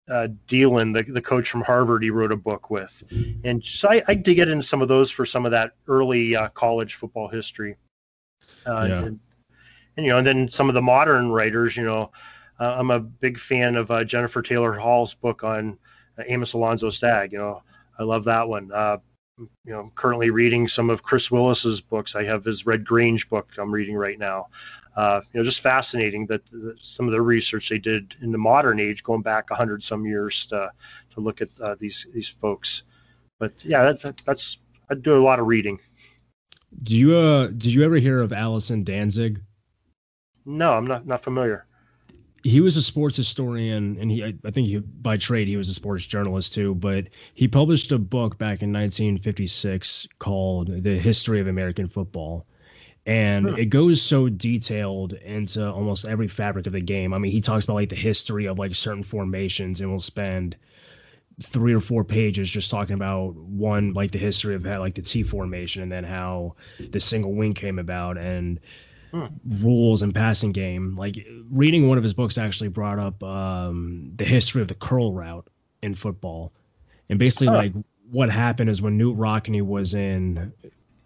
uh, 0.10 0.28
Deland, 0.48 0.96
the, 0.96 1.04
the 1.04 1.22
coach 1.22 1.50
from 1.50 1.62
Harvard, 1.62 2.04
he 2.04 2.10
wrote 2.10 2.32
a 2.32 2.36
book 2.36 2.72
with. 2.72 3.04
And 3.44 3.64
so 3.64 3.90
I, 3.92 4.02
I 4.08 4.14
did 4.16 4.34
get 4.36 4.50
into 4.50 4.64
some 4.64 4.82
of 4.82 4.88
those 4.88 5.12
for 5.12 5.26
some 5.26 5.46
of 5.46 5.52
that 5.52 5.74
early 5.88 6.36
uh, 6.36 6.50
college 6.50 6.96
football 6.96 7.28
history. 7.28 7.76
Uh, 8.66 8.88
yeah. 8.90 8.98
and, 9.04 9.20
and, 9.98 10.06
you 10.06 10.12
know, 10.12 10.18
and 10.18 10.26
then 10.26 10.50
some 10.50 10.68
of 10.68 10.74
the 10.74 10.82
modern 10.82 11.30
writers, 11.30 11.78
you 11.78 11.86
know, 11.86 12.12
uh, 12.60 12.76
I'm 12.78 12.92
a 12.92 13.00
big 13.00 13.38
fan 13.38 13.76
of 13.76 13.92
uh, 13.92 14.04
Jennifer 14.04 14.42
Taylor 14.42 14.74
Hall's 14.74 15.14
book 15.14 15.44
on 15.44 15.78
uh, 16.18 16.24
Amos 16.28 16.54
Alonzo 16.54 16.90
Stagg. 16.90 17.32
You 17.32 17.38
know, 17.38 17.64
I 17.98 18.04
love 18.04 18.24
that 18.26 18.50
one. 18.50 18.72
You 19.40 19.72
know, 19.72 19.80
I'm 19.80 19.92
currently 19.92 20.30
reading 20.30 20.68
some 20.68 20.90
of 20.90 21.04
Chris 21.04 21.32
Willis's 21.32 21.80
books. 21.80 22.16
I 22.16 22.24
have 22.24 22.44
his 22.44 22.66
Red 22.66 22.86
Grange 22.86 23.30
book 23.30 23.50
I'm 23.58 23.72
reading 23.72 23.96
right 23.96 24.20
now. 24.20 24.48
Uh, 24.96 25.22
you 25.32 25.40
know, 25.40 25.44
just 25.44 25.62
fascinating 25.62 26.26
that, 26.28 26.46
that, 26.48 26.76
some 26.82 27.06
of 27.06 27.14
the 27.14 27.22
research 27.22 27.70
they 27.70 27.78
did 27.78 28.16
in 28.22 28.32
the 28.32 28.38
modern 28.38 28.80
age, 28.80 29.04
going 29.04 29.22
back 29.22 29.50
a 29.52 29.56
hundred 29.56 29.82
some 29.82 30.06
years 30.06 30.46
to 30.48 30.70
to 31.12 31.20
look 31.22 31.42
at 31.42 31.50
uh, 31.62 31.76
these 31.80 32.08
these 32.14 32.28
folks. 32.28 32.84
But 33.40 33.64
yeah, 33.64 33.84
that, 33.84 34.02
that, 34.02 34.18
that's 34.26 34.58
I 34.90 34.96
do 34.96 35.18
a 35.18 35.24
lot 35.24 35.40
of 35.40 35.48
reading. 35.48 35.80
Do 36.84 36.96
you 36.96 37.16
uh 37.16 37.48
did 37.48 37.74
you 37.74 37.84
ever 37.84 37.96
hear 37.96 38.22
of 38.22 38.34
Allison 38.34 38.84
Danzig? 38.84 39.42
No, 40.46 40.74
I'm 40.74 40.86
not 40.88 41.08
not 41.08 41.24
familiar 41.24 41.66
he 42.44 42.62
was 42.62 42.78
a 42.78 42.82
sports 42.82 43.18
historian 43.18 43.98
and 44.00 44.12
he 44.12 44.24
i 44.24 44.52
think 44.52 44.68
he 44.68 44.78
by 44.78 45.18
trade 45.18 45.48
he 45.48 45.58
was 45.58 45.70
a 45.70 45.74
sports 45.74 46.06
journalist 46.08 46.54
too 46.54 46.74
but 46.76 47.08
he 47.34 47.48
published 47.48 47.92
a 47.92 48.00
book 48.00 48.38
back 48.38 48.62
in 48.62 48.72
1956 48.72 50.08
called 50.20 50.84
the 50.84 50.98
history 50.98 51.40
of 51.40 51.48
american 51.48 51.88
football. 51.88 52.46
And 53.06 53.50
huh. 53.50 53.56
it 53.56 53.66
goes 53.66 54.02
so 54.02 54.30
detailed 54.30 55.14
into 55.14 55.68
almost 55.72 56.06
every 56.06 56.28
fabric 56.28 56.68
of 56.68 56.74
the 56.74 56.82
game. 56.82 57.14
I 57.14 57.18
mean 57.18 57.32
he 57.32 57.42
talks 57.42 57.66
about 57.66 57.76
like 57.76 57.90
the 57.90 57.96
history 57.96 58.46
of 58.46 58.60
like 58.60 58.76
certain 58.76 59.04
formations 59.04 59.82
and 59.82 59.90
we'll 59.90 60.00
spend 60.00 60.56
three 61.42 61.74
or 61.74 61.80
four 61.80 62.04
pages 62.04 62.50
just 62.50 62.70
talking 62.70 62.96
about 62.96 63.34
one 63.36 63.94
like 63.94 64.12
the 64.12 64.20
history 64.20 64.56
of 64.56 64.66
how 64.66 64.80
like 64.80 64.96
the 64.96 65.02
t 65.02 65.24
formation 65.24 65.82
and 65.82 65.92
then 65.92 66.04
how 66.04 66.54
the 66.92 67.00
single 67.00 67.34
wing 67.34 67.54
came 67.54 67.80
about. 67.80 68.18
And 68.18 68.60
hmm. 69.12 69.26
rules 69.62 70.02
and 70.02 70.14
passing 70.14 70.52
game. 70.52 70.96
Like 70.96 71.16
reading 71.50 71.88
one 71.88 71.98
of 71.98 72.04
his 72.04 72.14
books 72.14 72.38
actually 72.38 72.70
brought 72.70 73.00
up 73.00 73.22
um, 73.24 74.12
the 74.16 74.26
history 74.26 74.62
of 74.62 74.68
the 74.68 74.76
curl 74.76 75.14
route 75.14 75.48
in 75.82 75.94
football, 75.94 76.54
and 77.10 77.20
basically 77.20 77.48
like 77.48 77.74
what 78.12 78.30
happened 78.30 78.70
is 78.70 78.82
when 78.82 78.98
Knute 78.98 79.18
Rockne 79.18 79.62
was 79.62 79.94
in 79.94 80.52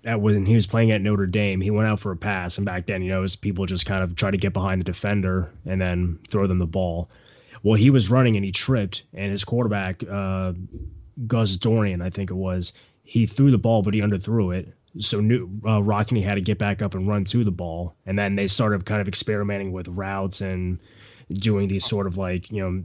at 0.06 0.20
when 0.20 0.46
he 0.46 0.56
was 0.56 0.68
playing 0.68 0.92
at 0.92 1.02
Notre 1.02 1.26
Dame, 1.26 1.62
he 1.62 1.72
went 1.72 1.88
out 1.88 2.00
for 2.00 2.12
a 2.12 2.18
pass, 2.18 2.58
and 2.58 2.66
back 2.66 2.86
then, 2.88 3.02
you 3.02 3.10
know, 3.10 3.22
was 3.22 3.36
people 3.36 3.66
just 3.66 3.86
kind 3.86 4.04
of 4.04 4.16
try 4.16 4.32
to 4.32 4.38
get 4.38 4.54
behind 4.54 4.82
the 4.82 4.86
defender 4.86 5.52
and 5.66 5.80
then 5.80 6.20
throw 6.28 6.48
them 6.48 6.60
the 6.60 6.68
ball. 6.68 7.10
Well, 7.64 7.76
he 7.76 7.90
was 7.90 8.12
running 8.12 8.36
and 8.36 8.44
he 8.44 8.52
tripped, 8.52 9.04
and 9.14 9.32
his 9.32 9.46
quarterback, 9.46 10.04
uh, 10.10 10.54
Gus 11.28 11.56
Dorian, 11.56 12.02
I 12.02 12.10
think 12.10 12.32
it 12.32 12.36
was, 12.36 12.74
he 13.04 13.26
threw 13.26 13.52
the 13.52 13.58
ball, 13.58 13.82
but 13.82 13.94
he 13.94 14.02
underthrew 14.02 14.56
it. 14.56 14.74
So 15.00 15.20
Knute, 15.20 15.66
uh, 15.66 15.82
Rockne 15.82 16.24
had 16.24 16.36
to 16.36 16.42
get 16.42 16.60
back 16.60 16.82
up 16.82 16.94
and 16.94 17.08
run 17.08 17.26
to 17.26 17.44
the 17.44 17.52
ball, 17.52 17.96
and 18.06 18.18
then 18.18 18.36
they 18.36 18.48
started 18.48 18.86
kind 18.86 19.02
of 19.02 19.08
experimenting 19.08 19.72
with 19.72 19.88
routes 19.88 20.42
and 20.42 20.80
doing 21.32 21.68
these 21.68 21.86
sort 21.86 22.06
of 22.06 22.18
like 22.18 22.52
you 22.52 22.62
know 22.62 22.84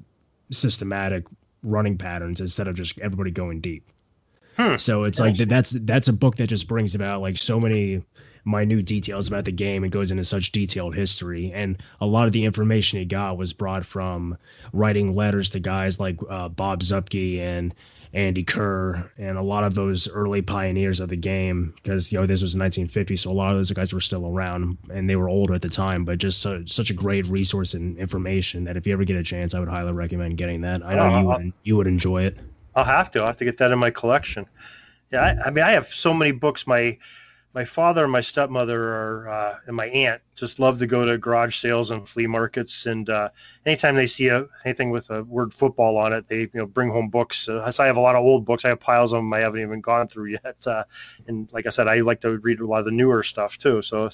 systematic 0.51 1.27
running 1.62 1.99
patterns 1.99 2.40
instead 2.40 2.68
of 2.68 2.77
just 2.77 2.99
everybody 3.01 3.31
going 3.31 3.61
deep. 3.61 3.90
Hmm. 4.57 4.77
So 4.77 5.05
it's 5.05 5.21
like 5.21 5.37
that's 5.37 5.71
that's 5.71 6.09
a 6.09 6.12
book 6.12 6.37
that 6.37 6.49
just 6.49 6.66
brings 6.66 6.94
about 6.94 7.21
like 7.21 7.37
so 7.37 7.61
many 7.61 8.03
minute 8.44 8.87
details 8.87 9.29
about 9.29 9.44
the 9.44 9.53
game 9.53 9.85
and 9.85 9.92
goes 9.92 10.11
into 10.11 10.25
such 10.25 10.53
detailed 10.53 10.94
history. 10.94 11.53
And 11.53 11.81
a 12.01 12.07
lot 12.07 12.27
of 12.27 12.33
the 12.33 12.44
information 12.44 12.99
he 12.99 13.05
got 13.05 13.37
was 13.37 13.53
brought 13.53 13.85
from 13.87 14.37
writing 14.73 15.12
letters 15.12 15.51
to 15.51 15.61
guys 15.61 16.01
like 16.01 16.18
uh, 16.29 16.49
Bob 16.49 16.81
Zuppke 16.81 17.40
and 17.40 17.75
Andy 18.12 18.42
Kerr 18.42 19.11
and 19.18 19.37
a 19.37 19.42
lot 19.42 19.64
of 19.64 19.75
those 19.75 20.09
early 20.09 20.42
pioneers 20.42 21.01
of 21.01 21.09
the 21.09 21.16
game 21.16 21.75
because 21.77 22.11
you 22.11 22.18
know 22.18 22.27
this 22.27 22.42
was 22.42 22.57
1950 22.57 23.16
so 23.16 23.31
a 23.31 23.33
lot 23.33 23.51
of 23.51 23.57
those 23.57 23.71
guys 23.71 23.92
were 23.92 24.01
still 24.01 24.27
around 24.27 24.79
and 24.92 25.09
they 25.09 25.16
were 25.16 25.29
older 25.29 25.55
at 25.55 25.62
the 25.62 25.68
time 25.68 26.05
but 26.05 26.18
just 26.18 26.40
so, 26.40 26.62
such 26.66 26.90
a 26.90 26.94
great 26.94 27.27
resource 27.27 27.75
and 27.75 27.99
information 27.99 28.64
that 28.64 28.77
if 28.77 28.87
you 28.87 28.92
ever 28.92 29.05
get 29.05 29.16
a 29.16 29.23
chance 29.23 29.55
I 29.55 29.61
would 29.61 29.68
highly 29.68 29.92
recommend 29.92 30.38
getting 30.38 30.62
that 30.62 30.85
I 30.85 30.94
know 30.94 31.03
uh, 31.03 31.21
you 31.21 31.27
would 31.27 31.53
you 31.64 31.77
would 31.77 31.87
enjoy 31.87 32.25
it 32.25 32.38
I'll 32.79 32.85
have 32.85 33.11
to. 33.11 33.21
I'll 33.21 33.27
have 33.27 33.37
to 33.37 33.44
get 33.44 33.59
that 33.59 33.73
in 33.73 33.79
my 33.81 33.90
collection. 33.90 34.47
Yeah, 35.11 35.23
I, 35.23 35.49
I 35.49 35.51
mean, 35.51 35.64
I 35.64 35.73
have 35.73 35.88
so 35.88 36.14
many 36.14 36.31
books. 36.31 36.64
My 36.64 36.97
my 37.59 37.64
father 37.64 38.05
and 38.05 38.12
my 38.12 38.21
stepmother 38.21 38.81
are 38.81 39.29
uh, 39.29 39.57
and 39.66 39.75
my 39.75 39.87
aunt 39.87 40.23
just 40.37 40.61
love 40.61 40.79
to 40.79 40.87
go 40.87 41.05
to 41.05 41.18
garage 41.18 41.57
sales 41.57 41.90
and 41.90 42.09
flea 42.09 42.29
markets. 42.29 42.87
And 42.87 43.11
uh, 43.11 43.31
anytime 43.66 43.97
they 43.97 44.07
see 44.07 44.29
a, 44.29 44.47
anything 44.64 44.90
with 44.90 45.11
a 45.11 45.25
word 45.25 45.53
football 45.53 45.97
on 45.97 46.12
it, 46.12 46.29
they 46.29 46.42
you 46.42 46.51
know 46.55 46.66
bring 46.66 46.88
home 46.88 47.09
books. 47.09 47.49
Uh, 47.49 47.68
so 47.73 47.83
I 47.83 47.88
have 47.88 47.97
a 47.97 48.01
lot 48.01 48.14
of 48.14 48.23
old 48.23 48.44
books. 48.44 48.64
I 48.64 48.68
have 48.68 48.79
piles 48.79 49.12
of 49.12 49.18
them 49.18 49.33
I 49.33 49.40
haven't 49.40 49.61
even 49.61 49.81
gone 49.81 50.07
through 50.07 50.27
yet. 50.44 50.64
Uh, 50.64 50.85
and 51.27 51.53
like 51.53 51.66
I 51.66 51.71
said, 51.71 51.88
I 51.88 51.99
like 51.99 52.21
to 52.21 52.38
read 52.38 52.61
a 52.61 52.66
lot 52.66 52.79
of 52.79 52.85
the 52.85 52.92
newer 52.92 53.25
stuff 53.25 53.59
too. 53.59 53.83
So, 53.83 54.09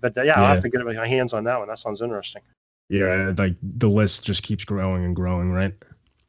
but 0.00 0.16
uh, 0.16 0.22
yeah, 0.22 0.40
I'll 0.40 0.46
have 0.46 0.60
to 0.60 0.68
get 0.68 0.84
my 0.84 1.08
hands 1.08 1.32
on 1.32 1.42
that 1.42 1.58
one. 1.58 1.66
That 1.66 1.80
sounds 1.80 2.02
interesting. 2.02 2.42
Yeah, 2.88 3.32
like 3.36 3.56
the 3.64 3.90
list 3.90 4.26
just 4.26 4.44
keeps 4.44 4.64
growing 4.64 5.04
and 5.04 5.16
growing, 5.16 5.50
right? 5.50 5.74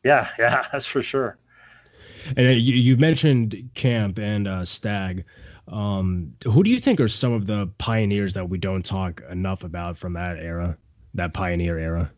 Yeah, 0.03 0.27
yeah, 0.39 0.65
that's 0.71 0.87
for 0.87 1.03
sure. 1.03 1.37
And 2.35 2.47
uh, 2.47 2.51
you, 2.51 2.93
have 2.93 2.99
mentioned 2.99 3.69
Camp 3.75 4.17
and 4.17 4.47
uh, 4.47 4.65
Stagg. 4.65 5.23
Um, 5.67 6.33
who 6.45 6.63
do 6.63 6.69
you 6.69 6.79
think 6.79 6.99
are 6.99 7.07
some 7.07 7.33
of 7.33 7.47
the 7.47 7.67
pioneers 7.77 8.33
that 8.33 8.49
we 8.49 8.57
don't 8.57 8.85
talk 8.85 9.21
enough 9.29 9.63
about 9.63 9.97
from 9.97 10.13
that 10.13 10.37
era, 10.37 10.77
that 11.15 11.33
pioneer 11.33 11.79
era? 11.79 12.11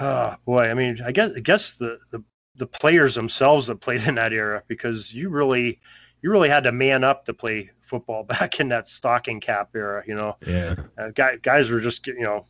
Oh, 0.00 0.36
boy, 0.44 0.68
I 0.68 0.74
mean, 0.74 0.98
I 1.04 1.12
guess 1.12 1.32
I 1.36 1.40
guess 1.40 1.72
the, 1.72 1.98
the 2.10 2.22
the 2.56 2.66
players 2.66 3.14
themselves 3.14 3.66
that 3.68 3.80
played 3.80 4.02
in 4.08 4.16
that 4.16 4.32
era 4.32 4.62
because 4.68 5.14
you 5.14 5.30
really 5.30 5.80
you 6.22 6.30
really 6.30 6.48
had 6.48 6.64
to 6.64 6.72
man 6.72 7.04
up 7.04 7.24
to 7.26 7.34
play 7.34 7.70
football 7.80 8.24
back 8.24 8.60
in 8.60 8.68
that 8.68 8.88
stocking 8.88 9.40
cap 9.40 9.70
era. 9.74 10.02
You 10.06 10.14
know, 10.14 10.36
yeah, 10.46 10.76
uh, 10.98 11.10
guys, 11.14 11.38
guys 11.42 11.70
were 11.70 11.80
just 11.80 12.06
you 12.06 12.22
know 12.22 12.46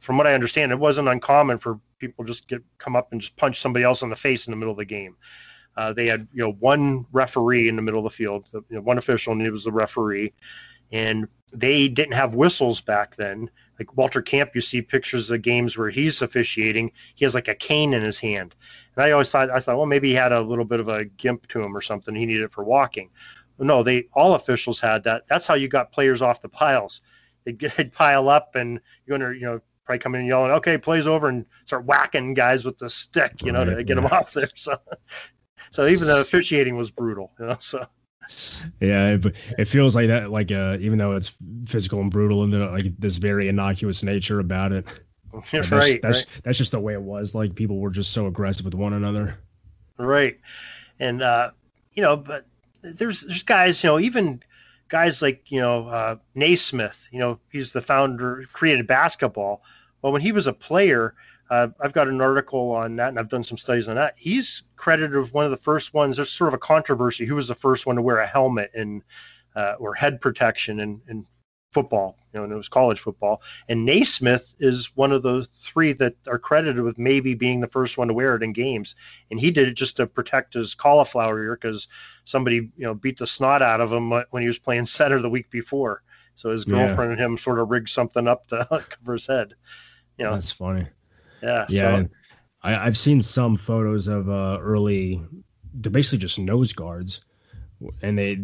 from 0.00 0.18
what 0.18 0.26
I 0.26 0.34
understand, 0.34 0.72
it 0.72 0.78
wasn't 0.78 1.08
uncommon 1.08 1.58
for 1.58 1.80
people 1.98 2.24
just 2.24 2.48
get 2.48 2.62
come 2.78 2.96
up 2.96 3.12
and 3.12 3.20
just 3.20 3.36
punch 3.36 3.60
somebody 3.60 3.84
else 3.84 4.02
in 4.02 4.10
the 4.10 4.16
face 4.16 4.46
in 4.46 4.50
the 4.50 4.56
middle 4.56 4.72
of 4.72 4.76
the 4.76 4.84
game. 4.84 5.16
Uh, 5.76 5.92
they 5.92 6.06
had 6.06 6.26
you 6.32 6.42
know 6.42 6.52
one 6.52 7.06
referee 7.12 7.68
in 7.68 7.76
the 7.76 7.82
middle 7.82 8.00
of 8.00 8.04
the 8.04 8.16
field, 8.16 8.48
you 8.52 8.62
know, 8.70 8.80
one 8.80 8.98
official, 8.98 9.32
and 9.32 9.42
it 9.42 9.50
was 9.50 9.64
the 9.64 9.72
referee. 9.72 10.32
And 10.92 11.26
they 11.52 11.88
didn't 11.88 12.14
have 12.14 12.34
whistles 12.34 12.80
back 12.80 13.16
then. 13.16 13.50
Like 13.78 13.96
Walter 13.96 14.22
Camp, 14.22 14.52
you 14.54 14.60
see 14.60 14.80
pictures 14.80 15.30
of 15.30 15.42
games 15.42 15.76
where 15.76 15.90
he's 15.90 16.22
officiating. 16.22 16.92
He 17.14 17.24
has 17.24 17.34
like 17.34 17.48
a 17.48 17.54
cane 17.54 17.92
in 17.92 18.02
his 18.02 18.18
hand, 18.18 18.54
and 18.94 19.04
I 19.04 19.10
always 19.10 19.30
thought 19.30 19.50
I 19.50 19.58
thought, 19.58 19.76
well, 19.76 19.86
maybe 19.86 20.08
he 20.08 20.14
had 20.14 20.32
a 20.32 20.40
little 20.40 20.64
bit 20.64 20.80
of 20.80 20.88
a 20.88 21.04
gimp 21.04 21.46
to 21.48 21.62
him 21.62 21.76
or 21.76 21.80
something. 21.80 22.14
He 22.14 22.26
needed 22.26 22.44
it 22.44 22.52
for 22.52 22.64
walking. 22.64 23.10
No, 23.58 23.82
they 23.82 24.08
all 24.12 24.34
officials 24.34 24.80
had 24.80 25.04
that. 25.04 25.26
That's 25.28 25.46
how 25.46 25.54
you 25.54 25.68
got 25.68 25.92
players 25.92 26.20
off 26.22 26.40
the 26.40 26.48
piles 26.48 27.00
they'd, 27.46 27.58
they'd 27.58 27.92
pile 27.92 28.28
up 28.28 28.54
and 28.54 28.80
you're 29.06 29.18
gonna 29.18 29.32
you 29.32 29.46
know 29.46 29.60
probably 29.86 30.00
come 30.00 30.14
in 30.16 30.22
and 30.22 30.28
yelling, 30.28 30.50
okay, 30.50 30.76
plays 30.76 31.06
over 31.06 31.28
and 31.28 31.46
start 31.64 31.84
whacking 31.84 32.34
guys 32.34 32.64
with 32.64 32.76
the 32.78 32.90
stick, 32.90 33.44
you 33.44 33.52
know, 33.52 33.64
right, 33.64 33.76
to 33.76 33.84
get 33.84 33.96
yeah. 33.96 34.02
them 34.02 34.12
off 34.12 34.32
there. 34.32 34.48
So, 34.56 34.76
so 35.70 35.86
even 35.86 36.08
the 36.08 36.20
officiating 36.20 36.76
was 36.76 36.90
brutal, 36.90 37.32
you 37.38 37.46
know. 37.46 37.56
So, 37.60 37.86
yeah, 38.80 39.10
it, 39.10 39.26
it 39.58 39.64
feels 39.66 39.94
like 39.94 40.08
that, 40.08 40.30
like 40.30 40.50
uh, 40.50 40.78
even 40.80 40.98
though 40.98 41.12
it's 41.12 41.36
physical 41.66 42.00
and 42.00 42.10
brutal, 42.10 42.42
and 42.42 42.72
like 42.72 42.96
this 42.98 43.16
very 43.16 43.48
innocuous 43.48 44.02
nature 44.02 44.40
about 44.40 44.72
it. 44.72 44.86
That's, 45.52 45.70
right. 45.70 46.00
That's 46.00 46.26
right. 46.26 46.40
that's 46.44 46.56
just 46.56 46.72
the 46.72 46.80
way 46.80 46.94
it 46.94 47.02
was. 47.02 47.34
Like 47.34 47.54
people 47.54 47.78
were 47.78 47.90
just 47.90 48.14
so 48.14 48.26
aggressive 48.26 48.64
with 48.64 48.74
one 48.74 48.94
another. 48.94 49.38
Right, 49.98 50.38
and 50.98 51.20
uh, 51.20 51.50
you 51.92 52.02
know, 52.02 52.16
but 52.16 52.46
there's 52.80 53.22
there's 53.22 53.42
guys, 53.42 53.82
you 53.84 53.90
know, 53.90 53.98
even 53.98 54.40
guys 54.88 55.20
like 55.20 55.50
you 55.50 55.60
know 55.60 55.88
uh, 55.88 56.16
Naismith, 56.34 57.08
you 57.12 57.18
know 57.18 57.38
he's 57.50 57.72
the 57.72 57.80
founder, 57.80 58.44
created 58.52 58.86
basketball. 58.86 59.62
Well, 60.00 60.12
when 60.12 60.22
he 60.22 60.32
was 60.32 60.46
a 60.46 60.52
player, 60.52 61.14
uh, 61.50 61.68
I've 61.80 61.92
got 61.92 62.08
an 62.08 62.20
article 62.20 62.72
on 62.72 62.96
that, 62.96 63.08
and 63.08 63.18
I've 63.18 63.28
done 63.28 63.44
some 63.44 63.58
studies 63.58 63.88
on 63.88 63.96
that. 63.96 64.14
He's 64.16 64.64
credited 64.76 65.16
with 65.16 65.32
one 65.32 65.44
of 65.44 65.50
the 65.50 65.56
first 65.56 65.94
ones. 65.94 66.16
There's 66.16 66.30
sort 66.30 66.48
of 66.48 66.54
a 66.54 66.58
controversy 66.58 67.24
who 67.24 67.36
was 67.36 67.48
the 67.48 67.54
first 67.54 67.86
one 67.86 67.96
to 67.96 68.02
wear 68.02 68.18
a 68.18 68.26
helmet 68.26 68.70
and 68.74 69.02
uh, 69.54 69.74
or 69.78 69.94
head 69.94 70.20
protection 70.20 70.80
in, 70.80 71.00
in 71.08 71.24
football, 71.72 72.16
you 72.32 72.38
know, 72.38 72.44
and 72.44 72.52
it 72.52 72.56
was 72.56 72.68
college 72.68 73.00
football. 73.00 73.42
And 73.68 73.84
Naismith 73.84 74.56
is 74.60 74.90
one 74.94 75.12
of 75.12 75.22
those 75.22 75.46
three 75.48 75.92
that 75.94 76.14
are 76.28 76.38
credited 76.38 76.82
with 76.82 76.98
maybe 76.98 77.34
being 77.34 77.60
the 77.60 77.66
first 77.66 77.98
one 77.98 78.08
to 78.08 78.14
wear 78.14 78.34
it 78.34 78.42
in 78.42 78.52
games. 78.52 78.96
And 79.30 79.38
he 79.38 79.50
did 79.50 79.68
it 79.68 79.74
just 79.74 79.96
to 79.96 80.06
protect 80.06 80.54
his 80.54 80.74
cauliflower 80.74 81.42
ear 81.42 81.58
because 81.60 81.88
somebody, 82.24 82.56
you 82.76 82.86
know, 82.86 82.94
beat 82.94 83.18
the 83.18 83.26
snot 83.26 83.62
out 83.62 83.80
of 83.80 83.92
him 83.92 84.10
when 84.10 84.42
he 84.42 84.46
was 84.46 84.58
playing 84.58 84.86
center 84.86 85.20
the 85.20 85.30
week 85.30 85.50
before. 85.50 86.02
So 86.34 86.50
his 86.50 86.66
girlfriend 86.66 87.10
yeah. 87.10 87.12
and 87.12 87.20
him 87.20 87.36
sort 87.38 87.58
of 87.58 87.70
rigged 87.70 87.88
something 87.88 88.28
up 88.28 88.46
to 88.48 88.66
cover 88.88 89.14
his 89.14 89.26
head. 89.26 89.54
You 90.18 90.24
know, 90.24 90.32
that's 90.32 90.50
funny. 90.50 90.86
Yeah. 91.42 91.66
Yeah. 91.68 91.80
So. 91.80 92.08
I, 92.62 92.76
I've 92.86 92.98
seen 92.98 93.20
some 93.20 93.56
photos 93.56 94.08
of 94.08 94.28
uh, 94.28 94.58
early, 94.60 95.20
they're 95.74 95.92
basically 95.92 96.18
just 96.18 96.38
nose 96.38 96.72
guards 96.72 97.22
and 98.02 98.18
they 98.18 98.38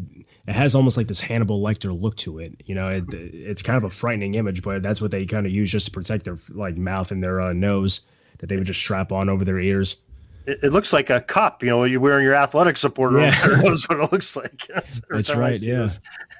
it 0.46 0.54
has 0.54 0.74
almost 0.74 0.96
like 0.96 1.06
this 1.06 1.20
Hannibal 1.20 1.62
Lecter 1.62 1.98
look 1.98 2.16
to 2.18 2.38
it. 2.38 2.60
You 2.66 2.74
know, 2.74 2.88
it, 2.88 3.04
it's 3.12 3.62
kind 3.62 3.76
of 3.76 3.84
a 3.84 3.90
frightening 3.90 4.34
image, 4.34 4.62
but 4.62 4.82
that's 4.82 5.00
what 5.00 5.10
they 5.10 5.24
kind 5.24 5.46
of 5.46 5.52
use 5.52 5.70
just 5.70 5.86
to 5.86 5.92
protect 5.92 6.24
their 6.24 6.38
like 6.50 6.76
mouth 6.76 7.10
and 7.10 7.22
their 7.22 7.40
uh, 7.40 7.52
nose 7.52 8.02
that 8.38 8.48
they 8.48 8.56
would 8.56 8.66
just 8.66 8.80
strap 8.80 9.12
on 9.12 9.30
over 9.30 9.44
their 9.44 9.60
ears. 9.60 10.02
It, 10.46 10.58
it 10.62 10.72
looks 10.72 10.92
like 10.92 11.10
a 11.10 11.20
cup, 11.20 11.62
you 11.62 11.70
know, 11.70 11.84
you're 11.84 12.00
wearing 12.00 12.24
your 12.24 12.34
athletic 12.34 12.76
supporter. 12.76 13.20
Yeah. 13.20 13.30
that's 13.62 13.88
what 13.88 14.00
it 14.00 14.12
looks 14.12 14.36
like. 14.36 14.66
That's, 14.74 15.00
that's 15.10 15.34
right. 15.34 15.60
Yeah. 15.60 15.88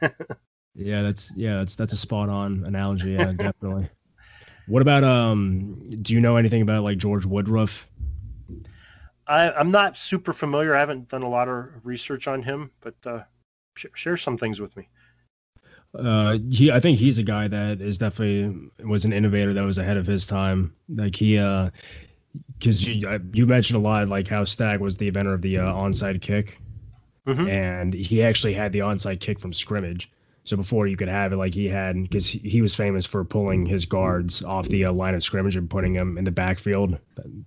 yeah, 0.75 1.03
that's 1.03 1.37
yeah, 1.37 1.59
that's 1.59 1.75
that's 1.77 1.93
a 1.93 1.97
spot 1.97 2.29
on 2.29 2.65
analogy. 2.65 3.13
Yeah, 3.13 3.33
definitely. 3.33 3.89
What 4.67 4.83
about 4.83 5.05
um? 5.05 5.77
Do 6.03 6.15
you 6.15 6.21
know 6.21 6.37
anything 6.37 6.63
about 6.63 6.83
like 6.85 6.99
George 6.99 7.25
Woodruff? 7.27 7.89
I, 9.27 9.61
am 9.61 9.71
not 9.71 9.97
super 9.97 10.33
familiar. 10.33 10.75
I 10.75 10.81
haven't 10.81 11.09
done 11.09 11.23
a 11.23 11.29
lot 11.29 11.49
of 11.49 11.69
research 11.85 12.29
on 12.29 12.43
him, 12.43 12.71
but 12.81 12.95
uh, 13.07 13.23
sh- 13.77 13.87
share 13.95 14.17
some 14.17 14.37
things 14.37 14.61
with 14.61 14.77
me. 14.77 14.89
Uh, 15.99 16.39
he, 16.51 16.71
I 16.73 16.81
think 16.81 16.99
he's 16.99 17.19
a 17.19 17.23
guy 17.23 17.49
that 17.49 17.81
is 17.81 17.99
definitely 17.99 18.71
was 18.85 19.05
an 19.05 19.13
innovator 19.13 19.53
that 19.53 19.63
was 19.63 19.79
ahead 19.79 19.97
of 19.97 20.07
his 20.07 20.27
time. 20.27 20.75
Like 20.89 21.15
he, 21.15 21.39
uh, 21.39 21.71
because 22.59 22.87
you, 22.87 23.21
you 23.33 23.47
mentioned 23.47 23.77
a 23.77 23.87
lot 23.87 24.09
like 24.09 24.27
how 24.27 24.45
Stagg 24.45 24.81
was 24.81 24.97
the 24.97 25.09
inventor 25.09 25.35
of 25.35 25.43
the 25.43 25.59
uh, 25.59 25.73
onside 25.73 26.23
kick, 26.23 26.59
mm-hmm. 27.27 27.47
and 27.49 27.93
he 27.93 28.23
actually 28.23 28.55
had 28.55 28.73
the 28.73 28.79
onside 28.79 29.21
kick 29.21 29.39
from 29.39 29.53
scrimmage. 29.53 30.11
So 30.45 30.57
before 30.57 30.89
you 30.89 30.97
could 30.97 31.09
have 31.09 31.33
it, 31.33 31.37
like 31.37 31.55
he 31.55 31.69
had, 31.69 32.03
because 32.03 32.27
he 32.27 32.61
was 32.61 32.75
famous 32.75 33.07
for 33.07 33.25
pulling 33.25 33.65
his 33.65 33.87
guards 33.87 34.43
off 34.43 34.67
the 34.69 34.85
uh, 34.85 34.93
line 34.93 35.15
of 35.15 35.23
scrimmage 35.23 35.57
and 35.57 35.71
putting 35.71 35.93
them 35.93 36.19
in 36.19 36.25
the 36.25 36.33
backfield. 36.33 36.99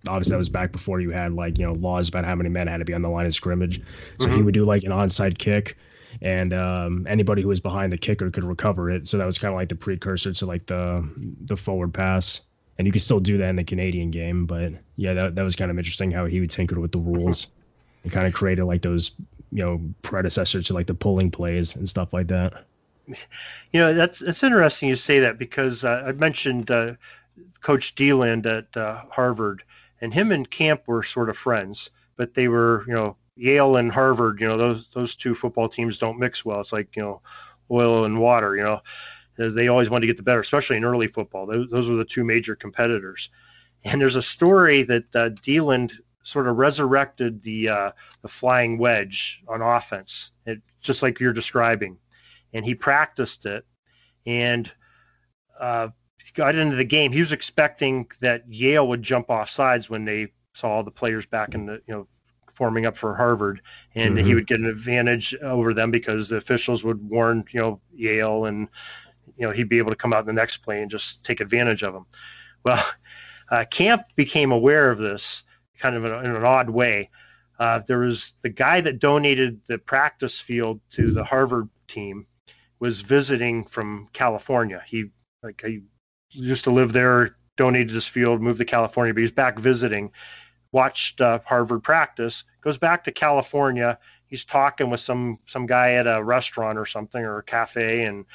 Obviously, 0.07 0.31
that 0.31 0.37
was 0.37 0.47
back 0.47 0.71
before 0.71 1.01
you 1.01 1.09
had 1.09 1.33
like 1.33 1.57
you 1.57 1.65
know 1.65 1.73
laws 1.73 2.07
about 2.07 2.23
how 2.23 2.35
many 2.35 2.49
men 2.49 2.67
had 2.67 2.77
to 2.77 2.85
be 2.85 2.93
on 2.93 3.01
the 3.01 3.09
line 3.09 3.25
of 3.25 3.33
scrimmage. 3.33 3.81
So 4.19 4.27
mm-hmm. 4.27 4.37
he 4.37 4.41
would 4.43 4.53
do 4.53 4.63
like 4.63 4.83
an 4.83 4.91
onside 4.91 5.37
kick, 5.37 5.77
and 6.21 6.53
um, 6.53 7.05
anybody 7.09 7.41
who 7.41 7.49
was 7.49 7.59
behind 7.59 7.91
the 7.91 7.97
kicker 7.97 8.31
could 8.31 8.45
recover 8.45 8.89
it. 8.89 9.09
So 9.09 9.17
that 9.17 9.25
was 9.25 9.37
kind 9.37 9.53
of 9.53 9.57
like 9.57 9.69
the 9.69 9.75
precursor 9.75 10.31
to 10.31 10.45
like 10.45 10.65
the 10.65 11.07
the 11.45 11.57
forward 11.57 11.93
pass. 11.93 12.41
And 12.77 12.85
you 12.85 12.91
could 12.91 13.01
still 13.01 13.21
do 13.21 13.37
that 13.37 13.49
in 13.49 13.55
the 13.55 13.63
Canadian 13.63 14.11
game, 14.11 14.45
but 14.45 14.73
yeah, 14.95 15.13
that 15.13 15.35
that 15.35 15.43
was 15.43 15.57
kind 15.57 15.69
of 15.69 15.77
interesting 15.77 16.11
how 16.11 16.25
he 16.27 16.39
would 16.39 16.49
tinker 16.49 16.79
with 16.79 16.93
the 16.93 16.99
rules 16.99 17.47
and 18.03 18.11
kind 18.11 18.25
of 18.27 18.33
created 18.33 18.63
like 18.63 18.81
those 18.83 19.11
you 19.51 19.63
know 19.63 19.81
predecessors 20.01 20.67
to 20.67 20.73
like 20.73 20.87
the 20.87 20.93
pulling 20.93 21.29
plays 21.29 21.75
and 21.75 21.89
stuff 21.89 22.13
like 22.13 22.27
that. 22.27 22.65
You 23.71 23.81
know, 23.81 23.93
that's 23.93 24.21
it's 24.21 24.43
interesting 24.43 24.89
you 24.89 24.95
say 24.95 25.19
that 25.19 25.37
because 25.37 25.85
uh, 25.85 26.03
I 26.07 26.11
mentioned 26.13 26.71
uh, 26.71 26.93
Coach 27.61 27.95
Deland 27.95 28.45
at 28.45 28.75
uh, 28.75 29.03
Harvard, 29.11 29.63
and 30.01 30.13
him 30.13 30.31
and 30.31 30.49
Camp 30.49 30.87
were 30.87 31.03
sort 31.03 31.29
of 31.29 31.37
friends, 31.37 31.91
but 32.15 32.33
they 32.33 32.47
were, 32.47 32.83
you 32.87 32.93
know, 32.93 33.17
Yale 33.35 33.75
and 33.77 33.91
Harvard. 33.91 34.39
You 34.39 34.47
know, 34.47 34.57
those 34.57 34.89
those 34.89 35.15
two 35.15 35.35
football 35.35 35.69
teams 35.69 35.97
don't 35.97 36.19
mix 36.19 36.45
well. 36.45 36.61
It's 36.61 36.73
like 36.73 36.95
you 36.95 37.01
know, 37.01 37.21
oil 37.69 38.05
and 38.05 38.19
water. 38.19 38.55
You 38.55 38.63
know, 38.63 38.81
they 39.37 39.67
always 39.67 39.89
want 39.89 40.01
to 40.03 40.07
get 40.07 40.17
the 40.17 40.23
better, 40.23 40.39
especially 40.39 40.77
in 40.77 40.85
early 40.85 41.07
football. 41.07 41.45
Those, 41.45 41.69
those 41.69 41.89
were 41.89 41.97
the 41.97 42.05
two 42.05 42.23
major 42.23 42.55
competitors. 42.55 43.29
And 43.83 44.01
there's 44.01 44.15
a 44.15 44.21
story 44.21 44.83
that 44.83 45.15
uh, 45.15 45.29
Deland 45.29 45.93
sort 46.23 46.47
of 46.47 46.57
resurrected 46.57 47.43
the 47.43 47.69
uh, 47.69 47.91
the 48.21 48.27
flying 48.27 48.77
wedge 48.77 49.43
on 49.47 49.61
offense, 49.61 50.31
it, 50.45 50.61
just 50.81 51.03
like 51.03 51.19
you're 51.19 51.33
describing 51.33 51.97
and 52.55 52.65
he 52.65 52.73
practiced 52.73 53.45
it 53.45 53.65
and 54.25 54.71
uh, 55.59 55.89
got 56.33 56.55
into 56.55 56.77
the 56.77 56.85
game. 56.85 57.11
He 57.11 57.19
was 57.19 57.33
expecting 57.33 58.07
that 58.21 58.43
Yale 58.47 58.87
would 58.87 59.03
jump 59.03 59.29
off 59.29 59.49
sides 59.49 59.89
when 59.89 60.05
they 60.05 60.31
saw 60.53 60.69
all 60.69 60.83
the 60.83 60.89
players 60.89 61.25
back 61.25 61.53
in 61.53 61.65
the 61.65 61.81
you 61.85 61.93
know 61.93 62.07
forming 62.51 62.85
up 62.85 62.95
for 62.95 63.13
Harvard, 63.13 63.61
and 63.93 64.15
mm-hmm. 64.15 64.25
he 64.25 64.33
would 64.33 64.47
get 64.47 64.61
an 64.61 64.65
advantage 64.67 65.35
over 65.41 65.73
them 65.73 65.91
because 65.91 66.29
the 66.29 66.37
officials 66.37 66.83
would 66.85 67.07
warn 67.09 67.43
you 67.51 67.59
know 67.59 67.81
Yale, 67.93 68.45
and 68.45 68.69
you 69.37 69.45
know 69.45 69.51
he'd 69.51 69.69
be 69.69 69.77
able 69.77 69.91
to 69.91 69.97
come 69.97 70.13
out 70.13 70.21
in 70.21 70.27
the 70.27 70.33
next 70.33 70.57
play 70.57 70.81
and 70.81 70.89
just 70.89 71.25
take 71.25 71.41
advantage 71.41 71.83
of 71.83 71.93
them. 71.93 72.05
Well, 72.63 72.83
uh, 73.51 73.65
Camp 73.69 74.03
became 74.15 74.53
aware 74.53 74.89
of 74.89 74.97
this 74.97 75.43
kind 75.77 75.97
of 75.97 76.05
in, 76.05 76.13
in 76.13 76.35
an 76.35 76.45
odd 76.45 76.69
way. 76.69 77.09
Uh, 77.59 77.81
there 77.85 77.99
was 77.99 78.33
the 78.41 78.49
guy 78.49 78.79
that 78.81 78.99
donated 78.99 79.59
the 79.67 79.77
practice 79.77 80.39
field 80.39 80.79
to 80.91 81.11
the 81.11 81.23
Harvard 81.23 81.69
team 81.87 82.25
was 82.79 83.01
visiting 83.01 83.63
from 83.63 84.07
California. 84.13 84.83
He 84.85 85.05
like 85.43 85.61
he 85.65 85.83
used 86.31 86.63
to 86.65 86.71
live 86.71 86.93
there, 86.93 87.37
donated 87.57 87.91
his 87.91 88.07
field, 88.07 88.41
moved 88.41 88.59
to 88.59 88.65
California, 88.65 89.13
but 89.13 89.21
he's 89.21 89.31
back 89.31 89.59
visiting. 89.59 90.11
Watched 90.71 91.21
uh, 91.21 91.39
Harvard 91.45 91.83
practice, 91.83 92.43
goes 92.61 92.77
back 92.77 93.03
to 93.05 93.11
California. 93.11 93.97
He's 94.25 94.43
talking 94.43 94.89
with 94.89 94.99
some 94.99 95.39
some 95.45 95.65
guy 95.65 95.93
at 95.93 96.07
a 96.07 96.21
restaurant 96.23 96.77
or 96.77 96.85
something 96.85 97.23
or 97.23 97.37
a 97.37 97.43
cafe, 97.43 98.03
and 98.03 98.25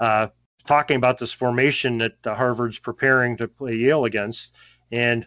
uh, 0.00 0.28
talking 0.66 0.96
about 0.96 1.18
this 1.18 1.32
formation 1.32 1.98
that 1.98 2.26
uh, 2.26 2.34
Harvard's 2.34 2.78
preparing 2.78 3.36
to 3.36 3.48
play 3.48 3.74
Yale 3.74 4.06
against. 4.06 4.54
And 4.92 5.26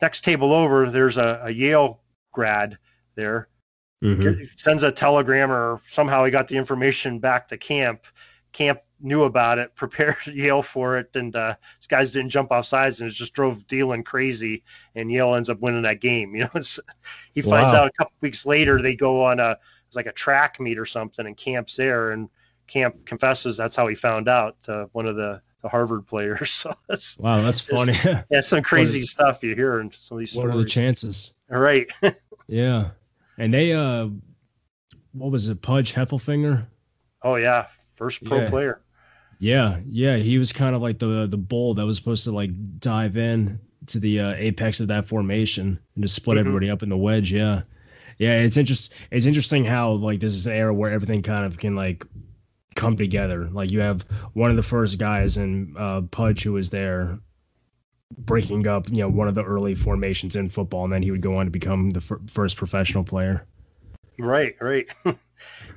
next 0.00 0.22
table 0.22 0.52
over, 0.52 0.88
there's 0.90 1.16
a, 1.16 1.40
a 1.44 1.50
Yale 1.50 2.00
grad 2.32 2.78
there 3.16 3.48
Mm-hmm. 4.02 4.44
Sends 4.56 4.82
a 4.82 4.92
telegram 4.92 5.50
or 5.50 5.80
somehow 5.86 6.24
he 6.24 6.30
got 6.30 6.48
the 6.48 6.56
information 6.56 7.18
back 7.18 7.48
to 7.48 7.58
Camp. 7.58 8.06
Camp 8.52 8.80
knew 9.00 9.24
about 9.24 9.58
it, 9.58 9.74
prepared 9.76 10.16
Yale 10.26 10.62
for 10.62 10.98
it, 10.98 11.14
and 11.14 11.34
uh, 11.36 11.54
these 11.78 11.86
guys 11.86 12.12
didn't 12.12 12.30
jump 12.30 12.52
off 12.52 12.64
sides, 12.66 13.00
and 13.00 13.10
it 13.10 13.14
just 13.14 13.32
drove 13.32 13.66
Deland 13.66 14.06
crazy. 14.06 14.62
And 14.94 15.10
Yale 15.10 15.34
ends 15.34 15.50
up 15.50 15.60
winning 15.60 15.82
that 15.82 16.00
game. 16.00 16.34
You 16.38 16.44
know, 16.44 16.62
he 17.32 17.42
finds 17.42 17.72
wow. 17.72 17.82
out 17.82 17.88
a 17.88 17.92
couple 17.92 18.14
weeks 18.20 18.46
later 18.46 18.80
they 18.80 18.94
go 18.94 19.24
on 19.24 19.40
a 19.40 19.56
it's 19.86 19.96
like 19.96 20.06
a 20.06 20.12
track 20.12 20.60
meet 20.60 20.78
or 20.78 20.84
something, 20.84 21.26
and 21.26 21.36
Camp's 21.36 21.76
there, 21.76 22.12
and 22.12 22.28
Camp 22.66 23.06
confesses 23.06 23.56
that's 23.56 23.74
how 23.74 23.86
he 23.88 23.94
found 23.94 24.28
out. 24.28 24.56
Uh, 24.68 24.84
one 24.92 25.06
of 25.06 25.16
the 25.16 25.40
the 25.62 25.68
Harvard 25.68 26.06
players. 26.06 26.50
So 26.68 26.74
that's 26.88 27.18
wow, 27.18 27.40
that's 27.40 27.60
funny. 27.60 27.96
yeah, 28.30 28.40
some 28.40 28.62
crazy 28.62 29.02
stuff 29.02 29.42
you 29.42 29.54
hear 29.54 29.80
in 29.80 29.90
some 29.92 30.16
of 30.16 30.20
these. 30.20 30.34
What 30.34 30.42
stories. 30.42 30.56
are 30.56 30.62
the 30.62 30.68
chances? 30.68 31.34
All 31.50 31.58
right. 31.58 31.88
yeah. 32.46 32.90
And 33.38 33.54
they, 33.54 33.72
uh, 33.72 34.08
what 35.12 35.30
was 35.30 35.48
it, 35.48 35.62
Pudge 35.62 35.94
Heffelfinger? 35.94 36.66
Oh 37.22 37.36
yeah, 37.36 37.66
first 37.94 38.22
pro 38.24 38.40
yeah. 38.40 38.50
player. 38.50 38.80
Yeah, 39.40 39.78
yeah, 39.88 40.16
he 40.16 40.38
was 40.38 40.52
kind 40.52 40.74
of 40.74 40.82
like 40.82 40.98
the 40.98 41.26
the 41.26 41.36
bull 41.36 41.74
that 41.74 41.86
was 41.86 41.96
supposed 41.96 42.24
to 42.24 42.32
like 42.32 42.50
dive 42.80 43.16
in 43.16 43.58
to 43.86 43.98
the 43.98 44.20
uh, 44.20 44.34
apex 44.34 44.80
of 44.80 44.88
that 44.88 45.04
formation 45.04 45.78
and 45.94 46.04
just 46.04 46.14
split 46.14 46.36
mm-hmm. 46.36 46.46
everybody 46.46 46.70
up 46.70 46.82
in 46.82 46.88
the 46.88 46.96
wedge. 46.96 47.32
Yeah, 47.32 47.62
yeah, 48.18 48.40
it's 48.40 48.56
interest. 48.56 48.92
It's 49.10 49.26
interesting 49.26 49.64
how 49.64 49.92
like 49.92 50.20
this 50.20 50.32
is 50.32 50.46
an 50.46 50.54
era 50.54 50.74
where 50.74 50.90
everything 50.90 51.22
kind 51.22 51.46
of 51.46 51.58
can 51.58 51.76
like 51.76 52.04
come 52.74 52.96
together. 52.96 53.48
Like 53.50 53.70
you 53.70 53.80
have 53.80 54.02
one 54.34 54.50
of 54.50 54.56
the 54.56 54.62
first 54.62 54.98
guys 54.98 55.36
in 55.36 55.74
uh, 55.78 56.02
Pudge 56.02 56.42
who 56.42 56.54
was 56.54 56.70
there 56.70 57.18
breaking 58.16 58.66
up, 58.66 58.88
you 58.90 58.98
know, 58.98 59.08
one 59.08 59.28
of 59.28 59.34
the 59.34 59.44
early 59.44 59.74
formations 59.74 60.36
in 60.36 60.48
football, 60.48 60.84
and 60.84 60.92
then 60.92 61.02
he 61.02 61.10
would 61.10 61.22
go 61.22 61.36
on 61.36 61.46
to 61.46 61.50
become 61.50 61.90
the 61.90 62.00
f- 62.00 62.30
first 62.30 62.56
professional 62.56 63.04
player. 63.04 63.46
Right, 64.18 64.56
right. 64.60 64.88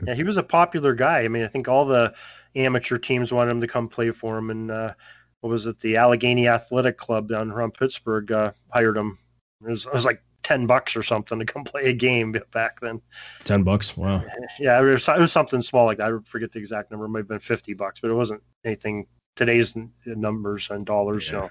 yeah, 0.07 0.15
he 0.15 0.23
was 0.23 0.38
a 0.38 0.43
popular 0.43 0.95
guy. 0.95 1.21
I 1.21 1.27
mean, 1.27 1.43
I 1.43 1.47
think 1.47 1.67
all 1.67 1.86
the 1.86 2.13
amateur 2.55 2.97
teams 2.97 3.32
wanted 3.32 3.51
him 3.51 3.61
to 3.61 3.67
come 3.67 3.88
play 3.88 4.11
for 4.11 4.38
him, 4.38 4.49
and 4.49 4.71
uh, 4.71 4.93
what 5.41 5.49
was 5.49 5.65
it? 5.65 5.79
The 5.79 5.97
Allegheny 5.97 6.47
Athletic 6.47 6.97
Club 6.97 7.27
down 7.27 7.51
around 7.51 7.73
Pittsburgh 7.73 8.32
uh, 8.32 8.51
hired 8.69 8.97
him. 8.97 9.17
It 9.65 9.69
was, 9.69 9.86
it 9.86 9.93
was 9.93 10.05
like 10.05 10.23
ten 10.43 10.65
bucks 10.65 10.95
or 10.95 11.03
something 11.03 11.38
to 11.38 11.45
come 11.45 11.63
play 11.65 11.86
a 11.86 11.93
game 11.93 12.36
back 12.51 12.79
then. 12.79 13.01
Ten 13.43 13.63
bucks, 13.63 13.95
wow. 13.95 14.23
Yeah, 14.59 14.79
it 14.79 14.84
was, 14.84 15.07
it 15.07 15.19
was 15.19 15.32
something 15.32 15.61
small 15.61 15.86
like 15.86 15.97
that. 15.97 16.11
I 16.11 16.17
forget 16.23 16.51
the 16.51 16.59
exact 16.59 16.91
number. 16.91 17.05
It 17.05 17.09
might 17.09 17.19
have 17.19 17.27
been 17.27 17.39
fifty 17.39 17.73
bucks, 17.73 17.99
but 17.99 18.09
it 18.09 18.15
wasn't 18.15 18.41
anything 18.65 19.05
today's 19.36 19.75
numbers 20.05 20.69
and 20.69 20.86
dollars. 20.86 21.29
Yeah. 21.29 21.34
You 21.34 21.41
know, 21.41 21.49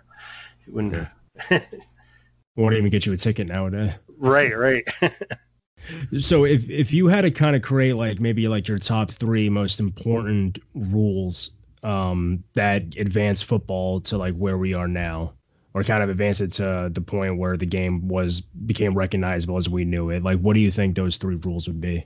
wouldn't. 0.68 1.08
Yeah. 1.50 1.60
Won't 2.56 2.74
even 2.74 2.90
get 2.90 3.06
you 3.06 3.12
a 3.12 3.16
ticket 3.16 3.46
nowadays. 3.46 3.92
Right, 4.18 4.56
right. 4.56 4.86
so 6.18 6.44
if 6.44 6.68
if 6.68 6.92
you 6.92 7.08
had 7.08 7.22
to 7.22 7.30
kind 7.30 7.56
of 7.56 7.62
create 7.62 7.94
like 7.94 8.20
maybe 8.20 8.48
like 8.48 8.68
your 8.68 8.78
top 8.78 9.10
three 9.10 9.48
most 9.48 9.80
important 9.80 10.58
rules 10.74 11.52
um, 11.82 12.44
that 12.54 12.96
advance 12.96 13.40
football 13.42 14.00
to 14.02 14.18
like 14.18 14.34
where 14.34 14.58
we 14.58 14.74
are 14.74 14.88
now, 14.88 15.32
or 15.72 15.82
kind 15.82 16.02
of 16.02 16.10
advance 16.10 16.40
it 16.40 16.52
to 16.52 16.90
the 16.92 17.00
point 17.00 17.38
where 17.38 17.56
the 17.56 17.66
game 17.66 18.08
was 18.08 18.40
became 18.40 18.94
recognizable 18.94 19.56
as 19.56 19.68
we 19.68 19.84
knew 19.84 20.10
it, 20.10 20.22
like 20.22 20.38
what 20.40 20.54
do 20.54 20.60
you 20.60 20.70
think 20.70 20.96
those 20.96 21.16
three 21.16 21.36
rules 21.36 21.66
would 21.66 21.80
be? 21.80 22.04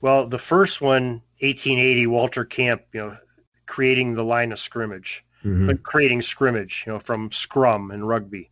Well, 0.00 0.28
the 0.28 0.38
first 0.38 0.80
one, 0.80 1.22
1880, 1.40 2.06
Walter 2.06 2.44
Camp, 2.44 2.82
you 2.92 3.00
know, 3.00 3.16
creating 3.66 4.14
the 4.14 4.24
line 4.24 4.52
of 4.52 4.60
scrimmage 4.60 5.24
mm-hmm. 5.44 5.72
creating 5.82 6.22
scrimmage, 6.22 6.84
you 6.86 6.92
know, 6.92 6.98
from 6.98 7.30
scrum 7.30 7.90
and 7.90 8.06
rugby. 8.06 8.50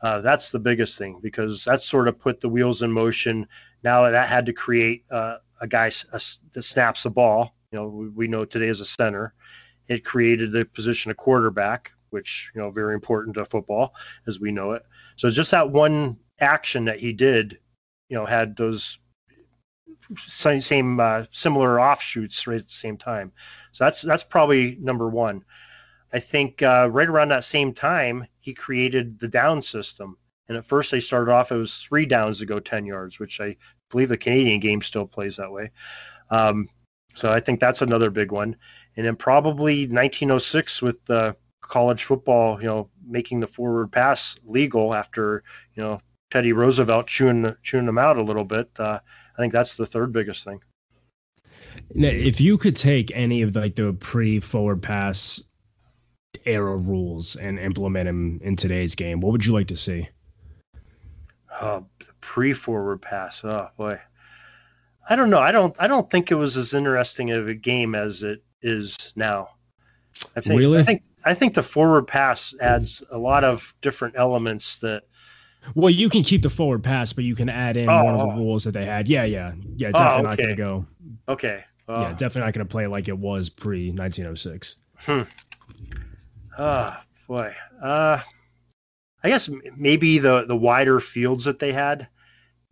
Uh, 0.00 0.20
that's 0.20 0.50
the 0.50 0.58
biggest 0.58 0.98
thing 0.98 1.18
because 1.22 1.64
that 1.64 1.80
sort 1.80 2.08
of 2.08 2.18
put 2.18 2.40
the 2.40 2.48
wheels 2.48 2.82
in 2.82 2.92
motion. 2.92 3.46
Now 3.82 4.10
that 4.10 4.28
had 4.28 4.46
to 4.46 4.52
create 4.52 5.04
uh, 5.10 5.38
a 5.60 5.66
guy 5.66 5.90
a, 6.12 6.20
that 6.52 6.62
snaps 6.62 7.04
the 7.04 7.10
ball. 7.10 7.54
You 7.72 7.78
know, 7.78 7.88
we, 7.88 8.08
we 8.08 8.28
know 8.28 8.44
today 8.44 8.68
as 8.68 8.80
a 8.80 8.84
center. 8.84 9.34
It 9.88 10.04
created 10.04 10.52
the 10.52 10.64
position 10.64 11.10
of 11.10 11.16
quarterback, 11.16 11.92
which 12.10 12.50
you 12.54 12.60
know 12.60 12.70
very 12.70 12.94
important 12.94 13.34
to 13.36 13.44
football 13.44 13.94
as 14.26 14.40
we 14.40 14.52
know 14.52 14.72
it. 14.72 14.82
So 15.16 15.30
just 15.30 15.50
that 15.52 15.70
one 15.70 16.18
action 16.40 16.84
that 16.84 16.98
he 16.98 17.12
did, 17.12 17.58
you 18.08 18.16
know, 18.16 18.26
had 18.26 18.56
those 18.56 18.98
same, 20.18 20.60
same 20.60 21.00
uh, 21.00 21.24
similar 21.30 21.80
offshoots 21.80 22.46
right 22.46 22.60
at 22.60 22.66
the 22.66 22.72
same 22.72 22.96
time. 22.96 23.32
So 23.72 23.84
that's 23.84 24.02
that's 24.02 24.24
probably 24.24 24.76
number 24.80 25.08
one. 25.08 25.44
I 26.14 26.20
think 26.20 26.62
uh, 26.62 26.88
right 26.92 27.08
around 27.08 27.32
that 27.32 27.42
same 27.42 27.74
time, 27.74 28.24
he 28.38 28.54
created 28.54 29.18
the 29.18 29.26
down 29.26 29.60
system. 29.60 30.16
And 30.48 30.56
at 30.56 30.64
first, 30.64 30.92
they 30.92 31.00
started 31.00 31.32
off, 31.32 31.50
it 31.50 31.56
was 31.56 31.78
three 31.78 32.06
downs 32.06 32.38
to 32.38 32.46
go 32.46 32.60
10 32.60 32.86
yards, 32.86 33.18
which 33.18 33.40
I 33.40 33.56
believe 33.90 34.10
the 34.10 34.16
Canadian 34.16 34.60
game 34.60 34.80
still 34.80 35.06
plays 35.06 35.36
that 35.36 35.50
way. 35.50 35.72
Um, 36.30 36.68
so 37.14 37.32
I 37.32 37.40
think 37.40 37.58
that's 37.58 37.82
another 37.82 38.10
big 38.10 38.30
one. 38.30 38.54
And 38.96 39.04
then 39.04 39.16
probably 39.16 39.88
1906 39.88 40.82
with 40.82 41.04
the 41.06 41.34
college 41.62 42.04
football, 42.04 42.60
you 42.60 42.68
know, 42.68 42.90
making 43.04 43.40
the 43.40 43.48
forward 43.48 43.90
pass 43.90 44.38
legal 44.44 44.94
after, 44.94 45.42
you 45.74 45.82
know, 45.82 46.00
Teddy 46.30 46.52
Roosevelt 46.52 47.08
chewing, 47.08 47.56
chewing 47.64 47.86
them 47.86 47.98
out 47.98 48.18
a 48.18 48.22
little 48.22 48.44
bit. 48.44 48.70
Uh, 48.78 49.00
I 49.36 49.42
think 49.42 49.52
that's 49.52 49.76
the 49.76 49.86
third 49.86 50.12
biggest 50.12 50.44
thing. 50.44 50.60
Now, 51.92 52.08
if 52.08 52.40
you 52.40 52.56
could 52.56 52.76
take 52.76 53.10
any 53.16 53.42
of 53.42 53.56
like 53.56 53.74
the 53.74 53.94
pre 53.94 54.38
forward 54.38 54.80
pass 54.80 55.42
era 56.44 56.76
rules 56.76 57.36
and 57.36 57.58
implement 57.58 58.04
them 58.04 58.40
in 58.42 58.56
today's 58.56 58.94
game, 58.94 59.20
what 59.20 59.32
would 59.32 59.46
you 59.46 59.52
like 59.52 59.68
to 59.68 59.76
see? 59.76 60.08
Oh, 61.60 61.86
the 62.00 62.12
pre-forward 62.20 63.00
pass. 63.00 63.44
Oh 63.44 63.68
boy, 63.76 64.00
I 65.08 65.16
don't 65.16 65.30
know. 65.30 65.38
I 65.38 65.52
don't. 65.52 65.74
I 65.78 65.86
don't 65.86 66.10
think 66.10 66.30
it 66.30 66.36
was 66.36 66.56
as 66.56 66.74
interesting 66.74 67.30
of 67.30 67.48
a 67.48 67.54
game 67.54 67.94
as 67.94 68.22
it 68.22 68.42
is 68.62 69.12
now. 69.16 69.50
I 70.36 70.40
think. 70.40 70.58
Really? 70.58 70.78
I 70.78 70.82
think. 70.82 71.02
I 71.24 71.34
think 71.34 71.54
the 71.54 71.62
forward 71.62 72.06
pass 72.06 72.54
adds 72.60 73.02
a 73.10 73.18
lot 73.18 73.44
of 73.44 73.74
different 73.82 74.14
elements 74.16 74.78
that. 74.78 75.04
Well, 75.74 75.90
you 75.90 76.10
can 76.10 76.22
keep 76.22 76.42
the 76.42 76.50
forward 76.50 76.82
pass, 76.82 77.12
but 77.12 77.24
you 77.24 77.34
can 77.34 77.48
add 77.48 77.78
in 77.78 77.88
oh, 77.88 78.04
one 78.04 78.14
of 78.14 78.20
the 78.20 78.26
oh. 78.26 78.36
rules 78.36 78.64
that 78.64 78.72
they 78.72 78.84
had. 78.84 79.08
Yeah, 79.08 79.24
yeah, 79.24 79.52
yeah. 79.76 79.92
Definitely 79.92 80.26
oh, 80.26 80.32
okay. 80.32 80.42
not 80.42 80.48
to 80.48 80.54
go. 80.54 80.86
Okay. 81.28 81.64
yeah, 81.88 82.10
definitely 82.12 82.42
not 82.42 82.54
going 82.54 82.66
to 82.66 82.70
play 82.70 82.86
like 82.86 83.08
it 83.08 83.16
was 83.16 83.48
pre 83.48 83.88
1906. 83.90 84.76
Hmm. 84.98 85.22
Oh 86.58 86.96
boy. 87.26 87.54
Uh, 87.82 88.20
I 89.22 89.28
guess 89.28 89.48
maybe 89.76 90.18
the 90.18 90.44
the 90.46 90.56
wider 90.56 91.00
fields 91.00 91.44
that 91.44 91.58
they 91.58 91.72
had. 91.72 92.08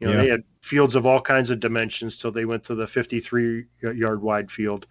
You 0.00 0.08
know, 0.08 0.14
yeah. 0.14 0.22
they 0.22 0.28
had 0.28 0.42
fields 0.62 0.96
of 0.96 1.06
all 1.06 1.20
kinds 1.20 1.50
of 1.50 1.60
dimensions 1.60 2.18
till 2.18 2.32
they 2.32 2.44
went 2.44 2.64
to 2.64 2.74
the 2.74 2.86
53 2.86 3.64
yard 3.94 4.20
wide 4.20 4.50
field. 4.50 4.86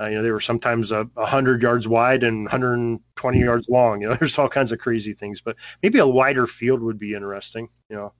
Uh, 0.00 0.06
you 0.06 0.14
know, 0.16 0.22
they 0.22 0.30
were 0.30 0.40
sometimes 0.40 0.90
a 0.90 1.08
uh, 1.16 1.26
hundred 1.26 1.62
yards 1.62 1.86
wide 1.86 2.24
and 2.24 2.44
120 2.44 3.38
yards 3.38 3.68
long. 3.68 4.00
You 4.00 4.08
know, 4.08 4.14
there's 4.20 4.38
all 4.38 4.48
kinds 4.48 4.72
of 4.72 4.78
crazy 4.78 5.12
things, 5.12 5.40
but 5.40 5.56
maybe 5.82 5.98
a 5.98 6.06
wider 6.06 6.46
field 6.46 6.80
would 6.80 6.98
be 6.98 7.14
interesting. 7.14 7.68
You 7.88 7.96
know. 7.96 8.12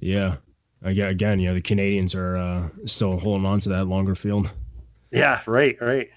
Yeah. 0.00 0.36
Again, 0.82 1.40
you 1.40 1.48
know, 1.48 1.54
the 1.54 1.60
Canadians 1.60 2.14
are 2.14 2.36
uh, 2.36 2.68
still 2.86 3.18
holding 3.18 3.46
on 3.46 3.58
to 3.60 3.68
that 3.70 3.86
longer 3.86 4.14
field. 4.14 4.50
Yeah. 5.10 5.40
Right. 5.46 5.76
Right. 5.80 6.08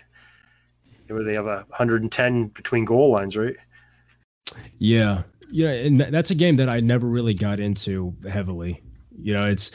Where 1.11 1.23
they 1.23 1.33
have 1.33 1.47
a 1.47 1.65
110 1.69 2.47
between 2.49 2.85
goal 2.85 3.11
lines, 3.11 3.37
right? 3.37 3.55
Yeah. 4.77 5.23
Yeah, 5.51 5.71
and 5.71 5.99
that's 5.99 6.31
a 6.31 6.35
game 6.35 6.55
that 6.57 6.69
I 6.69 6.79
never 6.79 7.07
really 7.07 7.33
got 7.33 7.59
into 7.59 8.15
heavily. 8.29 8.81
You 9.21 9.33
know, 9.33 9.45
it's 9.45 9.71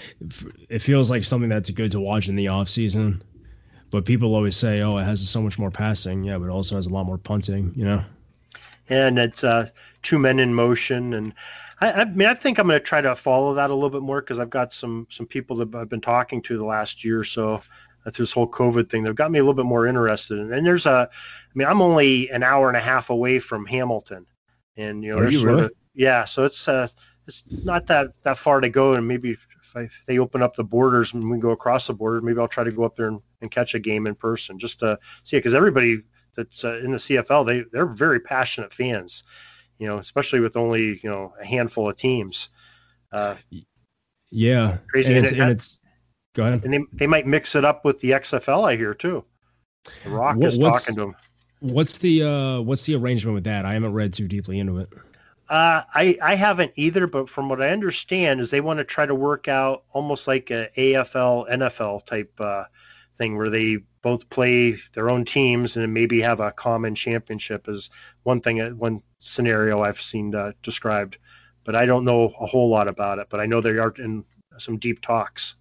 it 0.71 0.81
feels 0.81 1.11
like 1.11 1.23
something 1.23 1.51
that's 1.51 1.71
good 1.71 1.93
to 1.93 2.01
watch 2.01 2.29
in 2.29 2.37
the 2.37 2.49
off 2.49 2.69
season, 2.69 3.23
but 3.91 4.07
people 4.07 4.35
always 4.35 4.57
say, 4.57 4.81
"Oh, 4.81 4.97
it 4.97 5.05
has 5.05 5.29
so 5.29 5.43
much 5.43 5.59
more 5.59 5.71
passing." 5.71 6.25
Yeah, 6.25 6.39
but 6.39 6.47
it 6.47 6.51
also 6.51 6.77
has 6.77 6.87
a 6.87 6.91
lot 6.91 7.05
more 7.05 7.19
punting. 7.19 7.73
You 7.77 7.85
know, 7.85 8.01
and 8.89 9.19
it's 9.19 9.45
uh, 9.45 9.69
two 10.03 10.19
men 10.19 10.41
in 10.41 10.55
motion, 10.55 11.13
and 11.13 11.35
I, 11.81 11.93
I 11.93 12.05
mean, 12.07 12.27
I 12.27 12.35
think 12.35 12.59
I'm 12.59 12.67
going 12.67 12.81
to 12.81 12.85
try 12.85 13.03
to 13.03 13.15
follow 13.15 13.55
that 13.55 13.71
a 13.71 13.75
little 13.75 13.91
bit 13.91 14.03
more 14.03 14.23
because 14.23 14.39
I've 14.39 14.51
got 14.51 14.73
some 14.73 15.07
some 15.11 15.27
people 15.27 15.57
that 15.57 15.75
I've 15.75 15.91
been 15.91 16.01
talking 16.01 16.41
to 16.43 16.57
the 16.57 16.65
last 16.65 17.05
year 17.05 17.21
or 17.21 17.25
so 17.25 17.61
through 18.11 18.25
this 18.25 18.33
whole 18.33 18.49
COVID 18.49 18.89
thing. 18.89 19.03
They've 19.03 19.15
got 19.15 19.31
me 19.31 19.39
a 19.39 19.43
little 19.43 19.55
bit 19.55 19.67
more 19.67 19.87
interested. 19.87 20.39
And 20.39 20.67
there's 20.67 20.87
a, 20.87 21.09
I 21.11 21.53
mean, 21.55 21.67
I'm 21.67 21.81
only 21.81 22.31
an 22.31 22.43
hour 22.43 22.69
and 22.69 22.77
a 22.77 22.81
half 22.81 23.11
away 23.11 23.39
from 23.39 23.67
Hamilton, 23.67 24.27
and 24.77 25.03
you 25.03 25.11
know, 25.11 25.19
Are 25.19 25.31
you 25.31 25.39
sort 25.39 25.55
really? 25.55 25.65
of, 25.65 25.71
yeah, 25.95 26.25
so 26.25 26.45
it's 26.45 26.69
uh, 26.69 26.87
it's 27.27 27.45
not 27.65 27.87
that 27.87 28.09
that 28.23 28.39
far 28.39 28.61
to 28.61 28.69
go, 28.69 28.95
and 28.95 29.07
maybe 29.07 29.31
if, 29.33 29.47
I, 29.75 29.83
if 29.83 30.03
they 30.07 30.19
open 30.19 30.43
up 30.43 30.55
the 30.55 30.65
borders 30.65 31.15
and 31.15 31.31
we 31.31 31.39
go 31.39 31.51
across 31.51 31.87
the 31.87 31.95
border, 31.95 32.21
maybe 32.21 32.39
I'll 32.39 32.49
try 32.49 32.65
to 32.65 32.71
go 32.71 32.85
up 32.85 32.97
there 32.97 33.09
and, 33.09 33.21
and 33.41 33.51
catch 33.51 33.75
a 33.75 33.79
game 33.79 34.07
in 34.07 34.15
person 34.15 34.59
just 34.59 34.81
to 34.81 34.99
see 35.23 35.37
it 35.37 35.41
because 35.41 35.55
everybody 35.55 36.03
that's 36.37 36.65
uh, 36.65 36.79
in 36.79 36.93
the 36.93 36.99
CFL 36.99 37.47
they 37.47 37.65
they're 37.73 37.87
very 37.87 38.21
passionate 38.21 38.73
fans, 38.73 39.25
you 39.79 39.89
know, 39.89 39.99
especially 39.99 40.41
with 40.41 40.57
only 40.57 41.01
you 41.03 41.11
know 41.11 41.33
a 41.41 41.45
handful 41.45 41.89
of 41.89 41.97
teams. 41.97 42.51
Uh, 43.11 43.35
yeah, 44.31 44.79
crazy, 44.91 45.13
and 45.13 45.19
and 45.19 45.27
it's, 45.27 45.39
and 45.39 45.51
it's 45.51 45.81
go 46.37 46.45
ahead. 46.47 46.65
and 46.65 46.73
they 46.73 46.81
they 46.93 47.07
might 47.07 47.27
mix 47.27 47.55
it 47.57 47.65
up 47.65 47.85
with 47.85 47.99
the 48.01 48.11
XFL. 48.13 48.65
I 48.69 48.77
hear 48.77 48.95
too. 48.95 49.25
The 50.05 50.11
Rock 50.11 50.37
What- 50.37 50.47
is 50.47 50.59
talking 50.59 50.95
to 50.97 51.03
him. 51.03 51.17
What's 51.61 51.99
the 51.99 52.23
uh 52.23 52.61
what's 52.61 52.85
the 52.85 52.95
arrangement 52.95 53.35
with 53.35 53.45
that? 53.45 53.65
I 53.65 53.73
haven't 53.73 53.95
read 53.95 54.13
too 54.13 54.29
deeply 54.29 54.59
into 54.61 54.79
it. 54.79 54.89
Uh, 55.49 55.83
I 55.95 56.19
I 56.23 56.35
haven't 56.35 56.73
either, 56.77 57.07
but 57.07 57.31
from 57.31 57.49
what 57.49 57.63
I 57.63 57.71
understand 57.71 58.41
is 58.41 58.51
they 58.51 58.61
want 58.61 58.79
to 58.79 58.85
try 58.85 59.07
to 59.07 59.15
work 59.15 59.49
out 59.49 59.85
almost 59.93 60.27
like 60.29 60.51
a 60.51 60.69
AFL 60.77 61.49
NFL 61.51 62.05
type 62.05 62.33
uh, 62.41 62.65
thing 63.17 63.37
where 63.37 63.49
they 63.49 63.79
both 64.03 64.29
play 64.29 64.73
their 64.93 65.09
own 65.09 65.25
teams 65.25 65.77
and 65.77 65.95
maybe 65.95 66.21
have 66.21 66.41
a 66.41 66.53
common 66.53 66.95
championship 66.95 67.69
is 67.69 67.91
one 68.25 68.41
thing 68.41 68.61
uh, 68.61 68.71
one 68.71 69.03
scenario 69.19 69.83
I've 69.83 70.01
seen 70.01 70.35
uh, 70.35 70.53
described, 70.63 71.17
but 71.65 71.75
I 71.75 71.87
don't 71.87 72.05
know 72.05 72.35
a 72.41 72.47
whole 72.47 72.69
lot 72.69 72.87
about 72.89 73.19
it. 73.19 73.29
But 73.31 73.41
I 73.41 73.47
know 73.47 73.61
they 73.61 73.79
are 73.79 73.95
in 73.99 74.25
some 74.59 74.79
deep 74.79 75.01
talks. 75.01 75.57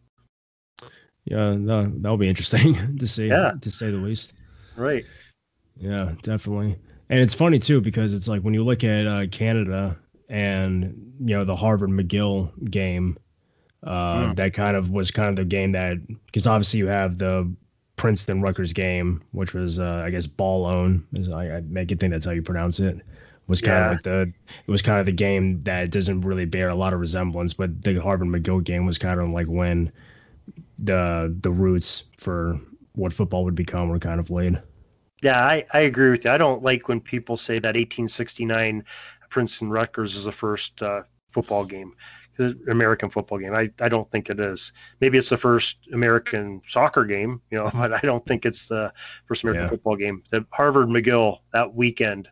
Yeah, 1.25 1.55
that 1.57 1.91
that'll 2.01 2.17
be 2.17 2.29
interesting 2.29 2.97
to 2.99 3.07
see. 3.07 3.27
Yeah. 3.27 3.53
to 3.61 3.69
say 3.71 3.89
the 3.91 3.97
least. 3.97 4.33
Right. 4.75 5.05
Yeah, 5.77 6.13
definitely. 6.21 6.77
And 7.09 7.19
it's 7.19 7.33
funny 7.33 7.59
too 7.59 7.81
because 7.81 8.13
it's 8.13 8.27
like 8.27 8.41
when 8.41 8.53
you 8.53 8.63
look 8.63 8.83
at 8.83 9.07
uh, 9.07 9.27
Canada 9.31 9.97
and 10.29 11.13
you 11.19 11.35
know 11.35 11.43
the 11.45 11.55
Harvard 11.55 11.89
McGill 11.89 12.51
game, 12.71 13.17
uh, 13.83 14.27
Hmm. 14.29 14.33
that 14.35 14.53
kind 14.53 14.75
of 14.75 14.89
was 14.89 15.11
kind 15.11 15.29
of 15.29 15.35
the 15.35 15.45
game 15.45 15.71
that 15.73 15.97
because 16.25 16.47
obviously 16.47 16.79
you 16.79 16.87
have 16.87 17.17
the 17.17 17.51
Princeton 17.97 18.41
Rutgers 18.41 18.73
game, 18.73 19.23
which 19.31 19.53
was 19.53 19.79
uh, 19.79 20.03
I 20.05 20.09
guess 20.09 20.27
ballown. 20.27 21.05
Is 21.13 21.29
I, 21.29 21.57
I 21.57 21.61
make 21.61 21.91
it 21.91 21.99
think 21.99 22.11
that's 22.11 22.25
how 22.25 22.31
you 22.31 22.41
pronounce 22.41 22.79
it. 22.79 22.99
Was 23.47 23.61
kind 23.61 23.77
Yeah. 23.79 23.85
of 23.85 23.91
like 23.93 24.03
the 24.03 24.21
it 24.67 24.71
was 24.71 24.81
kind 24.81 24.99
of 24.99 25.05
the 25.05 25.11
game 25.11 25.61
that 25.63 25.91
doesn't 25.91 26.21
really 26.21 26.45
bear 26.45 26.69
a 26.69 26.75
lot 26.75 26.93
of 26.93 26.99
resemblance, 26.99 27.53
but 27.53 27.83
the 27.83 28.01
Harvard 28.01 28.27
McGill 28.27 28.63
game 28.63 28.85
was 28.85 28.97
kind 28.97 29.19
of 29.19 29.29
like 29.29 29.47
when 29.47 29.91
the 30.77 31.35
the 31.41 31.51
roots 31.51 32.03
for 32.17 32.59
what 32.93 33.13
football 33.13 33.43
would 33.45 33.55
become 33.55 33.89
were 33.89 33.99
kind 33.99 34.19
of 34.19 34.29
laid. 34.29 34.61
Yeah, 35.21 35.39
I, 35.43 35.65
I 35.73 35.79
agree 35.81 36.11
with 36.11 36.25
you. 36.25 36.31
I 36.31 36.37
don't 36.37 36.63
like 36.63 36.87
when 36.87 37.01
people 37.01 37.37
say 37.37 37.59
that 37.59 37.75
1869 37.77 38.83
Princeton 39.29 39.69
Rutgers 39.69 40.15
is 40.15 40.25
the 40.25 40.31
first 40.31 40.81
uh, 40.83 41.03
football 41.29 41.65
game, 41.65 41.93
American 42.69 43.09
football 43.09 43.39
game. 43.39 43.53
I, 43.55 43.71
I 43.81 43.89
don't 43.89 44.09
think 44.11 44.29
it 44.29 44.39
is. 44.39 44.71
Maybe 45.01 45.17
it's 45.17 45.29
the 45.29 45.37
first 45.37 45.87
American 45.93 46.61
soccer 46.67 47.05
game, 47.05 47.41
you 47.49 47.57
know, 47.57 47.69
but 47.73 47.93
I 47.93 47.99
don't 48.01 48.25
think 48.25 48.45
it's 48.45 48.67
the 48.67 48.93
first 49.25 49.43
American 49.43 49.65
Yeah. 49.65 49.67
football 49.67 49.95
game. 49.95 50.23
The 50.31 50.45
Harvard 50.51 50.87
McGill 50.89 51.39
that 51.53 51.73
weekend, 51.73 52.29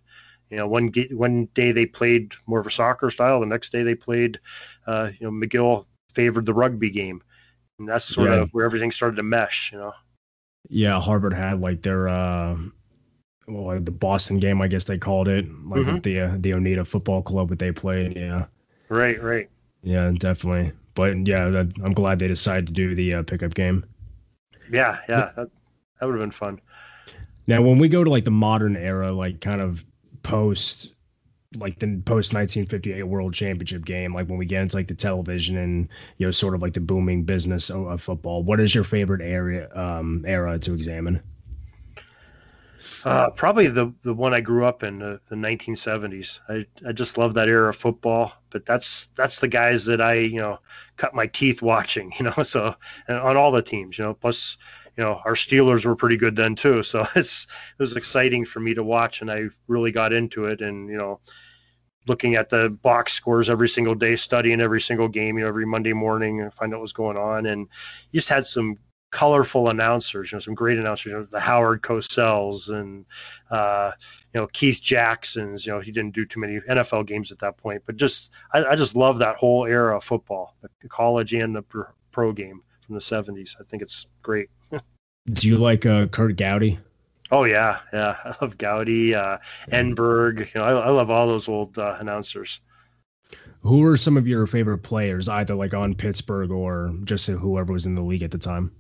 you 0.50 0.58
know, 0.58 0.68
one 0.68 0.92
one 1.12 1.46
day 1.54 1.72
they 1.72 1.86
played 1.86 2.34
more 2.46 2.60
of 2.60 2.68
a 2.68 2.72
soccer 2.72 3.10
style. 3.10 3.40
The 3.40 3.46
next 3.48 3.72
day 3.72 3.84
they 3.84 3.96
played, 3.96 4.40
uh, 4.86 5.10
you 5.20 5.26
know, 5.26 5.32
McGill 5.32 5.88
favored 6.14 6.46
the 6.46 6.54
rugby 6.54 6.92
game, 6.92 7.24
and 7.84 7.90
that's 7.90 8.06
sort 8.06 8.30
Yeah. 8.30 8.36
of 8.42 8.50
where 8.52 8.66
everything 8.66 8.92
started 8.92 9.16
to 9.18 9.24
mesh. 9.24 9.72
You 9.72 9.80
know. 9.80 9.94
Yeah, 10.70 11.00
Harvard 11.00 11.34
had 11.34 11.60
like 11.62 11.82
their 11.82 12.08
uh 12.08 12.56
well 13.48 13.66
like 13.66 13.86
the 13.86 13.92
Boston 13.92 14.38
game, 14.38 14.62
I 14.62 14.68
guess 14.68 14.86
they 14.86 14.98
called 14.98 15.28
it, 15.28 15.46
like 15.66 15.82
Mhm. 15.82 16.04
the 16.04 16.20
uh, 16.22 16.36
the 16.40 16.54
Oneida 16.54 16.86
Football 16.86 17.22
Club 17.22 17.50
that 17.50 17.60
they 17.60 17.72
played. 17.72 18.16
Yeah, 18.16 18.46
Right. 18.90 19.22
Right. 19.22 19.50
yeah, 19.84 20.12
definitely. 20.18 20.72
But 20.96 21.28
yeah, 21.28 21.50
that, 21.50 21.74
I'm 21.84 21.94
glad 21.94 22.20
they 22.20 22.28
decided 22.28 22.68
to 22.68 22.74
do 22.74 22.96
the 22.96 23.16
uh, 23.16 23.24
pickup 23.24 23.54
game. 23.54 23.84
Yeah. 24.72 25.00
Yeah. 25.10 25.32
That 25.36 25.50
that 26.00 26.06
would 26.06 26.14
have 26.14 26.22
been 26.22 26.32
fun. 26.32 26.62
Now, 27.48 27.62
when 27.62 27.78
we 27.80 27.90
go 27.90 28.04
to 28.06 28.10
like 28.10 28.24
the 28.24 28.32
modern 28.32 28.78
era, 28.78 29.12
like 29.12 29.42
kind 29.42 29.60
of 29.60 29.84
post, 30.24 30.96
like 31.56 31.80
the 31.80 31.88
post 32.06 32.34
1958 32.34 33.04
World 33.04 33.34
Championship 33.34 33.86
game, 33.86 34.14
like 34.14 34.28
when 34.28 34.38
we 34.38 34.46
get 34.46 34.62
into 34.62 34.76
like 34.76 34.88
the 34.88 34.96
television 34.96 35.58
and 35.58 35.88
you 36.18 36.28
know 36.28 36.32
sort 36.32 36.56
of 36.56 36.62
like 36.62 36.74
the 36.74 36.80
booming 36.80 37.24
business 37.24 37.70
of, 37.70 38.02
football, 38.02 38.44
what 38.44 38.60
is 38.60 38.74
your 38.74 38.84
favorite 38.84 39.22
area 39.22 39.70
um 39.76 40.24
era 40.28 40.58
to 40.60 40.74
examine? 40.74 41.22
Uh, 43.06 43.30
probably 43.30 43.68
the 43.68 43.94
the 44.02 44.14
one 44.14 44.34
I 44.34 44.42
grew 44.42 44.66
up 44.66 44.84
in, 44.84 45.02
uh, 45.02 45.18
the 45.30 45.36
1970s. 45.36 46.42
I, 46.50 46.66
I 46.88 46.92
just 46.92 47.18
love 47.18 47.34
that 47.36 47.48
era 47.48 47.70
of 47.70 47.76
football. 47.76 48.34
But 48.50 48.66
that's 48.66 49.08
that's 49.16 49.40
the 49.40 49.48
guys 49.48 49.86
that 49.86 50.02
I 50.02 50.16
you 50.16 50.40
know 50.40 50.60
cut 50.98 51.14
my 51.14 51.28
teeth 51.28 51.62
watching. 51.62 52.12
You 52.20 52.26
know, 52.26 52.44
so 52.44 52.76
and 53.08 53.18
on 53.18 53.38
all 53.38 53.52
the 53.52 53.62
teams. 53.62 53.98
You 53.98 54.06
know, 54.06 54.14
plus 54.14 54.58
you 54.98 55.04
know 55.04 55.22
our 55.26 55.34
Steelers 55.34 55.86
were 55.86 55.96
pretty 55.96 56.18
good 56.18 56.36
then 56.36 56.56
too. 56.56 56.84
So 56.84 57.06
it's 57.16 57.44
it 57.44 57.82
was 57.82 57.96
exciting 57.96 58.46
for 58.46 58.60
me 58.60 58.74
to 58.74 58.84
watch, 58.84 59.22
and 59.22 59.32
I 59.32 59.46
really 59.68 59.92
got 59.92 60.14
into 60.14 60.46
it. 60.46 60.62
And 60.62 60.90
you 60.90 60.98
know, 60.98 61.20
looking 62.08 62.36
at 62.36 62.50
the 62.50 62.70
box 62.82 63.14
scores 63.14 63.50
every 63.50 63.70
single 63.70 63.96
day, 63.96 64.16
studying 64.16 64.62
every 64.62 64.82
single 64.82 65.08
game. 65.08 65.38
You 65.38 65.44
know, 65.44 65.50
every 65.50 65.66
Monday 65.66 65.94
morning 65.94 66.42
and 66.42 66.54
find 66.54 66.74
out 66.74 66.80
what's 66.80 66.94
going 66.94 67.18
on. 67.18 67.46
And 67.46 67.68
you 68.12 68.20
just 68.20 68.30
had 68.30 68.46
some 68.46 68.78
colorful 69.14 69.70
announcers, 69.70 70.32
you 70.32 70.36
know, 70.36 70.40
some 70.40 70.56
great 70.56 70.80
announcers, 70.80 71.12
you 71.12 71.18
know, 71.18 71.24
the 71.26 71.40
Howard 71.40 71.84
Cosell's 71.84 72.70
and, 72.70 73.06
uh, 73.52 73.92
you 74.34 74.42
know, 74.42 74.48
Keith 74.48 74.82
Jackson's, 74.82 75.68
you 75.68 75.72
know, 75.72 75.80
he 75.80 75.92
didn't 75.92 76.16
do 76.16 76.26
too 76.26 76.40
many 76.40 76.60
NFL 76.68 77.06
games 77.06 77.32
at 77.32 77.38
that 77.40 77.56
point, 77.56 77.84
but 77.86 77.96
just, 77.96 78.32
I, 78.54 78.66
I 78.66 78.76
just 78.76 78.96
love 78.96 79.20
that 79.20 79.36
whole 79.36 79.68
era 79.68 79.98
of 79.98 80.04
football, 80.04 80.56
the 80.82 80.90
college 80.90 81.32
and 81.36 81.56
the 81.56 81.62
pro, 81.62 81.84
pro 82.12 82.34
game 82.34 82.64
from 82.86 82.96
the 82.96 83.02
70s. 83.02 83.56
I 83.60 83.64
think 83.64 83.82
it's 83.82 84.08
great. 84.22 84.50
Do 85.32 85.48
you 85.48 85.58
like 85.58 85.86
uh, 85.86 86.08
Curt 86.08 86.36
Gowdy? 86.38 86.80
Oh, 87.32 87.46
yeah. 87.46 87.80
Yeah. 87.92 88.18
I 88.26 88.36
love 88.42 88.58
Gowdy, 88.58 89.16
uh, 89.16 89.38
Enberg. 89.72 90.54
You 90.54 90.62
know, 90.62 90.66
I, 90.66 90.72
I 90.74 90.90
love 90.90 91.10
all 91.10 91.28
those 91.28 91.48
old 91.48 91.78
uh, 91.80 91.98
announcers. 92.00 92.62
Who 93.62 93.84
are 93.86 93.96
some 93.96 94.18
of 94.18 94.28
your 94.28 94.46
favorite 94.46 94.80
players, 94.80 95.30
either 95.30 95.56
like 95.56 95.74
on 95.74 95.94
Pittsburgh 95.94 96.52
or 96.52 96.94
just 97.06 97.28
whoever 97.28 97.72
was 97.72 97.86
in 97.86 97.96
the 97.96 98.02
league 98.02 98.24
at 98.24 98.32
the 98.32 98.38
time? 98.38 98.72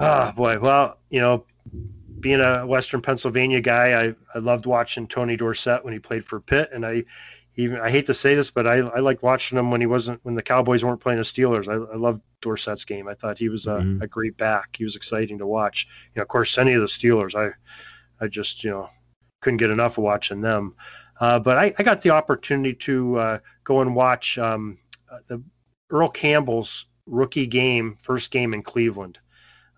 Ah, 0.00 0.32
boy. 0.36 0.58
Well, 0.58 0.98
you 1.08 1.20
know, 1.20 1.44
being 2.18 2.40
a 2.40 2.66
Western 2.66 3.00
Pennsylvania 3.00 3.60
guy, 3.60 4.06
I, 4.06 4.14
I 4.34 4.38
loved 4.38 4.66
watching 4.66 5.06
Tony 5.06 5.36
Dorsett 5.36 5.84
when 5.84 5.92
he 5.92 5.98
played 5.98 6.24
for 6.24 6.40
Pitt, 6.40 6.70
and 6.72 6.84
I 6.84 7.04
even 7.56 7.80
I 7.80 7.90
hate 7.90 8.06
to 8.06 8.14
say 8.14 8.34
this, 8.34 8.50
but 8.50 8.66
I 8.66 8.76
I 8.78 9.00
liked 9.00 9.22
watching 9.22 9.58
him 9.58 9.70
when 9.70 9.80
he 9.80 9.86
wasn't 9.86 10.20
when 10.24 10.34
the 10.34 10.42
Cowboys 10.42 10.84
weren't 10.84 11.00
playing 11.00 11.18
the 11.18 11.24
Steelers. 11.24 11.68
I, 11.68 11.92
I 11.92 11.96
loved 11.96 12.22
Dorsett's 12.40 12.84
game. 12.84 13.08
I 13.08 13.14
thought 13.14 13.38
he 13.38 13.48
was 13.48 13.66
a, 13.66 13.70
Mhm. 13.78 14.02
a 14.02 14.06
great 14.06 14.36
back. 14.36 14.76
He 14.76 14.84
was 14.84 14.96
exciting 14.96 15.38
to 15.38 15.46
watch. 15.46 15.86
You 16.14 16.20
know, 16.20 16.22
of 16.22 16.28
course, 16.28 16.56
any 16.58 16.74
of 16.74 16.80
the 16.80 16.86
Steelers, 16.86 17.34
I 17.34 17.52
I 18.24 18.28
just 18.28 18.62
you 18.64 18.70
know 18.70 18.88
couldn't 19.40 19.56
get 19.58 19.70
enough 19.70 19.98
of 19.98 20.04
watching 20.04 20.40
them. 20.40 20.74
Uh, 21.20 21.38
but 21.38 21.56
I, 21.58 21.74
I 21.78 21.82
got 21.82 22.00
the 22.00 22.10
opportunity 22.10 22.74
to 22.74 23.16
uh, 23.18 23.38
go 23.64 23.80
and 23.82 23.94
watch 23.94 24.38
um, 24.38 24.78
uh, 25.10 25.18
the 25.26 25.42
Earl 25.90 26.08
Campbell's 26.08 26.86
rookie 27.06 27.46
game, 27.46 27.96
first 28.00 28.30
game 28.30 28.54
in 28.54 28.62
Cleveland. 28.62 29.18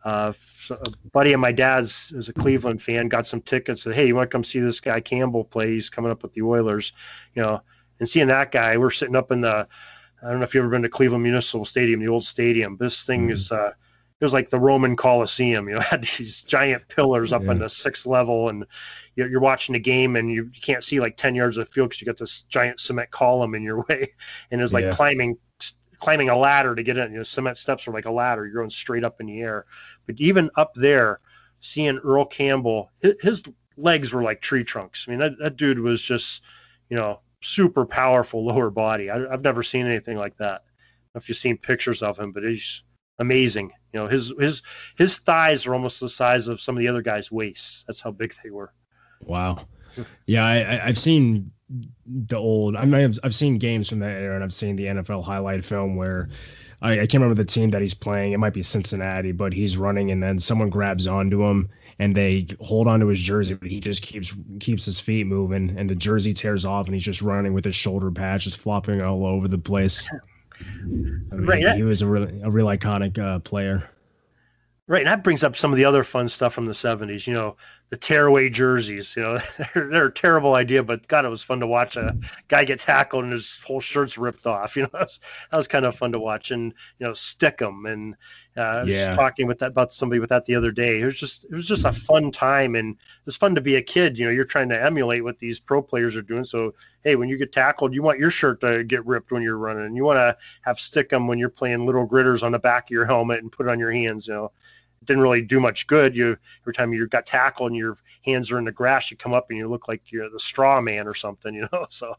Uh, 0.04 0.32
a 0.70 0.90
buddy 1.12 1.32
of 1.32 1.40
my 1.40 1.52
dad's 1.52 2.12
is 2.12 2.28
a 2.28 2.32
Cleveland 2.32 2.82
fan, 2.82 3.08
got 3.08 3.26
some 3.26 3.40
tickets. 3.40 3.82
Said, 3.82 3.94
"Hey, 3.94 4.06
you 4.06 4.16
want 4.16 4.30
to 4.30 4.34
come 4.34 4.44
see 4.44 4.60
this 4.60 4.80
guy 4.80 5.00
Campbell 5.00 5.44
play? 5.44 5.72
He's 5.72 5.90
coming 5.90 6.10
up 6.10 6.22
with 6.22 6.32
the 6.32 6.42
Oilers." 6.42 6.92
You 7.34 7.42
know, 7.42 7.62
and 8.00 8.08
seeing 8.08 8.28
that 8.28 8.52
guy, 8.52 8.76
we're 8.76 8.90
sitting 8.90 9.16
up 9.16 9.30
in 9.30 9.40
the. 9.40 9.66
I 10.22 10.28
don't 10.30 10.38
know 10.38 10.44
if 10.44 10.54
you've 10.54 10.62
ever 10.62 10.70
been 10.70 10.82
to 10.82 10.88
Cleveland 10.88 11.24
Municipal 11.24 11.64
Stadium, 11.64 12.00
the 12.00 12.08
old 12.08 12.24
stadium. 12.24 12.76
This 12.78 13.04
thing 13.04 13.28
Mhm. 13.28 13.32
is 13.32 13.50
uh, 13.50 13.72
it 14.22 14.24
was 14.24 14.32
like 14.32 14.50
the 14.50 14.60
Roman 14.60 14.94
Coliseum. 14.94 15.68
You 15.68 15.74
know, 15.74 15.80
had 15.90 16.02
these 16.02 16.44
giant 16.44 16.86
pillars 16.88 17.32
up 17.32 17.42
yeah. 17.42 17.50
on 17.50 17.58
the 17.58 17.68
sixth 17.68 18.06
level, 18.06 18.48
and 18.48 18.64
you're, 19.16 19.28
you're 19.28 19.40
watching 19.40 19.72
the 19.72 19.80
game, 19.80 20.14
and 20.16 20.30
you, 20.30 20.50
you, 20.54 20.60
can't 20.60 20.84
see 20.84 21.00
like 21.00 21.16
ten 21.16 21.34
yards 21.34 21.58
of 21.58 21.68
field 21.68 21.90
because 21.90 22.00
you 22.00 22.06
got 22.06 22.18
this 22.18 22.42
giant 22.44 22.78
cement 22.78 23.10
column 23.10 23.54
in 23.54 23.62
your 23.62 23.82
way, 23.88 24.12
and 24.50 24.60
it's 24.60 24.72
like 24.72 24.84
yeah. 24.84 24.94
climbing 24.94 25.36
climbing 26.02 26.28
a 26.28 26.36
ladder 26.36 26.74
to 26.74 26.82
get 26.82 26.98
in. 26.98 27.12
You 27.12 27.18
know, 27.18 27.22
cement 27.22 27.56
steps 27.56 27.86
are 27.86 27.92
like 27.92 28.06
a 28.06 28.10
ladder. 28.10 28.44
You're 28.44 28.56
going 28.56 28.70
straight 28.70 29.04
up 29.04 29.20
in 29.20 29.26
the 29.26 29.40
air. 29.40 29.66
But 30.04 30.20
even 30.20 30.50
up 30.56 30.74
there, 30.74 31.20
seeing 31.60 31.98
Earl 31.98 32.24
Campbell, 32.24 32.90
his, 33.00 33.14
his 33.20 33.44
legs 33.76 34.12
were 34.12 34.22
like 34.22 34.40
tree 34.40 34.64
trunks. 34.64 35.06
I 35.06 35.12
mean, 35.12 35.20
that, 35.20 35.38
that 35.38 35.56
dude 35.56 35.78
was 35.78 36.02
just, 36.02 36.42
you 36.90 36.96
know, 36.96 37.20
super 37.40 37.86
powerful 37.86 38.44
lower 38.52 38.68
body. 38.68 39.10
I, 39.10 39.30
have 39.30 39.44
never 39.44 39.62
seen 39.62 39.86
anything 39.86 40.16
like 40.16 40.36
that. 40.38 40.64
if 41.14 41.28
you've 41.28 41.38
seen 41.38 41.56
pictures 41.56 42.02
of 42.02 42.18
him, 42.18 42.32
but 42.32 42.42
he's 42.42 42.82
amazing. 43.20 43.70
You 43.92 44.00
know, 44.00 44.08
his 44.08 44.32
his 44.40 44.62
his 44.96 45.18
thighs 45.18 45.66
are 45.66 45.74
almost 45.74 46.00
the 46.00 46.08
size 46.08 46.48
of 46.48 46.60
some 46.60 46.76
of 46.76 46.80
the 46.80 46.88
other 46.88 47.02
guys' 47.02 47.30
waists. 47.30 47.84
That's 47.86 48.00
how 48.00 48.10
big 48.10 48.34
they 48.42 48.50
were. 48.50 48.72
Wow. 49.20 49.68
Yeah, 50.26 50.44
I, 50.44 50.86
I've 50.86 50.98
seen 50.98 51.52
the 52.06 52.36
old. 52.36 52.76
I 52.76 52.84
mean, 52.84 53.04
I've, 53.04 53.18
I've 53.22 53.34
seen 53.34 53.56
games 53.56 53.88
from 53.88 53.98
that 54.00 54.10
era, 54.10 54.34
and 54.34 54.44
I've 54.44 54.52
seen 54.52 54.76
the 54.76 54.86
NFL 54.86 55.24
highlight 55.24 55.64
film 55.64 55.96
where 55.96 56.28
I, 56.80 56.92
I, 56.92 56.96
can't 56.98 57.14
remember 57.14 57.34
the 57.34 57.44
team 57.44 57.70
that 57.70 57.80
he's 57.80 57.94
playing. 57.94 58.32
It 58.32 58.38
might 58.38 58.54
be 58.54 58.62
Cincinnati, 58.62 59.32
but 59.32 59.52
he's 59.52 59.76
running, 59.76 60.10
and 60.10 60.22
then 60.22 60.38
someone 60.38 60.68
grabs 60.68 61.06
onto 61.06 61.42
him, 61.44 61.68
and 61.98 62.14
they 62.14 62.46
hold 62.60 62.88
onto 62.88 63.06
his 63.06 63.20
jersey, 63.20 63.54
but 63.54 63.70
he 63.70 63.80
just 63.80 64.02
keeps 64.02 64.34
keeps 64.60 64.84
his 64.84 64.98
feet 65.00 65.26
moving, 65.26 65.74
and 65.78 65.88
the 65.88 65.94
jersey 65.94 66.32
tears 66.32 66.64
off, 66.64 66.86
and 66.86 66.94
he's 66.94 67.04
just 67.04 67.22
running 67.22 67.54
with 67.54 67.64
his 67.64 67.74
shoulder 67.74 68.10
patch 68.10 68.44
just 68.44 68.58
flopping 68.58 69.00
all 69.00 69.24
over 69.24 69.48
the 69.48 69.58
place. 69.58 70.08
I 70.60 70.84
mean, 70.84 71.46
right, 71.46 71.76
he 71.76 71.82
was 71.82 72.02
a 72.02 72.06
real 72.06 72.28
a 72.44 72.50
real 72.50 72.66
iconic 72.66 73.18
uh, 73.18 73.38
player. 73.40 73.88
Right, 74.88 75.02
and 75.02 75.08
that 75.08 75.24
brings 75.24 75.44
up 75.44 75.56
some 75.56 75.70
of 75.70 75.76
the 75.76 75.84
other 75.84 76.02
fun 76.02 76.28
stuff 76.28 76.52
from 76.52 76.66
the 76.66 76.72
'70s. 76.72 77.26
You 77.26 77.34
know, 77.34 77.56
the 77.92 77.98
tearaway 77.98 78.48
jerseys. 78.48 79.14
You 79.14 79.22
know, 79.22 79.38
they're, 79.74 79.88
they're, 79.90 80.06
a 80.06 80.12
terrible 80.12 80.54
idea, 80.54 80.82
but 80.82 81.06
God, 81.08 81.26
it 81.26 81.28
was 81.28 81.42
fun 81.42 81.60
to 81.60 81.66
watch 81.66 81.98
a 81.98 82.16
guy 82.48 82.64
get 82.64 82.80
tackled 82.80 83.24
and 83.24 83.34
his 83.34 83.60
whole 83.66 83.80
shirt's 83.80 84.16
ripped 84.16 84.46
off. 84.46 84.76
You 84.82 84.84
know, 84.84 84.88
that 84.94 85.02
was, 85.02 85.20
that 85.50 85.56
was 85.58 85.68
kind 85.68 85.84
of 85.84 85.94
fun 85.94 86.10
to 86.12 86.18
watch. 86.18 86.52
And 86.52 86.72
you 86.98 87.06
know, 87.06 87.12
Stickum. 87.12 87.92
And 87.92 88.14
uh, 88.56 88.60
I 88.60 88.82
was 88.84 88.94
yeah. 88.94 89.14
talking 89.14 89.46
with 89.46 89.58
that 89.58 89.72
about 89.72 89.92
somebody 89.92 90.20
with 90.20 90.30
that 90.30 90.46
the 90.46 90.54
other 90.54 90.70
day. 90.70 91.02
It 91.02 91.04
was 91.04 91.20
just 91.20 91.44
it 91.44 91.52
was 91.52 91.68
just 91.68 91.84
a 91.84 91.92
fun 91.92 92.32
time, 92.32 92.76
and 92.76 92.94
it 92.94 93.26
was 93.26 93.36
fun 93.36 93.54
to 93.54 93.60
be 93.60 93.76
a 93.76 93.82
kid. 93.82 94.18
You 94.18 94.24
know, 94.24 94.30
you're 94.30 94.44
trying 94.44 94.70
to 94.70 94.82
emulate 94.82 95.22
what 95.22 95.38
these 95.38 95.60
pro 95.60 95.82
players 95.82 96.16
are 96.16 96.22
doing. 96.22 96.44
So 96.44 96.72
hey, 97.04 97.16
when 97.16 97.28
you 97.28 97.36
get 97.36 97.52
tackled, 97.52 97.92
you 97.92 98.02
want 98.02 98.18
your 98.18 98.30
shirt 98.30 98.62
to 98.62 98.84
get 98.84 99.04
ripped 99.04 99.32
when 99.32 99.42
you're 99.42 99.58
running, 99.58 99.84
and 99.84 99.96
you 99.96 100.04
want 100.04 100.16
to 100.16 100.34
have 100.62 100.78
Stickum 100.78 101.28
when 101.28 101.38
you're 101.38 101.50
playing 101.50 101.84
little 101.84 102.08
gritters 102.08 102.42
on 102.42 102.52
the 102.52 102.58
back 102.58 102.84
of 102.86 102.90
your 102.90 103.04
helmet 103.04 103.42
and 103.42 103.52
put 103.52 103.66
it 103.66 103.70
on 103.70 103.78
your 103.78 103.92
hands. 103.92 104.26
You 104.28 104.34
know 104.34 104.52
didn't 105.04 105.22
really 105.22 105.42
do 105.42 105.60
much 105.60 105.86
good. 105.86 106.16
You 106.16 106.36
every 106.62 106.74
time 106.74 106.92
you 106.92 107.06
got 107.06 107.26
tackled 107.26 107.70
and 107.70 107.78
your 107.78 107.98
hands 108.24 108.50
are 108.52 108.58
in 108.58 108.64
the 108.64 108.72
grass, 108.72 109.10
you 109.10 109.16
come 109.16 109.34
up 109.34 109.46
and 109.50 109.58
you 109.58 109.68
look 109.68 109.88
like 109.88 110.10
you're 110.10 110.30
the 110.30 110.38
straw 110.38 110.80
man 110.80 111.06
or 111.06 111.14
something, 111.14 111.54
you 111.54 111.68
know. 111.72 111.86
So 111.90 112.14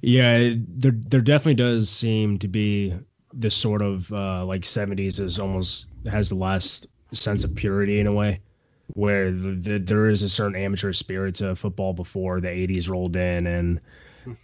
yeah, 0.00 0.54
there 0.56 0.92
there 0.94 1.20
definitely 1.20 1.54
does 1.54 1.90
seem 1.90 2.38
to 2.38 2.48
be 2.48 2.94
this 3.32 3.54
sort 3.54 3.82
of 3.82 4.12
uh, 4.12 4.44
like 4.44 4.62
'70s 4.62 5.20
is 5.20 5.38
almost 5.38 5.88
has 6.10 6.28
the 6.28 6.34
last 6.36 6.86
sense 7.12 7.44
of 7.44 7.54
purity 7.54 8.00
in 8.00 8.06
a 8.06 8.12
way, 8.12 8.40
where 8.88 9.30
the, 9.30 9.54
the, 9.54 9.78
there 9.78 10.08
is 10.08 10.22
a 10.22 10.28
certain 10.28 10.56
amateur 10.56 10.92
spirit 10.92 11.34
to 11.36 11.54
football 11.54 11.92
before 11.92 12.40
the 12.40 12.48
'80s 12.48 12.88
rolled 12.88 13.16
in, 13.16 13.46
and 13.46 13.80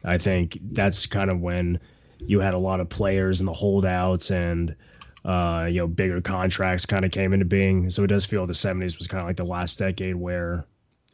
I 0.05 0.19
think 0.19 0.59
that's 0.73 1.07
kind 1.07 1.31
of 1.31 1.41
when 1.41 1.81
you 2.19 2.41
had 2.41 2.55
a 2.55 2.59
lot 2.59 2.81
of 2.81 2.89
players 2.89 3.41
and 3.41 3.49
the 3.49 3.53
holdouts 3.53 4.31
and 4.31 4.77
uh, 5.25 5.67
you 5.71 5.79
know, 5.79 5.87
bigger 5.87 6.21
contracts 6.21 6.85
kind 6.85 7.05
of 7.05 7.11
came 7.11 7.33
into 7.33 7.45
being. 7.45 7.91
So 7.91 8.05
it 8.05 8.09
does 8.09 8.25
feel 8.25 8.47
the 8.47 8.53
70s 8.53 8.99
was 8.99 9.07
kind 9.07 9.21
of 9.21 9.27
like 9.27 9.37
the 9.37 9.45
last 9.45 9.79
decade 9.79 10.17
where 10.17 10.65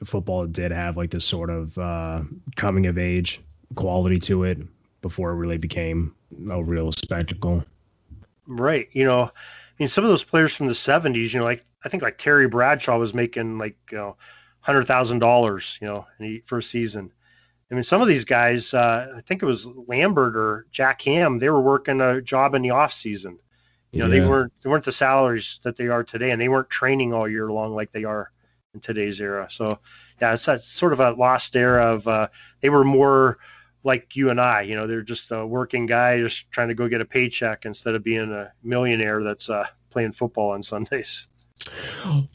football 0.04 0.46
did 0.46 0.70
have 0.70 0.96
like 0.96 1.10
this 1.10 1.24
sort 1.24 1.50
of 1.50 1.76
uh, 1.76 2.22
coming 2.56 2.86
of 2.86 2.98
age 2.98 3.42
quality 3.74 4.18
to 4.18 4.44
it 4.44 4.58
before 5.02 5.30
it 5.30 5.36
really 5.36 5.58
became 5.58 6.14
a 6.50 6.62
real 6.62 6.92
spectacle. 6.92 7.64
Right. 8.46 8.88
You 8.92 9.04
know, 9.04 9.22
I 9.24 9.30
mean, 9.78 9.88
some 9.88 10.04
of 10.04 10.10
those 10.10 10.24
players 10.24 10.54
from 10.54 10.66
the 10.66 10.72
70s, 10.72 11.34
you 11.34 11.40
know, 11.40 11.44
like 11.44 11.64
I 11.84 11.88
think 11.88 12.02
like 12.02 12.18
Terry 12.18 12.48
Bradshaw 12.48 12.98
was 12.98 13.14
making 13.14 13.58
like, 13.58 13.76
you 13.90 13.98
know, 13.98 14.16
$100,000, 14.66 15.80
you 15.80 15.86
know, 15.86 16.40
for 16.46 16.58
a 16.58 16.62
season. 16.62 17.12
I 17.70 17.74
mean, 17.74 17.82
some 17.82 18.00
of 18.00 18.08
these 18.08 18.24
guys, 18.24 18.72
uh, 18.72 19.12
I 19.14 19.20
think 19.20 19.42
it 19.42 19.46
was 19.46 19.66
Lambert 19.66 20.36
or 20.36 20.66
Jack 20.70 21.02
Ham, 21.02 21.38
they 21.38 21.50
were 21.50 21.60
working 21.60 22.00
a 22.00 22.22
job 22.22 22.54
in 22.54 22.62
the 22.62 22.70
off 22.70 22.92
season. 22.92 23.38
You 23.92 24.00
know, 24.00 24.06
yeah. 24.06 24.20
they 24.20 24.28
weren't 24.28 24.52
they 24.62 24.70
weren't 24.70 24.84
the 24.84 24.92
salaries 24.92 25.60
that 25.64 25.76
they 25.76 25.88
are 25.88 26.04
today, 26.04 26.30
and 26.30 26.40
they 26.40 26.48
weren't 26.48 26.70
training 26.70 27.14
all 27.14 27.28
year 27.28 27.50
long 27.50 27.74
like 27.74 27.90
they 27.90 28.04
are 28.04 28.30
in 28.74 28.80
today's 28.80 29.20
era. 29.20 29.48
So, 29.50 29.78
yeah, 30.20 30.34
it's 30.34 30.44
that's 30.44 30.66
sort 30.66 30.92
of 30.92 31.00
a 31.00 31.12
lost 31.12 31.56
era 31.56 31.86
of 31.94 32.06
uh, 32.06 32.28
they 32.60 32.68
were 32.68 32.84
more 32.84 33.38
like 33.84 34.14
you 34.14 34.30
and 34.30 34.40
I. 34.40 34.62
You 34.62 34.76
know, 34.76 34.86
they're 34.86 35.02
just 35.02 35.30
a 35.30 35.46
working 35.46 35.86
guy 35.86 36.18
just 36.20 36.50
trying 36.50 36.68
to 36.68 36.74
go 36.74 36.88
get 36.88 37.00
a 37.00 37.06
paycheck 37.06 37.64
instead 37.64 37.94
of 37.94 38.04
being 38.04 38.30
a 38.30 38.52
millionaire 38.62 39.22
that's 39.22 39.48
uh, 39.48 39.66
playing 39.90 40.12
football 40.12 40.50
on 40.50 40.62
Sundays. 40.74 41.28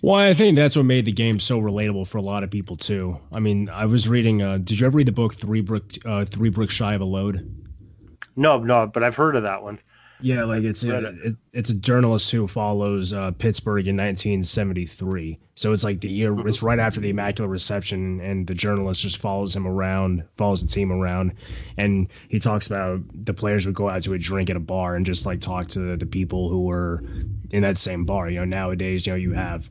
Well, 0.01 0.15
I 0.15 0.33
think 0.33 0.55
that's 0.55 0.75
what 0.75 0.85
made 0.85 1.05
the 1.05 1.11
game 1.11 1.39
so 1.39 1.59
relatable 1.61 2.07
for 2.07 2.17
a 2.17 2.21
lot 2.21 2.43
of 2.43 2.51
people 2.51 2.75
too. 2.75 3.19
I 3.33 3.39
mean, 3.39 3.69
I 3.69 3.85
was 3.85 4.07
reading. 4.07 4.41
Uh, 4.41 4.57
did 4.57 4.79
you 4.79 4.87
ever 4.87 4.97
read 4.97 5.07
the 5.07 5.13
book 5.13 5.33
Three 5.33 5.61
Brick 5.61 5.99
uh, 6.05 6.25
Three 6.25 6.49
Bricks 6.49 6.73
Shy 6.73 6.93
of 6.93 7.01
a 7.01 7.05
Load? 7.05 7.49
No, 8.35 8.59
no, 8.59 8.87
but 8.87 9.03
I've 9.03 9.15
heard 9.15 9.35
of 9.35 9.43
that 9.43 9.63
one. 9.63 9.79
Yeah, 10.23 10.45
like 10.45 10.63
it's 10.63 10.85
a, 10.85 11.13
it's 11.51 11.69
a 11.69 11.73
journalist 11.73 12.31
who 12.31 12.47
follows 12.47 13.11
uh, 13.11 13.31
Pittsburgh 13.31 13.89
in 13.89 13.97
1973. 13.97 15.37
So 15.55 15.73
it's 15.73 15.83
like 15.83 15.99
the 15.99 16.09
year 16.09 16.47
it's 16.47 16.63
right 16.63 16.79
after 16.79 17.01
the 17.01 17.09
Immaculate 17.09 17.51
Reception, 17.51 18.21
and 18.21 18.47
the 18.47 18.53
journalist 18.53 19.01
just 19.01 19.17
follows 19.17 19.53
him 19.53 19.67
around, 19.67 20.23
follows 20.37 20.61
the 20.61 20.69
team 20.69 20.93
around, 20.93 21.33
and 21.75 22.07
he 22.29 22.39
talks 22.39 22.67
about 22.67 23.01
the 23.13 23.33
players 23.33 23.65
would 23.65 23.75
go 23.75 23.89
out 23.89 24.01
to 24.03 24.13
a 24.13 24.17
drink 24.17 24.49
at 24.49 24.55
a 24.55 24.61
bar 24.61 24.95
and 24.95 25.05
just 25.05 25.25
like 25.25 25.41
talk 25.41 25.67
to 25.67 25.79
the, 25.79 25.97
the 25.97 26.05
people 26.05 26.47
who 26.47 26.63
were 26.63 27.03
in 27.51 27.61
that 27.63 27.75
same 27.75 28.05
bar. 28.05 28.29
You 28.29 28.39
know, 28.39 28.45
nowadays, 28.45 29.05
you 29.05 29.11
know, 29.11 29.17
you 29.17 29.33
have 29.33 29.69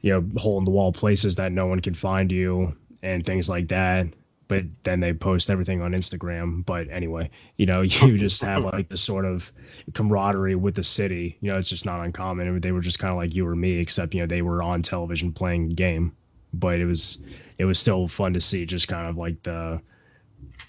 you 0.00 0.12
know 0.12 0.24
hole 0.36 0.58
in 0.60 0.64
the 0.64 0.70
wall 0.70 0.92
places 0.92 1.34
that 1.36 1.50
no 1.50 1.66
one 1.66 1.80
can 1.80 1.94
find 1.94 2.30
you 2.30 2.76
and 3.02 3.26
things 3.26 3.48
like 3.48 3.66
that 3.66 4.06
but 4.48 4.64
then 4.84 5.00
they 5.00 5.12
post 5.12 5.50
everything 5.50 5.82
on 5.82 5.92
Instagram. 5.92 6.64
But 6.64 6.88
anyway, 6.90 7.30
you 7.56 7.66
know, 7.66 7.82
you 7.82 8.18
just 8.18 8.42
have 8.42 8.64
like 8.72 8.88
this 8.88 9.02
sort 9.02 9.24
of 9.24 9.52
camaraderie 9.94 10.54
with 10.54 10.74
the 10.74 10.84
city. 10.84 11.36
You 11.40 11.52
know, 11.52 11.58
it's 11.58 11.70
just 11.70 11.86
not 11.86 12.04
uncommon. 12.04 12.60
They 12.60 12.72
were 12.72 12.80
just 12.80 12.98
kind 12.98 13.10
of 13.10 13.16
like 13.16 13.34
you 13.34 13.46
or 13.46 13.56
me, 13.56 13.78
except 13.78 14.14
you 14.14 14.20
know 14.20 14.26
they 14.26 14.42
were 14.42 14.62
on 14.62 14.82
television 14.82 15.32
playing 15.32 15.72
a 15.72 15.74
game. 15.74 16.16
But 16.54 16.80
it 16.80 16.86
was 16.86 17.24
it 17.58 17.64
was 17.64 17.78
still 17.78 18.08
fun 18.08 18.32
to 18.34 18.40
see 18.40 18.64
just 18.64 18.88
kind 18.88 19.06
of 19.06 19.16
like 19.16 19.42
the 19.42 19.80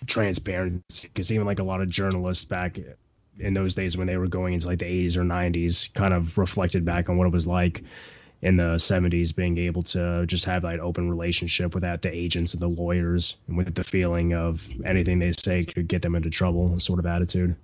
transparency 0.05 1.07
because 1.07 1.32
even 1.32 1.45
like 1.45 1.59
a 1.59 1.63
lot 1.63 1.82
of 1.82 1.89
journalists 1.89 2.45
back 2.45 2.80
in 3.39 3.53
those 3.53 3.75
days 3.75 3.97
when 3.97 4.07
they 4.07 4.17
were 4.17 4.28
going 4.28 4.53
into 4.53 4.67
like 4.67 4.80
the 4.80 4.86
80s 4.86 5.15
or 5.15 5.21
90s 5.21 5.93
kind 5.93 6.13
of 6.13 6.38
reflected 6.38 6.84
back 6.84 7.09
on 7.09 7.17
what 7.17 7.28
it 7.28 7.34
was 7.34 7.45
like 7.45 7.84
in 8.41 8.57
the 8.57 8.75
70s 8.75 9.35
being 9.35 9.57
able 9.57 9.81
to 9.81 10.25
just 10.27 10.45
have 10.45 10.61
that 10.61 10.79
open 10.79 11.09
relationship 11.09 11.73
without 11.73 12.01
the 12.01 12.13
agents 12.13 12.53
and 12.53 12.61
the 12.61 12.67
lawyers 12.67 13.38
and 13.47 13.57
with 13.57 13.73
the 13.73 13.83
feeling 13.83 14.33
of 14.33 14.67
anything 14.85 15.19
they 15.19 15.31
say 15.31 15.63
could 15.63 15.88
get 15.88 16.01
them 16.01 16.15
into 16.15 16.29
trouble 16.29 16.79
sort 16.79 16.99
of 16.99 17.05
attitude. 17.05 17.55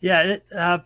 Yeah 0.00 0.22
it, 0.22 0.44
uh, 0.56 0.78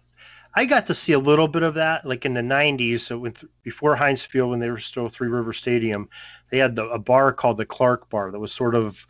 i 0.55 0.65
got 0.65 0.87
to 0.87 0.95
see 0.95 1.13
a 1.13 1.19
little 1.19 1.47
bit 1.47 1.63
of 1.63 1.75
that 1.75 2.05
like 2.05 2.25
in 2.25 2.35
the 2.35 2.41
90s 2.41 3.01
so 3.01 3.19
when, 3.19 3.35
before 3.63 3.95
heinz 3.95 4.25
field 4.25 4.51
when 4.51 4.61
they 4.61 4.71
were 4.71 4.79
still 4.79 5.09
three 5.09 5.29
river 5.29 5.53
stadium 5.53 6.09
they 6.51 6.59
had 6.59 6.75
the, 6.75 6.87
a 6.89 6.99
bar 6.99 7.33
called 7.33 7.59
the 7.59 7.67
clark 7.67 8.09
bar 8.09 8.31
that 8.31 8.39
was 8.39 8.53
sort 8.53 8.75
of 8.75 9.07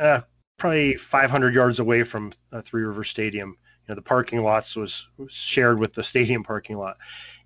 uh, 0.00 0.20
probably 0.58 0.96
500 0.96 1.54
yards 1.54 1.80
away 1.80 2.02
from 2.02 2.32
uh, 2.52 2.60
three 2.60 2.82
river 2.82 3.04
stadium. 3.04 3.50
You 3.50 3.88
know 3.88 3.94
the 3.94 4.02
parking 4.02 4.42
lots 4.42 4.76
was, 4.76 5.06
was 5.16 5.32
shared 5.32 5.78
with 5.78 5.94
the 5.94 6.04
stadium 6.04 6.42
parking 6.42 6.76
lot 6.76 6.98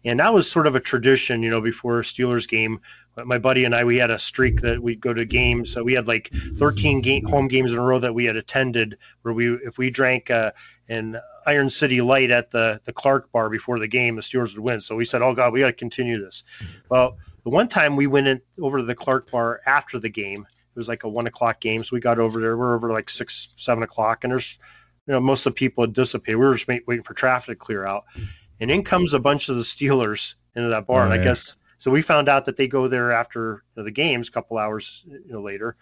and 0.04 0.20
that 0.20 0.34
was 0.34 0.50
sort 0.50 0.66
of 0.66 0.74
a 0.74 0.80
tradition, 0.80 1.42
you 1.42 1.50
know, 1.50 1.60
before 1.60 2.00
Steelers 2.02 2.48
game. 2.48 2.80
My 3.24 3.38
buddy 3.38 3.64
and 3.64 3.74
I, 3.74 3.84
we 3.84 3.96
had 3.96 4.10
a 4.10 4.18
streak 4.18 4.62
that 4.62 4.82
we'd 4.82 5.00
go 5.00 5.12
to 5.12 5.24
games. 5.26 5.70
So 5.70 5.82
we 5.82 5.92
had 5.92 6.08
like 6.08 6.32
13 6.56 7.02
game, 7.02 7.26
home 7.26 7.46
games 7.46 7.72
in 7.72 7.78
a 7.78 7.82
row 7.82 7.98
that 7.98 8.14
we 8.14 8.24
had 8.24 8.36
attended, 8.36 8.96
where 9.20 9.34
we, 9.34 9.52
if 9.52 9.76
we 9.76 9.90
drank 9.90 10.30
uh, 10.30 10.52
an 10.88 11.20
Iron 11.46 11.68
City 11.68 12.00
Light 12.00 12.30
at 12.30 12.50
the 12.50 12.80
the 12.84 12.92
Clark 12.92 13.30
Bar 13.32 13.50
before 13.50 13.78
the 13.78 13.88
game, 13.88 14.16
the 14.16 14.22
Steelers 14.22 14.54
would 14.54 14.62
win. 14.62 14.80
So 14.80 14.96
we 14.96 15.04
said, 15.04 15.22
"Oh 15.22 15.34
God, 15.34 15.52
we 15.52 15.60
got 15.60 15.66
to 15.66 15.72
continue 15.72 16.22
this." 16.22 16.44
Well, 16.88 17.18
the 17.44 17.50
one 17.50 17.68
time 17.68 17.96
we 17.96 18.06
went 18.06 18.26
in 18.26 18.40
over 18.60 18.78
to 18.78 18.84
the 18.84 18.94
Clark 18.94 19.30
Bar 19.30 19.60
after 19.66 19.98
the 19.98 20.08
game, 20.08 20.42
it 20.42 20.78
was 20.78 20.88
like 20.88 21.04
a 21.04 21.08
one 21.08 21.26
o'clock 21.26 21.60
game, 21.60 21.82
so 21.84 21.94
we 21.94 22.00
got 22.00 22.18
over 22.18 22.40
there. 22.40 22.56
We're 22.56 22.74
over 22.74 22.92
like 22.92 23.10
six, 23.10 23.48
seven 23.56 23.82
o'clock, 23.82 24.24
and 24.24 24.30
there's, 24.30 24.58
you 25.06 25.12
know, 25.12 25.20
most 25.20 25.44
of 25.46 25.52
the 25.52 25.58
people 25.58 25.84
had 25.84 25.92
dissipated. 25.92 26.38
We 26.38 26.46
were 26.46 26.54
just 26.54 26.68
waiting 26.68 27.02
for 27.02 27.14
traffic 27.14 27.58
to 27.58 27.64
clear 27.64 27.84
out 27.84 28.04
and 28.62 28.70
in 28.70 28.84
comes 28.84 29.12
a 29.12 29.18
bunch 29.18 29.48
of 29.48 29.56
the 29.56 29.62
Steelers 29.62 30.36
into 30.54 30.68
that 30.68 30.86
bar. 30.86 31.02
Oh, 31.02 31.10
and 31.10 31.12
I 31.12 31.22
guess 31.22 31.56
so. 31.78 31.90
We 31.90 32.00
found 32.00 32.28
out 32.28 32.44
that 32.44 32.56
they 32.56 32.68
go 32.68 32.86
there 32.86 33.12
after 33.12 33.64
the 33.74 33.90
games, 33.90 34.28
a 34.28 34.32
couple 34.32 34.56
hours 34.56 35.04
you 35.06 35.20
know, 35.26 35.42
later. 35.42 35.76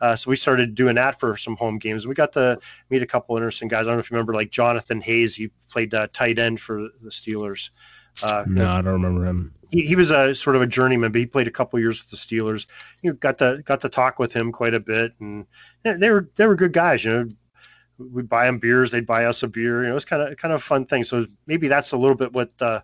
Uh, 0.00 0.16
so 0.16 0.30
we 0.30 0.36
started 0.36 0.74
doing 0.74 0.96
that 0.96 1.20
for 1.20 1.36
some 1.36 1.54
home 1.56 1.78
games. 1.78 2.06
We 2.06 2.14
got 2.14 2.32
to 2.32 2.58
meet 2.90 3.02
a 3.02 3.06
couple 3.06 3.36
interesting 3.36 3.68
guys. 3.68 3.82
I 3.82 3.90
don't 3.90 3.96
know 3.96 4.00
if 4.00 4.10
you 4.10 4.16
remember, 4.16 4.34
like 4.34 4.50
Jonathan 4.50 5.00
Hayes. 5.02 5.36
He 5.36 5.50
played 5.70 5.94
uh, 5.94 6.08
tight 6.12 6.38
end 6.38 6.58
for 6.58 6.88
the 7.02 7.10
Steelers. 7.10 7.70
Uh, 8.24 8.44
no, 8.48 8.68
I 8.68 8.82
don't 8.82 8.94
remember 8.94 9.26
him. 9.26 9.54
He, 9.70 9.86
he 9.86 9.94
was 9.94 10.10
a 10.10 10.34
sort 10.34 10.56
of 10.56 10.62
a 10.62 10.66
journeyman, 10.66 11.12
but 11.12 11.20
he 11.20 11.26
played 11.26 11.48
a 11.48 11.52
couple 11.52 11.78
years 11.78 12.02
with 12.02 12.10
the 12.10 12.16
Steelers. 12.16 12.66
You 13.02 13.12
got 13.12 13.38
to 13.38 13.62
got 13.64 13.80
to 13.82 13.88
talk 13.88 14.18
with 14.18 14.32
him 14.32 14.52
quite 14.52 14.74
a 14.74 14.80
bit, 14.80 15.12
and 15.20 15.46
they 15.84 16.10
were 16.10 16.30
they 16.36 16.46
were 16.46 16.56
good 16.56 16.72
guys. 16.72 17.04
You 17.04 17.12
know, 17.12 17.28
we'd 18.10 18.28
buy 18.28 18.46
them 18.46 18.58
beers, 18.58 18.90
they'd 18.90 19.06
buy 19.06 19.24
us 19.24 19.42
a 19.42 19.48
beer. 19.48 19.84
You 19.84 19.90
know, 19.90 19.96
it's 19.96 20.04
kind 20.04 20.22
of 20.22 20.36
kind 20.36 20.54
of 20.54 20.62
fun 20.62 20.86
thing. 20.86 21.04
So 21.04 21.26
maybe 21.46 21.68
that's 21.68 21.92
a 21.92 21.96
little 21.96 22.16
bit 22.16 22.32
what 22.32 22.50
uh, 22.60 22.80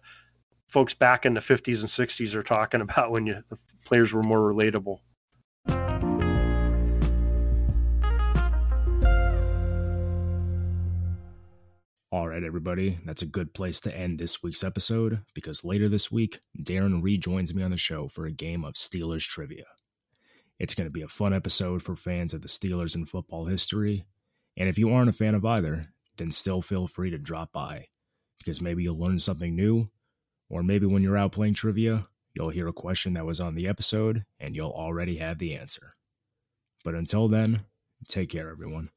folks 0.69 0.95
back 0.95 1.27
in 1.27 1.35
the 1.35 1.41
50s 1.41 1.81
and 1.81 1.89
60s 1.89 2.35
are 2.35 2.43
talking 2.43 2.81
about 2.81 3.11
when 3.11 3.27
you 3.27 3.43
the 3.49 3.59
players 3.85 4.13
were 4.13 4.23
more 4.23 4.41
relatable. 4.41 5.01
All 12.11 12.27
right, 12.27 12.43
everybody, 12.43 12.99
that's 13.05 13.21
a 13.21 13.27
good 13.27 13.53
place 13.53 13.81
to 13.83 13.95
end 13.95 14.19
this 14.19 14.43
week's 14.43 14.65
episode 14.65 15.21
because 15.35 15.63
later 15.63 15.91
this 15.91 16.11
week, 16.11 16.41
Darin 16.61 17.03
rejoins 17.03 17.55
me 17.55 17.63
on 17.63 17.71
the 17.71 17.77
show 17.77 18.09
for 18.09 18.25
a 18.25 18.33
game 18.33 18.65
of 18.65 18.75
Steelers 18.75 19.27
trivia. 19.27 19.67
It's 20.59 20.75
going 20.75 20.87
to 20.87 20.91
be 20.91 21.03
a 21.03 21.09
fun 21.09 21.35
episode 21.35 21.83
for 21.83 21.95
fans 21.95 22.33
of 22.33 22.41
the 22.41 22.49
Steelers 22.49 22.95
and 22.95 23.07
football 23.07 23.45
history. 23.45 24.07
And 24.59 24.69
if 24.69 24.77
you 24.77 24.91
aren't 24.91 25.09
a 25.09 25.15
fan 25.15 25.35
of 25.37 25.47
either, 25.47 25.87
then 26.17 26.33
still 26.33 26.61
feel 26.61 26.89
free 26.89 27.11
to 27.11 27.19
drop 27.19 27.53
by 27.53 27.87
because 28.39 28.61
maybe 28.61 28.83
you'll 28.83 28.99
learn 28.99 29.19
something 29.19 29.55
new, 29.55 29.89
or 30.51 30.63
maybe 30.63 30.87
when 30.87 31.03
you're 31.03 31.17
out 31.17 31.33
playing 31.33 31.55
trivia, 31.55 32.09
you'll 32.35 32.51
hear 32.51 32.67
a 32.67 32.73
question 32.73 33.15
that 33.15 33.25
was 33.25 33.41
on 33.41 33.55
the 33.55 33.69
episode 33.69 34.25
and 34.39 34.55
you'll 34.55 34.71
already 34.71 35.17
have 35.17 35.39
the 35.39 35.55
answer. 35.55 35.95
But 36.85 36.95
until 36.95 37.29
then, 37.29 37.65
take 38.09 38.31
care, 38.31 38.51
everyone. 38.51 38.91